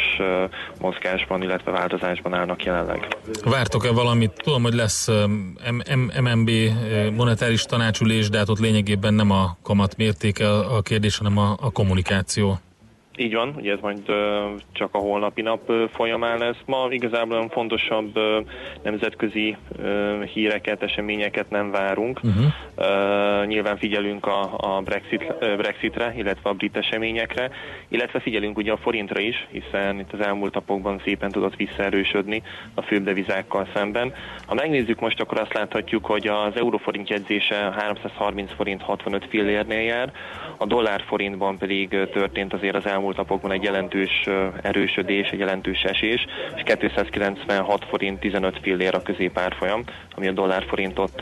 mozgásban, 0.82 1.42
illetve 1.42 1.72
változásban 1.72 2.34
állnak 2.34 2.64
jelenleg. 2.64 3.08
Vártok-e 3.44 3.92
valamit? 3.92 4.42
Tudom, 4.44 4.62
hogy 4.64 4.74
lesz 4.74 5.10
MNB 6.22 6.52
monetáris 7.16 7.64
tanácsülés, 7.64 8.30
de 8.30 8.38
hát 8.38 8.50
ott 8.50 8.60
lényegében 8.60 9.14
nem 9.14 9.32
a 9.32 9.58
kamat 9.64 9.98
mértéke 9.98 10.50
a 10.58 10.82
kérdés, 10.82 11.18
hanem 11.18 11.38
a 11.38 11.72
kommunikáció. 11.74 12.60
Így 13.20 13.34
van, 13.34 13.54
ugye 13.58 13.72
ez 13.72 13.80
majd 13.82 14.02
csak 14.72 14.90
a 14.92 14.98
holnapi 14.98 15.42
nap 15.42 15.72
folyamán 15.92 16.38
lesz. 16.38 16.58
Ma 16.66 16.88
igazából 16.90 17.50
fontosabb 17.50 18.20
nemzetközi 18.84 19.58
híreket, 20.34 20.84
eseményeket 20.84 21.50
nem 21.50 21.72
várunk. 21.72 22.20
Uh-huh. 22.24 23.46
Nyilván 23.46 23.78
figyelünk 23.78 24.26
a, 24.26 24.42
a 24.58 24.82
Brexit, 24.82 25.34
Brexitre, 25.58 26.14
illetve 26.18 26.50
a 26.50 26.54
brit 26.54 26.78
eseményekre, 26.78 27.50
illetve 27.88 28.20
figyelünk 28.20 28.58
ugye 28.58 28.72
a 28.72 28.78
forintra 28.78 29.20
is, 29.20 29.48
hiszen 29.52 30.00
itt 30.00 30.14
az 30.14 30.20
elmúlt 30.20 30.54
napokban 30.54 31.02
szépen 31.04 31.32
tudott 31.32 31.56
visszaerősödni 31.56 32.44
a 32.74 32.82
főbb 32.82 33.04
devizákkal 33.04 33.68
szemben. 33.74 34.14
Ha 34.46 34.54
megnézzük 34.54 35.00
most, 35.00 35.22
akkor 35.22 35.40
azt 35.40 35.54
láthatjuk, 35.54 36.06
hogy 36.06 36.28
az 36.28 36.56
euróforint 36.56 37.10
jegyzése 37.10 37.56
330 37.56 38.52
forint 38.54 38.82
65 38.82 39.26
fillérnél 39.30 39.82
jár, 39.82 40.12
a 40.58 40.66
dollár 40.66 41.04
forintban 41.08 41.58
pedig 41.58 41.90
történt 41.90 42.54
azért 42.54 42.76
az 42.76 42.86
elmúlt 42.86 43.09
napokban 43.16 43.52
egy 43.52 43.64
jelentős 43.64 44.28
erősödés, 44.62 45.30
egy 45.30 45.40
jelentős 45.40 45.84
esés, 45.84 46.26
és 46.56 46.64
296 46.64 47.86
forint 47.86 48.20
15 48.20 48.60
fillér 48.62 48.96
a 48.96 49.02
középárfolyam, 49.02 49.84
ami 50.16 50.28
a 50.28 50.32
dollár 50.32 50.66
forintot 50.68 51.22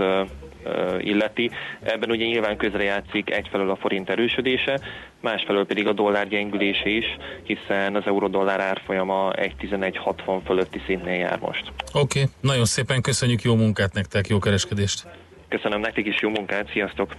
illeti. 0.99 1.51
Ebben 1.83 2.11
ugye 2.11 2.25
nyilván 2.25 2.57
közrejátszik 2.57 3.29
egyfelől 3.29 3.69
a 3.69 3.75
forint 3.75 4.09
erősödése, 4.09 4.79
másfelől 5.21 5.65
pedig 5.65 5.87
a 5.87 5.93
dollár 5.93 6.27
gyengülése 6.27 6.89
is, 6.89 7.05
hiszen 7.43 7.95
az 7.95 8.03
euró-dollár 8.05 8.59
árfolyama 8.59 9.31
1.11.60 9.33 10.41
fölötti 10.45 10.81
szintnél 10.85 11.19
jár 11.19 11.39
most. 11.39 11.71
Oké, 11.93 12.19
okay. 12.19 12.31
nagyon 12.41 12.65
szépen 12.65 13.01
köszönjük, 13.01 13.41
jó 13.41 13.55
munkát 13.55 13.93
nektek, 13.93 14.27
jó 14.27 14.39
kereskedést! 14.39 15.07
Köszönöm 15.49 15.79
nektek 15.79 16.05
is, 16.05 16.21
jó 16.21 16.29
munkát, 16.29 16.69
sziasztok! 16.71 17.15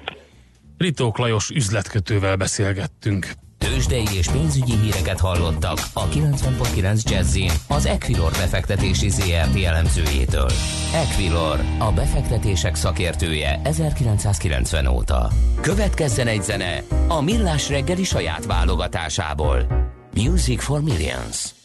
Ritók 0.78 1.18
Lajos 1.18 1.50
üzletkötővel 1.50 2.36
beszélgettünk. 2.36 3.26
Tőzsdei 3.59 4.06
és 4.16 4.28
pénzügyi 4.28 4.76
híreket 4.76 5.20
hallottak 5.20 5.78
a 5.92 6.09
90.9 6.09 7.02
jazz 7.02 7.38
az 7.68 7.86
Equilor 7.86 8.30
befektetési 8.30 9.09
ZRT 9.09 9.64
elemzőjétől. 9.64 10.50
Equilor, 10.94 11.61
a 11.78 11.92
befektetések 11.92 12.74
szakértője 12.74 13.61
1990 13.64 14.86
óta. 14.86 15.28
Következzen 15.61 16.26
egy 16.26 16.42
zene 16.42 16.82
a 17.09 17.20
Millás 17.20 17.68
reggeli 17.68 18.04
saját 18.04 18.44
válogatásából. 18.44 19.66
Music 20.14 20.62
for 20.62 20.82
Millions. 20.82 21.57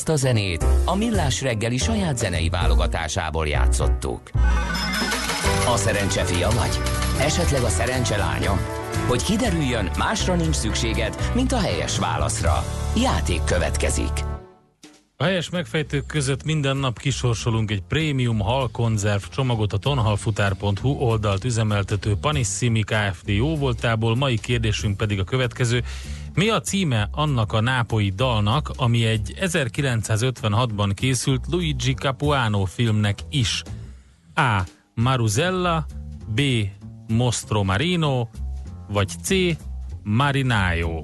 Ezt 0.00 0.08
a 0.08 0.16
zenét 0.16 0.64
a 0.84 0.96
Millás 0.96 1.42
reggeli 1.42 1.76
saját 1.76 2.18
zenei 2.18 2.48
válogatásából 2.48 3.46
játszottuk. 3.46 4.30
A 5.66 5.76
szerencse 5.76 6.24
fia 6.24 6.50
vagy? 6.50 6.80
Esetleg 7.18 7.62
a 7.62 7.68
szerencse 7.68 8.16
lánya? 8.16 8.58
Hogy 9.08 9.22
kiderüljön, 9.22 9.90
másra 9.98 10.34
nincs 10.34 10.54
szükséged, 10.54 11.30
mint 11.34 11.52
a 11.52 11.58
helyes 11.58 11.98
válaszra. 11.98 12.64
Játék 12.96 13.44
következik. 13.44 14.10
A 15.16 15.24
helyes 15.24 15.50
megfejtők 15.50 16.06
között 16.06 16.44
minden 16.44 16.76
nap 16.76 16.98
kisorsolunk 16.98 17.70
egy 17.70 17.82
prémium 17.88 18.38
halkonzerv 18.38 19.22
csomagot 19.22 19.72
a 19.72 19.78
tonhalfutár.hu 19.78 20.88
oldalt 20.88 21.44
üzemeltető 21.44 22.16
Panissimi 22.20 22.82
Kft. 22.82 23.28
jóvoltából. 23.28 24.16
Mai 24.16 24.38
kérdésünk 24.38 24.96
pedig 24.96 25.18
a 25.18 25.24
következő. 25.24 25.84
Mi 26.34 26.48
a 26.48 26.60
címe 26.60 27.08
annak 27.12 27.52
a 27.52 27.60
nápoi 27.60 28.08
dalnak, 28.08 28.70
ami 28.76 29.04
egy 29.04 29.34
1956-ban 29.40 30.90
készült 30.94 31.44
Luigi 31.50 31.94
Capuano 31.94 32.64
filmnek 32.64 33.18
is? 33.30 33.62
A. 34.34 34.62
Maruzella, 34.94 35.86
B. 36.34 36.40
Mostro 37.08 37.62
Marino, 37.62 38.28
vagy 38.88 39.08
C. 39.22 39.30
Marinaio. 40.02 41.02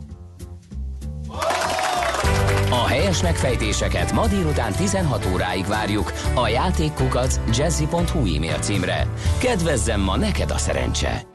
A 2.70 2.87
helyes 2.87 3.22
megfejtéseket 3.22 4.12
ma 4.12 4.27
délután 4.27 4.72
16 4.72 5.29
óráig 5.33 5.66
várjuk 5.66 6.12
a 6.35 6.49
játékkukac 6.49 7.41
jazzy.hu 7.57 8.35
e-mail 8.35 8.59
címre. 8.59 9.07
Kedvezzem 9.39 10.01
ma 10.01 10.16
neked 10.16 10.51
a 10.51 10.59
szerencse! 10.59 11.35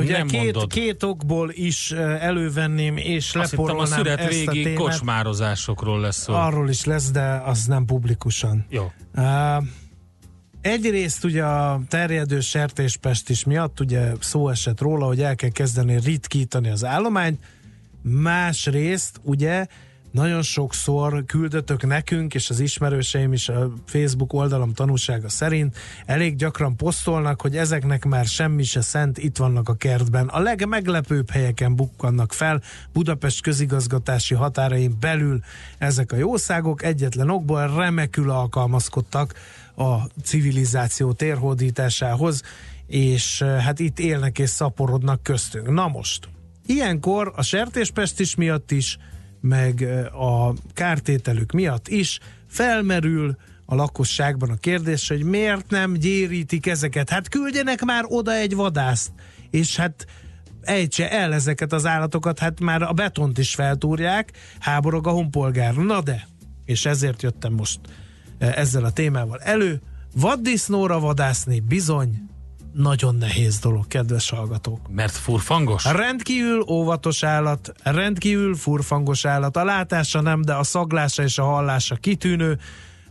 Ugye 0.00 0.18
Nem 0.18 0.26
két, 0.26 0.42
mondod. 0.42 0.72
két 0.72 1.02
okból 1.02 1.50
is 1.50 1.90
eh, 1.92 2.24
elővenném 2.24 2.96
és 2.96 3.34
Azt 3.34 3.50
hittem 3.50 3.64
a 3.64 3.68
leporolnám 3.68 3.98
szület 3.98 4.20
ezt 4.20 4.46
a 4.46 4.50
témát. 4.52 4.74
kocsmározásokról 4.74 6.00
lesz 6.00 6.16
szó. 6.22 6.34
Arról 6.34 6.68
is 6.68 6.84
lesz, 6.84 7.10
de 7.10 7.22
az 7.44 7.64
nem 7.64 7.84
publikusan. 7.84 8.66
Jó. 8.68 8.92
Uh, 9.14 9.64
egyrészt 10.60 11.24
ugye 11.24 11.44
a 11.44 11.80
terjedő 11.88 12.40
sertéspest 12.40 13.28
is 13.30 13.44
miatt 13.44 13.80
ugye 13.80 14.12
szó 14.20 14.48
esett 14.48 14.80
róla, 14.80 15.06
hogy 15.06 15.22
el 15.22 15.34
kell 15.34 15.50
kezdeni 15.50 16.00
ritkítani 16.00 16.68
az 16.68 16.84
állományt, 16.84 17.40
másrészt 18.02 19.20
ugye 19.22 19.66
nagyon 20.12 20.42
sokszor 20.42 21.24
küldötök 21.24 21.86
nekünk, 21.86 22.34
és 22.34 22.50
az 22.50 22.60
ismerőseim 22.60 23.32
is 23.32 23.48
a 23.48 23.72
Facebook 23.86 24.32
oldalam 24.32 24.72
tanúsága 24.72 25.28
szerint 25.28 25.76
elég 26.06 26.36
gyakran 26.36 26.76
posztolnak, 26.76 27.40
hogy 27.40 27.56
ezeknek 27.56 28.04
már 28.04 28.26
semmi 28.26 28.62
se 28.62 28.80
szent, 28.80 29.18
itt 29.18 29.36
vannak 29.36 29.68
a 29.68 29.74
kertben. 29.74 30.28
A 30.28 30.38
legmeglepőbb 30.38 31.30
helyeken 31.30 31.76
bukkannak 31.76 32.32
fel, 32.32 32.62
Budapest 32.92 33.42
közigazgatási 33.42 34.34
határain 34.34 34.96
belül 35.00 35.40
ezek 35.78 36.12
a 36.12 36.16
jószágok 36.16 36.82
egyetlen 36.82 37.30
okból 37.30 37.74
remekül 37.76 38.30
alkalmazkodtak 38.30 39.34
a 39.76 39.96
civilizáció 40.24 41.12
térhódításához, 41.12 42.42
és 42.86 43.40
eh, 43.40 43.62
hát 43.62 43.78
itt 43.78 43.98
élnek 43.98 44.38
és 44.38 44.50
szaporodnak 44.50 45.22
köztünk. 45.22 45.70
Na 45.70 45.88
most, 45.88 46.28
ilyenkor 46.66 47.32
a 47.36 47.42
sertéspest 47.42 48.20
is 48.20 48.34
miatt 48.34 48.70
is, 48.70 48.98
meg 49.42 49.82
a 50.12 50.52
kártételük 50.72 51.52
miatt 51.52 51.88
is 51.88 52.18
felmerül 52.46 53.36
a 53.64 53.74
lakosságban 53.74 54.50
a 54.50 54.56
kérdés, 54.56 55.08
hogy 55.08 55.22
miért 55.22 55.70
nem 55.70 55.92
gyérítik 55.92 56.66
ezeket. 56.66 57.10
Hát 57.10 57.28
küldjenek 57.28 57.84
már 57.84 58.04
oda 58.06 58.34
egy 58.34 58.54
vadászt, 58.54 59.10
és 59.50 59.76
hát 59.76 60.06
ejtse 60.60 61.10
el 61.10 61.34
ezeket 61.34 61.72
az 61.72 61.86
állatokat, 61.86 62.38
hát 62.38 62.60
már 62.60 62.82
a 62.82 62.92
betont 62.92 63.38
is 63.38 63.54
feltúrják, 63.54 64.32
háborog 64.58 65.06
a 65.06 65.10
honpolgár. 65.10 65.74
Na 65.74 66.00
de, 66.00 66.26
és 66.64 66.86
ezért 66.86 67.22
jöttem 67.22 67.52
most 67.52 67.80
ezzel 68.38 68.84
a 68.84 68.92
témával 68.92 69.38
elő. 69.38 69.80
Vaddisznóra 70.14 71.00
vadászni 71.00 71.60
bizony 71.60 72.30
nagyon 72.72 73.14
nehéz 73.14 73.58
dolog, 73.58 73.86
kedves 73.86 74.30
hallgatók. 74.30 74.80
Mert 74.90 75.12
furfangos? 75.12 75.84
Rendkívül 75.84 76.60
óvatos 76.68 77.22
állat, 77.22 77.72
rendkívül 77.82 78.54
furfangos 78.54 79.24
állat. 79.24 79.56
A 79.56 79.64
látása 79.64 80.20
nem, 80.20 80.42
de 80.42 80.54
a 80.54 80.62
szaglása 80.62 81.22
és 81.22 81.38
a 81.38 81.44
hallása 81.44 81.94
kitűnő. 81.94 82.58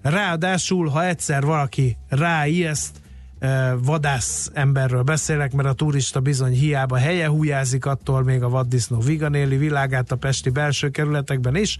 Ráadásul, 0.01 0.87
ha 0.87 1.05
egyszer 1.05 1.43
valaki 1.43 1.97
ráijeszt, 2.09 3.01
eh, 3.39 3.71
vadász 3.83 4.49
emberről 4.53 5.03
beszélek, 5.03 5.53
mert 5.53 5.67
a 5.67 5.73
turista 5.73 6.19
bizony 6.19 6.53
hiába 6.53 6.97
helye 6.97 7.27
hújázik, 7.27 7.85
attól 7.85 8.23
még 8.23 8.43
a 8.43 8.49
vaddisznó 8.49 8.99
viganéli 8.99 9.57
világát 9.57 10.11
a 10.11 10.15
pesti 10.15 10.49
belső 10.49 10.89
kerületekben 10.89 11.55
is, 11.55 11.77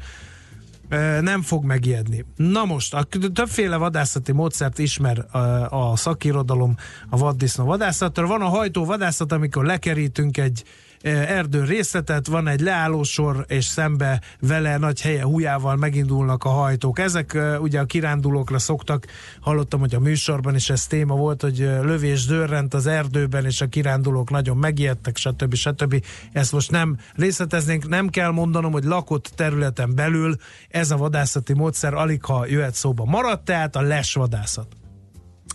nem 1.22 1.42
fog 1.42 1.64
megijedni. 1.64 2.26
Na 2.36 2.66
most, 2.66 2.94
a 2.94 3.04
többféle 3.34 3.78
vadászati 3.78 4.32
módszert 4.32 4.80
ismer 4.80 5.26
a 5.70 5.98
szakirodalom 5.98 6.76
a 7.10 7.18
vaddisznó 7.18 7.66
vadászatról. 7.66 8.28
Van 8.28 8.42
a 8.42 8.48
hajtó 8.48 8.86
vadászat, 8.86 9.32
amikor 9.32 9.66
lekerítünk 9.66 10.38
egy 10.38 10.64
erdő 11.04 11.64
részletet, 11.64 12.28
van 12.28 12.48
egy 12.48 12.60
leállósor, 12.60 13.46
és 13.48 13.66
szembe 13.66 14.22
vele 14.40 14.78
nagy 14.78 15.02
helye 15.02 15.24
hújával 15.24 15.76
megindulnak 15.76 16.44
a 16.44 16.50
hajtók. 16.50 17.00
Ezek 17.00 17.38
ugye 17.60 17.80
a 17.80 17.86
kirándulókra 17.86 18.60
szoktak, 18.60 19.06
hallottam, 19.40 19.80
hogy 19.80 19.96
a 19.96 20.00
műsorban 20.00 20.56
is 20.56 20.70
ez 20.70 20.88
téma 20.88 21.16
volt, 21.16 21.42
hogy 21.42 21.58
lövés 21.58 22.26
dörrent 22.26 22.74
az 22.74 22.86
erdőben, 22.86 23.46
és 23.46 23.62
a 23.62 23.68
kirándulók 23.68 24.30
nagyon 24.30 24.58
megijedtek, 24.58 25.18
stb. 25.18 25.54
stb. 25.54 26.06
Ezt 26.32 26.52
most 26.52 26.72
nem 26.72 26.98
részleteznénk, 27.16 27.88
nem 27.88 28.10
kell 28.10 28.32
mondanom, 28.32 28.72
hogy 28.72 28.84
lakott 28.84 29.32
területen 29.36 29.96
belül 29.96 30.36
ez 30.70 30.92
a 30.92 30.98
vadászati 30.98 31.54
módszer 31.54 31.94
alig 31.94 32.24
ha 32.24 32.46
jöhet 32.46 32.74
szóba. 32.74 33.06
Maradt 33.06 33.46
tehát 33.46 33.76
a 33.76 33.82
lesvadászat. 33.82 34.68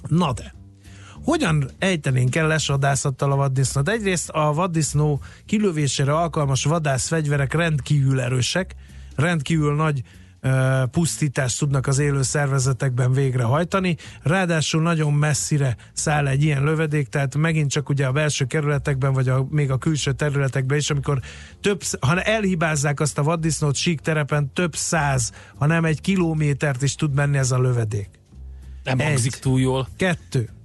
Na 0.09 0.32
de, 0.32 0.55
hogyan 1.27 1.70
ejtenénk 1.79 2.37
el 2.37 2.47
lesvadászattal 2.47 3.33
a 3.33 3.37
vaddisznót? 3.37 3.89
Egyrészt 3.89 4.29
a 4.29 4.53
vaddisznó 4.53 5.20
kilövésére 5.47 6.12
alkalmas 6.12 6.64
vadászfegyverek 6.64 7.55
rendkívül 7.55 8.20
erősek, 8.20 8.74
rendkívül 9.16 9.74
nagy 9.74 10.03
pusztítást 10.91 11.59
tudnak 11.59 11.87
az 11.87 11.99
élő 11.99 12.22
szervezetekben 12.22 13.12
végrehajtani, 13.12 13.97
ráadásul 14.22 14.83
nagyon 14.83 15.12
messzire 15.12 15.77
száll 15.93 16.27
egy 16.27 16.43
ilyen 16.43 16.64
lövedék, 16.64 17.09
tehát 17.09 17.37
megint 17.37 17.70
csak 17.70 17.89
ugye 17.89 18.07
a 18.07 18.12
belső 18.12 18.45
kerületekben, 18.45 19.12
vagy 19.12 19.29
a, 19.29 19.47
még 19.51 19.70
a 19.70 19.79
külső 19.79 20.12
területekben 20.12 20.79
is, 20.79 20.91
amikor 20.91 21.20
több, 21.61 21.83
ha 22.01 22.22
elhibázzák 22.22 23.01
azt 23.01 23.18
a 23.18 23.22
vaddisznót 23.22 23.74
sík 23.74 24.01
terepen, 24.01 24.53
több 24.53 24.77
száz, 24.77 25.33
ha 25.57 25.66
nem 25.66 25.85
egy 25.85 26.01
kilométert 26.01 26.83
is 26.83 26.95
tud 26.95 27.14
menni 27.14 27.39
ez 27.39 27.51
a 27.51 27.61
lövedék. 27.61 28.09
Nem 28.85 28.99
hangzik 28.99 29.35
túl 29.35 29.61
jól. 29.61 29.89
Kettő. 29.97 30.55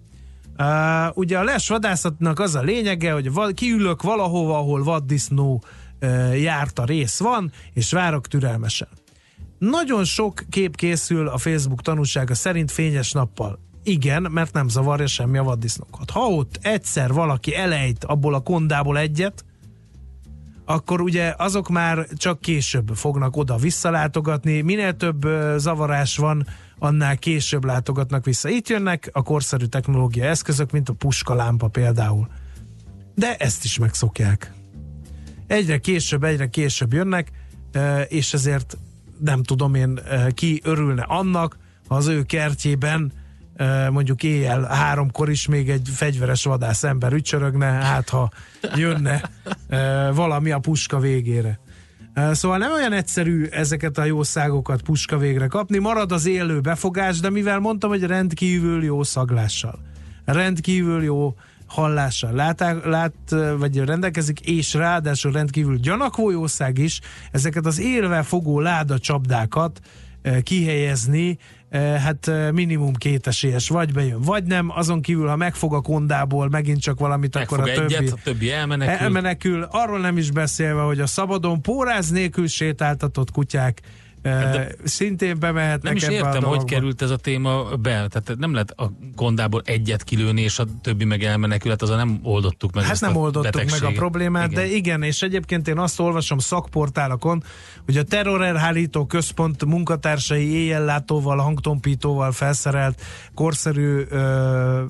Uh, 0.58 1.18
ugye 1.18 1.38
a 1.38 1.44
lesvadászatnak 1.44 2.40
az 2.40 2.56
a 2.56 2.62
lényege, 2.62 3.12
hogy 3.12 3.34
val- 3.34 3.54
kiülök 3.54 4.02
valahova, 4.02 4.58
ahol 4.58 4.84
vaddisznó 4.84 5.64
uh, 6.02 6.42
járta 6.42 6.86
rész 6.86 7.20
van, 7.20 7.52
és 7.74 7.92
várok 7.92 8.28
türelmesen. 8.28 8.88
Nagyon 9.58 10.04
sok 10.04 10.44
kép 10.50 10.76
készül 10.76 11.28
a 11.28 11.38
Facebook 11.38 11.82
tanúsága 11.82 12.36
szerint 12.36 12.72
fényes 12.72 13.12
nappal. 13.12 13.60
Igen, 13.84 14.28
mert 14.32 14.54
nem 14.54 14.68
zavarja 14.68 15.08
semmi 15.08 15.38
a 15.38 15.44
vaddisznókat. 15.44 16.10
Ha 16.10 16.20
ott 16.20 16.60
egyszer 16.62 17.14
valaki 17.14 17.56
elejt 17.56 18.04
abból 18.04 18.34
a 18.34 18.40
kondából 18.40 18.98
egyet, 18.98 19.46
akkor 20.66 21.02
ugye 21.02 21.34
azok 21.38 21.70
már 21.70 22.08
csak 22.16 22.40
később 22.40 22.90
fognak 22.96 23.38
oda 23.38 23.56
visszalátogatni. 23.56 24.62
Minél 24.62 24.96
több 24.96 25.28
zavarás 25.58 26.18
van, 26.18 26.46
annál 26.84 27.18
később 27.18 27.66
látogatnak 27.66 28.26
vissza. 28.26 28.50
Itt 28.50 28.70
jönnek 28.70 29.10
a 29.12 29.22
korszerű 29.22 29.66
technológia 29.66 30.26
eszközök, 30.26 30.72
mint 30.72 30.90
a 30.90 30.94
puskalámpa 30.94 31.68
például. 31.68 32.28
De 33.16 33.36
ezt 33.36 33.64
is 33.64 33.78
megszokják. 33.78 34.54
Egyre 35.48 35.78
később, 35.78 36.24
egyre 36.24 36.48
később 36.48 36.94
jönnek, 36.94 37.32
és 38.08 38.34
ezért 38.34 38.78
nem 39.20 39.44
tudom 39.44 39.76
én, 39.76 40.00
ki 40.34 40.62
örülne 40.64 41.02
annak, 41.02 41.58
ha 41.88 41.96
az 41.96 42.08
ő 42.08 42.24
kertjében 42.24 43.12
mondjuk 43.90 44.24
éjjel 44.24 44.64
háromkor 44.64 45.30
is 45.30 45.48
még 45.48 45.70
egy 45.70 45.90
fegyveres 45.94 46.44
vadász 46.44 46.84
ember 46.84 47.14
ücsörögne, 47.14 47.66
hát 47.66 48.10
ha 48.10 48.32
jönne 48.76 49.30
valami 50.14 50.52
a 50.52 50.60
puska 50.60 51.00
végére. 51.00 51.60
Szóval 52.14 52.58
nem 52.58 52.72
olyan 52.72 52.94
egyszerű 52.94 53.46
ezeket 53.46 53.98
a 53.98 54.04
jó 54.04 54.24
szágokat 54.24 54.82
puska 54.82 55.18
végre 55.18 55.48
kapni, 55.48 55.78
marad 55.78 56.12
az 56.12 56.26
élő 56.26 56.60
befogás, 56.60 57.20
de 57.20 57.30
mivel 57.30 57.60
mondtam, 57.60 57.90
hogy 57.90 58.04
rendkívül 58.04 58.84
jó 58.84 59.04
szaglással, 59.04 59.80
rendkívül 60.26 61.04
jó 61.04 61.36
hallással 61.68 62.32
látá, 62.32 62.76
lát, 62.84 63.14
vagy 63.58 63.78
rendelkezik, 63.78 64.40
és 64.40 64.74
ráadásul 64.74 65.32
rendkívül 65.32 65.78
gyanakvó 65.78 66.30
jószág 66.30 66.78
is, 66.78 67.00
ezeket 67.32 67.66
az 67.66 67.80
élve 67.80 68.24
fogó 68.24 68.60
láda 68.60 69.00
csapdákat 69.00 69.80
kihelyezni, 70.44 71.38
eh, 71.70 72.02
hát 72.02 72.28
eh, 72.28 72.52
minimum 72.52 72.94
kétesélyes, 72.94 73.70
vagy 73.70 73.94
bejön, 73.94 74.22
vagy 74.22 74.44
nem, 74.44 74.70
azon 74.70 75.02
kívül, 75.02 75.28
ha 75.28 75.36
megfog 75.36 75.74
a 75.74 75.82
kondából 75.82 76.50
megint 76.50 76.82
csak 76.82 77.00
valamit, 77.00 77.34
Megfog 77.34 77.60
akkor 77.60 77.70
a 77.70 77.74
többi, 77.74 77.96
egyet, 77.96 78.12
a 78.12 78.18
többi 78.24 78.52
elmenekül. 78.52 78.96
elmenekül. 78.96 79.68
Arról 79.72 80.00
nem 80.00 80.18
is 80.18 80.32
beszélve, 80.32 80.82
hogy 80.82 81.00
a 81.00 81.08
szabadon 81.08 81.62
póráz 81.62 82.10
nélkül 82.10 82.48
sétáltatott 82.48 83.32
kutyák 83.32 83.82
eh, 84.22 84.68
szintén 84.84 85.40
bemehetnek 85.40 85.84
Nem 85.84 85.96
is 85.96 86.04
ebbe 86.04 86.30
a 86.30 86.34
értem, 86.34 86.44
hogy 86.44 86.64
került 86.64 87.02
ez 87.02 87.10
a 87.10 87.16
téma 87.18 87.64
be. 87.64 88.08
Tehát 88.08 88.34
nem 88.38 88.54
lehet 88.54 88.72
a 88.72 88.92
gondából 89.16 89.62
egyet 89.66 90.04
kilőni, 90.04 90.42
és 90.42 90.60
a 90.60 90.66
többi 90.82 91.06
meg 91.06 91.24
elmenekül. 91.24 91.72
Hát 91.72 91.82
azon 91.82 91.98
nem 91.98 92.20
oldottuk 92.24 92.74
meg 92.74 92.84
Hát 92.84 93.00
nem 93.02 93.16
oldottuk 93.16 93.54
meg 93.54 93.56
a 93.56 93.66
betegséget. 93.66 93.96
problémát, 93.96 94.52
Igen. 94.52 94.64
de 94.64 94.76
igen, 94.76 95.04
és 95.04 95.22
egyébként 95.22 95.68
én 95.68 95.78
azt 95.78 96.00
olvasom 96.00 96.38
szakportálokon, 96.38 97.44
hogy 97.86 97.98
a 97.98 98.04
terrorelhárító 98.04 99.06
központ 99.06 99.66
munkatársai 99.66 100.54
éjjellátóval, 100.54 101.38
hangtompítóval 101.38 102.32
felszerelt 102.32 103.02
korszerű 103.34 104.02
ö, 104.10 104.84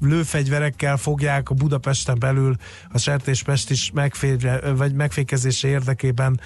lőfegyverekkel 0.00 0.96
fogják 0.96 1.50
a 1.50 1.54
Budapesten 1.54 2.16
belül 2.18 2.56
a 2.92 2.98
sertéspest 2.98 3.70
is 3.70 3.90
megféle, 3.94 4.60
vagy 4.72 4.94
megfékezése 4.94 5.68
érdekében 5.68 6.40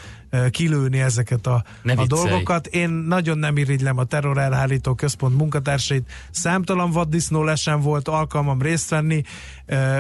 kilőni 0.51 1.01
ezeket 1.01 1.47
a, 1.47 1.65
Ne 1.83 1.93
a 1.93 1.97
viccelj. 2.03 2.29
dolgokat. 2.29 2.67
Én 2.67 2.91
nagyon 2.91 3.39
nem 3.39 3.57
irigylem 3.57 3.99
a 3.99 4.05
terrorelhárító 4.05 4.95
központ 4.95 5.37
munkatársait. 5.37 6.11
Számtalan 6.31 6.91
vaddisznó 6.91 7.43
lesen 7.45 7.81
volt 7.81 8.09
alkalmam 8.09 8.63
részt 8.63 8.91
venni. 8.91 9.23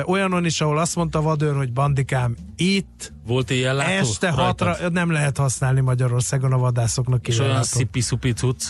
Olyanon 0.05 0.45
is, 0.45 0.61
ahol 0.61 0.79
azt 0.79 0.97
mondta 0.97 1.21
vadőr, 1.23 1.57
hogy 1.57 1.73
bandikám, 1.73 2.35
itt 2.57 3.13
Volt 3.27 3.51
éjjellátó? 3.51 3.91
este 3.91 4.27
rajtad? 4.31 4.69
hatra 4.69 4.89
nem 4.89 5.11
lehet 5.11 5.37
használni 5.37 5.81
Magyarországon 5.81 6.53
a 6.53 6.59
vadászoknak 6.59 7.29
És 7.29 7.39
olyan 7.39 7.63
szipi-szupi 7.63 8.33
cucc? 8.33 8.65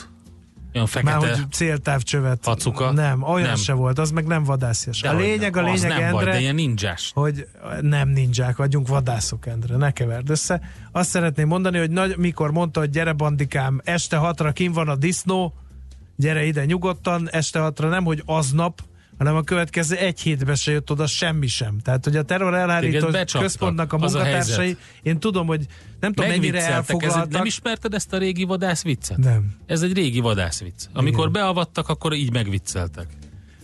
Olyan 0.77 0.89
Már 1.03 1.15
fekete? 1.15 1.37
hogy 1.41 1.53
céltávcsövet. 1.53 2.39
Facuka? 2.43 2.91
Nem, 2.93 3.23
olyan 3.23 3.47
Nem. 3.47 3.57
se 3.57 3.73
volt, 3.73 3.99
az 3.99 4.11
meg 4.11 4.27
nem 4.27 4.45
vadászjas. 4.45 5.03
A 5.03 5.07
Dehogy 5.07 5.23
lényeg, 5.25 5.55
nem. 5.55 5.65
a 5.65 5.67
lényeg, 5.73 5.89
nem 5.89 6.03
Endre, 6.03 6.31
de 6.33 6.41
ilyen 6.41 6.55
ninjás. 6.55 7.11
hogy 7.15 7.49
nem 7.81 8.09
ninják 8.09 8.57
vagyunk, 8.57 8.89
vadászok, 8.89 9.47
Endre, 9.47 9.77
ne 9.77 9.91
keverd 9.91 10.31
össze. 10.31 10.61
Azt 10.93 11.09
szeretném 11.11 11.49
mondani, 11.49 11.79
hogy 11.79 11.91
nagy, 11.91 12.17
mikor 12.17 12.51
mondta, 12.51 12.81
hogy 12.81 12.91
gyere 12.91 13.13
bandikám, 13.13 13.81
este 13.85 14.17
hatra 14.17 14.53
kim 14.53 14.73
van 14.73 14.89
a 14.89 14.97
disznó, 14.97 15.55
gyere 16.17 16.45
ide 16.45 16.65
nyugodtan, 16.65 17.29
este 17.31 17.59
hatra 17.59 17.89
nem, 17.89 18.05
hogy 18.05 18.23
aznap, 18.27 18.83
hanem 19.19 19.37
a 19.37 19.43
következő 19.43 19.97
egy 19.97 20.21
hétbe 20.21 20.55
se 20.55 20.71
jött 20.73 20.91
oda 20.91 21.07
semmi 21.07 21.47
sem. 21.47 21.79
Tehát, 21.79 22.05
hogy 22.05 22.17
a 22.17 22.23
terror 22.23 22.55
elhárító 22.55 23.09
központnak 23.39 23.93
a 23.93 23.97
a 23.97 23.99
munkatársai, 23.99 24.57
helyzet. 24.57 24.79
én 25.03 25.19
tudom, 25.19 25.47
hogy 25.47 25.67
nem 26.01 26.13
tudom 26.13 26.31
mennyire 26.31 26.53
Megvicceltek. 26.53 26.87
Ez, 26.87 26.91
elfoglaltak. 26.91 27.33
nem 27.33 27.45
ismerted 27.45 27.95
ezt 27.95 28.13
a 28.13 28.19
régi 28.19 28.45
vadász 28.45 28.83
viccet? 28.83 29.17
Nem. 29.17 29.57
Ez 29.67 29.83
egy 29.83 29.93
régi 29.93 30.21
vadász 30.21 30.61
vicc. 30.61 30.85
Amikor 30.93 31.31
beavattak, 31.31 31.89
akkor 31.89 32.13
így 32.13 32.33
megvicceltek. 32.33 33.07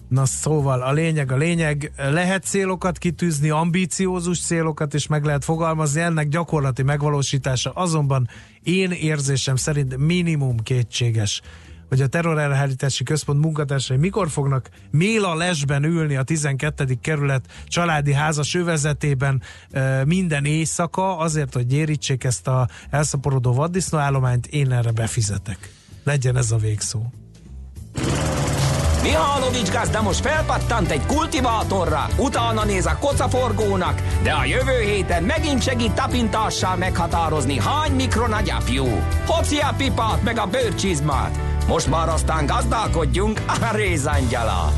Na 0.08 0.24
szóval 0.24 0.82
a 0.82 0.92
lényeg 0.92 1.32
a 1.32 1.36
lényeg, 1.36 1.92
lehet 1.96 2.44
célokat 2.44 2.98
kitűzni, 2.98 3.50
ambíciózus 3.50 4.40
célokat 4.40 4.94
is 4.94 5.06
meg 5.06 5.24
lehet 5.24 5.44
fogalmazni, 5.44 6.00
ennek 6.00 6.28
gyakorlati 6.28 6.82
megvalósítása 6.82 7.70
azonban 7.70 8.28
én 8.62 8.90
érzésem 8.90 9.56
szerint 9.56 9.96
minimum 9.96 10.58
kétséges 10.58 11.40
hogy 11.92 12.00
a 12.00 12.06
terrorelhárítási 12.06 13.04
központ 13.04 13.40
munkatársai 13.40 13.96
mikor 13.96 14.30
fognak 14.30 14.68
Méla 14.90 15.34
lesben 15.34 15.84
ülni 15.84 16.16
a 16.16 16.22
12. 16.22 16.98
kerület 17.00 17.44
családi 17.66 18.12
házas 18.12 18.54
övezetében 18.54 19.42
e, 19.70 20.04
minden 20.04 20.44
éjszaka 20.44 21.16
azért, 21.16 21.54
hogy 21.54 21.66
gyérítsék 21.66 22.24
ezt 22.24 22.48
a 22.48 22.68
elszaporodó 22.90 23.52
vaddisznóállományt, 23.52 24.46
én 24.46 24.72
erre 24.72 24.90
befizetek. 24.90 25.72
Legyen 26.04 26.36
ez 26.36 26.50
a 26.50 26.56
végszó. 26.56 27.02
Mihálovics 29.02 29.70
gazda 29.70 30.02
most 30.02 30.20
felpattant 30.20 30.90
egy 30.90 31.06
kultivátorra, 31.06 32.06
utána 32.18 32.64
néz 32.64 32.86
a 32.86 32.98
kocaforgónak, 33.00 34.02
de 34.22 34.32
a 34.32 34.44
jövő 34.44 34.80
héten 34.80 35.22
megint 35.22 35.62
segít 35.62 35.92
tapintással 35.92 36.76
meghatározni, 36.76 37.58
hány 37.58 37.92
mikron 37.92 38.32
a 38.32 38.40
gyapjú. 38.40 38.84
Hoci 39.26 39.58
a 39.58 39.74
pipát 39.76 40.22
meg 40.22 40.38
a 40.38 40.46
bőrcsizmát. 40.46 41.51
Most 41.66 41.86
már 41.86 42.08
aztán 42.08 42.46
gazdálkodjunk 42.46 43.40
a 43.46 43.74
rézangyala. 43.74 44.72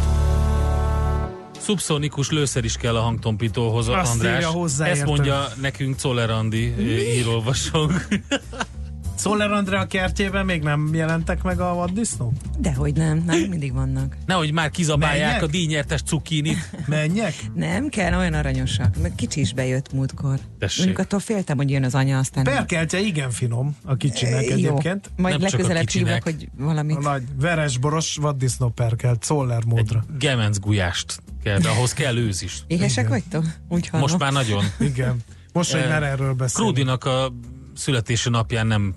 Szubszonikus 1.59 2.31
lőszer 2.31 2.65
is 2.65 2.77
kell 2.77 2.97
a 2.97 3.01
hangtompítóhoz, 3.01 3.89
Azt 3.89 4.13
András. 4.13 4.45
Ezt 4.79 5.05
mondja 5.05 5.47
nekünk 5.61 5.97
Czoller 5.97 6.31
Andi, 6.31 6.75
írolvasónk. 7.17 8.07
Szoller 9.25 9.51
Andrea 9.51 9.87
kertjében 9.87 10.45
még 10.45 10.63
nem 10.63 10.95
jelentek 10.95 11.43
meg 11.43 11.61
a 11.61 11.75
vaddisznók? 11.75 12.33
Dehogy 12.59 12.95
nem, 12.95 13.23
nem 13.27 13.41
mindig 13.41 13.73
vannak. 13.73 14.17
Nehogy 14.27 14.53
már 14.53 14.71
kizabálják 14.71 15.25
Menjek? 15.25 15.43
a 15.43 15.47
díjnyertes 15.47 16.03
cukinit. 16.03 16.71
Menjek? 16.87 17.35
Nem 17.55 17.89
kell, 17.89 18.19
olyan 18.19 18.33
aranyosak. 18.33 18.97
Meg 19.03 19.15
kicsi 19.15 19.41
is 19.41 19.53
bejött 19.53 19.93
múltkor. 19.93 20.39
Tessék. 20.59 20.85
Mondjuk 20.85 21.07
attól 21.07 21.21
féltem, 21.21 21.57
hogy 21.57 21.71
jön 21.71 21.85
az 21.85 21.95
anya, 21.95 22.19
aztán... 22.19 22.45
Perkeltje 22.45 23.01
igen 23.01 23.31
finom 23.31 23.77
a 23.85 23.97
kicsinek 23.97 24.45
Jó. 24.45 24.53
egyébként. 24.53 25.11
Majd 25.17 25.35
Nem 25.35 25.43
legközelebb 25.43 25.89
hívok, 25.89 26.23
hogy 26.23 26.49
valamit... 26.59 26.97
A 26.97 27.01
nagy 27.01 27.23
veresboros 27.41 28.17
vaddisznó 28.17 28.69
perkelt 28.69 29.23
Szoller 29.23 29.65
módra. 29.65 30.05
Gemenc 30.19 30.59
gulyást 30.59 31.23
kell, 31.43 31.59
de 31.59 31.69
ahhoz 31.69 31.93
kell 31.93 32.17
őz 32.17 32.43
is. 32.43 32.63
Éhesek 32.67 33.09
vagytok? 33.09 33.45
Úgy 33.69 33.89
hallom. 33.89 34.07
Most 34.09 34.19
már 34.19 34.33
nagyon. 34.33 34.65
Igen. 34.81 35.17
Most, 35.53 35.73
hogy 35.73 35.89
már 35.89 36.03
erről 36.03 36.35
beszélünk. 36.35 36.75
Krudinak 36.75 37.05
a 37.05 37.33
születési 37.75 38.31
napján 38.31 38.67
nem 38.67 38.95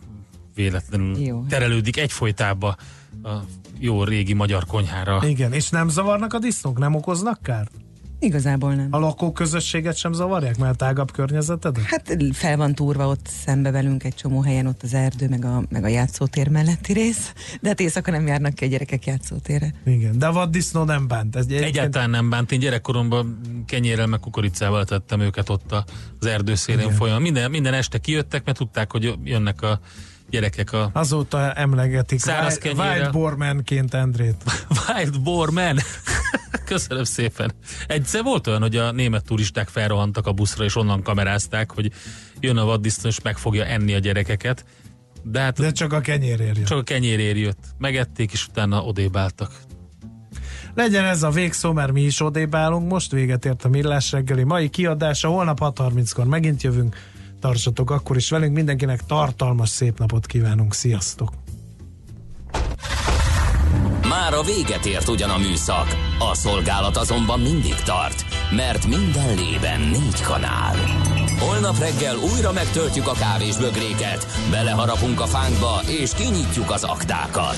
véletlenül 0.58 1.18
Jó. 1.18 1.44
terelődik 1.50 1.98
egyfolytába 1.98 2.76
a 3.24 3.30
jó 3.80 4.04
régi 4.04 4.34
magyar 4.34 4.66
konyhára. 4.66 5.22
Igen, 5.28 5.54
és 5.54 5.70
nem 5.70 5.90
zavarnak 5.90 6.34
a 6.34 6.40
disznók? 6.40 6.78
Nem 6.78 6.96
okoznak 6.96 7.42
kárt? 7.42 7.72
Igazából 8.20 8.74
nem. 8.74 8.88
A 8.92 9.00
lakóközösséget 9.00 9.96
sem 9.98 10.14
zavarják, 10.14 10.58
mert 10.58 10.78
tágabb 10.78 11.12
környezeted? 11.12 11.78
Hát 11.78 12.18
fel 12.32 12.58
van 12.58 12.74
túrva 12.76 13.08
ott 13.08 13.28
szembe 13.46 13.72
velünk 13.72 14.04
egy 14.04 14.16
csomó 14.16 14.42
helyen, 14.42 14.66
ott 14.68 14.84
az 14.84 14.94
erdő, 14.94 15.28
meg 15.30 15.46
a, 15.46 15.64
meg 15.70 15.84
a 15.84 15.88
játszótér 15.88 16.48
melletti 16.48 16.94
rész, 16.94 17.34
de 17.62 17.68
hát 17.68 17.80
éjszaka 17.80 18.12
nem 18.12 18.28
járnak 18.28 18.54
ki 18.54 18.66
a 18.66 18.68
gyerekek 18.68 19.06
játszótérre. 19.06 19.74
Igen, 19.86 20.18
de 20.20 20.26
a 20.28 20.32
vaddisznó 20.32 20.84
nem 20.84 21.08
bánt. 21.08 21.36
Ez 21.36 21.46
egyébként- 21.46 21.70
Egyáltalán 21.76 22.10
nem 22.10 22.30
bánt. 22.30 22.52
Én 22.52 22.60
gyerekkoromban 22.60 23.40
kenyérrel 23.66 24.08
meg 24.08 24.20
kukoricával 24.20 24.86
tettem 24.86 25.20
őket 25.20 25.50
ott 25.50 25.72
a- 25.72 25.86
az 26.20 26.26
erdőszélén 26.26 26.92
folyamán. 26.92 27.22
Minden, 27.22 27.50
minden 27.52 27.74
este 27.74 27.98
kijöttek, 27.98 28.46
mert 28.46 28.58
tudták, 28.58 28.92
hogy 28.92 29.14
jönnek 29.24 29.62
a 29.62 29.80
gyerekek 30.30 30.74
a 30.74 30.90
Azóta 30.94 31.54
emlegetik 31.54 32.20
Száraz 32.20 32.58
Wild- 32.64 32.78
kenyérrel. 32.78 33.00
Wildbormanként 33.00 33.94
Endrét. 33.94 34.36
Wild 34.88 35.22
Boar 35.22 35.50
Man. 35.50 35.78
Köszönöm 36.66 37.04
szépen. 37.04 37.52
Egyszer 37.88 38.24
volt 38.24 38.48
olyan, 38.48 38.62
hogy 38.62 38.76
a 38.76 38.92
német 38.92 39.24
turisták 39.26 39.68
felrohantak 39.68 40.28
a 40.28 40.32
buszra, 40.32 40.64
és 40.64 40.76
onnan 40.76 41.04
kamerázták, 41.04 41.72
hogy 41.72 41.92
jön 42.40 42.58
a 42.58 42.66
vaddisznó, 42.66 43.10
és 43.10 43.22
meg 43.22 43.38
fogja 43.38 43.66
enni 43.66 43.94
a 43.94 44.00
gyerekeket. 44.00 44.66
De 45.24 45.40
hát 45.40 45.60
De 45.60 45.72
csak 45.72 45.94
a 45.94 46.00
kenyérért 46.00 46.56
jön. 46.58 46.66
csak 46.66 46.78
a 46.78 46.84
kenyérér 46.84 47.38
jött. 47.38 47.60
Megették, 47.78 48.32
és 48.32 48.48
utána 48.48 48.82
odébáltak. 48.84 49.52
Legyen 50.76 51.06
ez 51.06 51.24
a 51.24 51.30
végszó, 51.30 51.74
mert 51.74 51.92
mi 51.92 52.02
is 52.02 52.22
odébb 52.22 52.56
állunk. 52.56 52.90
Most 52.92 53.12
véget 53.12 53.46
ért 53.46 53.64
a 53.66 53.70
Millás 53.70 54.12
reggeli 54.12 54.44
mai 54.44 54.70
kiadása. 54.70 55.28
Holnap 55.28 55.60
6.30-kor 55.62 56.26
megint 56.26 56.64
jövünk. 56.64 56.96
Tartsatok 57.40 57.92
akkor 57.92 58.16
is 58.16 58.30
velünk. 58.30 58.54
Mindenkinek 58.54 59.06
tartalmas 59.06 59.70
szép 59.70 60.00
napot 60.00 60.26
kívánunk. 60.26 60.74
Sziasztok! 60.74 61.34
Már 64.10 64.34
a 64.34 64.42
véget 64.42 64.86
ért 64.86 65.08
ugyan 65.08 65.30
a 65.30 65.38
műszak, 65.38 65.88
a 66.20 66.36
szolgálat 66.36 66.98
azonban 66.98 67.40
mindig 67.40 67.76
tart, 67.76 68.26
mert 68.56 68.88
minden 68.88 69.36
lében 69.36 69.80
négy 69.80 70.22
kanál. 70.22 70.76
Holnap 71.40 71.80
reggel 71.80 72.16
újra 72.34 72.52
megtöltjük 72.52 73.08
a 73.08 73.14
kávés 73.14 73.58
bögréket, 73.58 74.28
beleharapunk 74.52 75.22
a 75.22 75.26
fánkba 75.26 75.82
és 76.02 76.12
kinyitjuk 76.14 76.72
az 76.72 76.84
aktákat. 76.84 77.58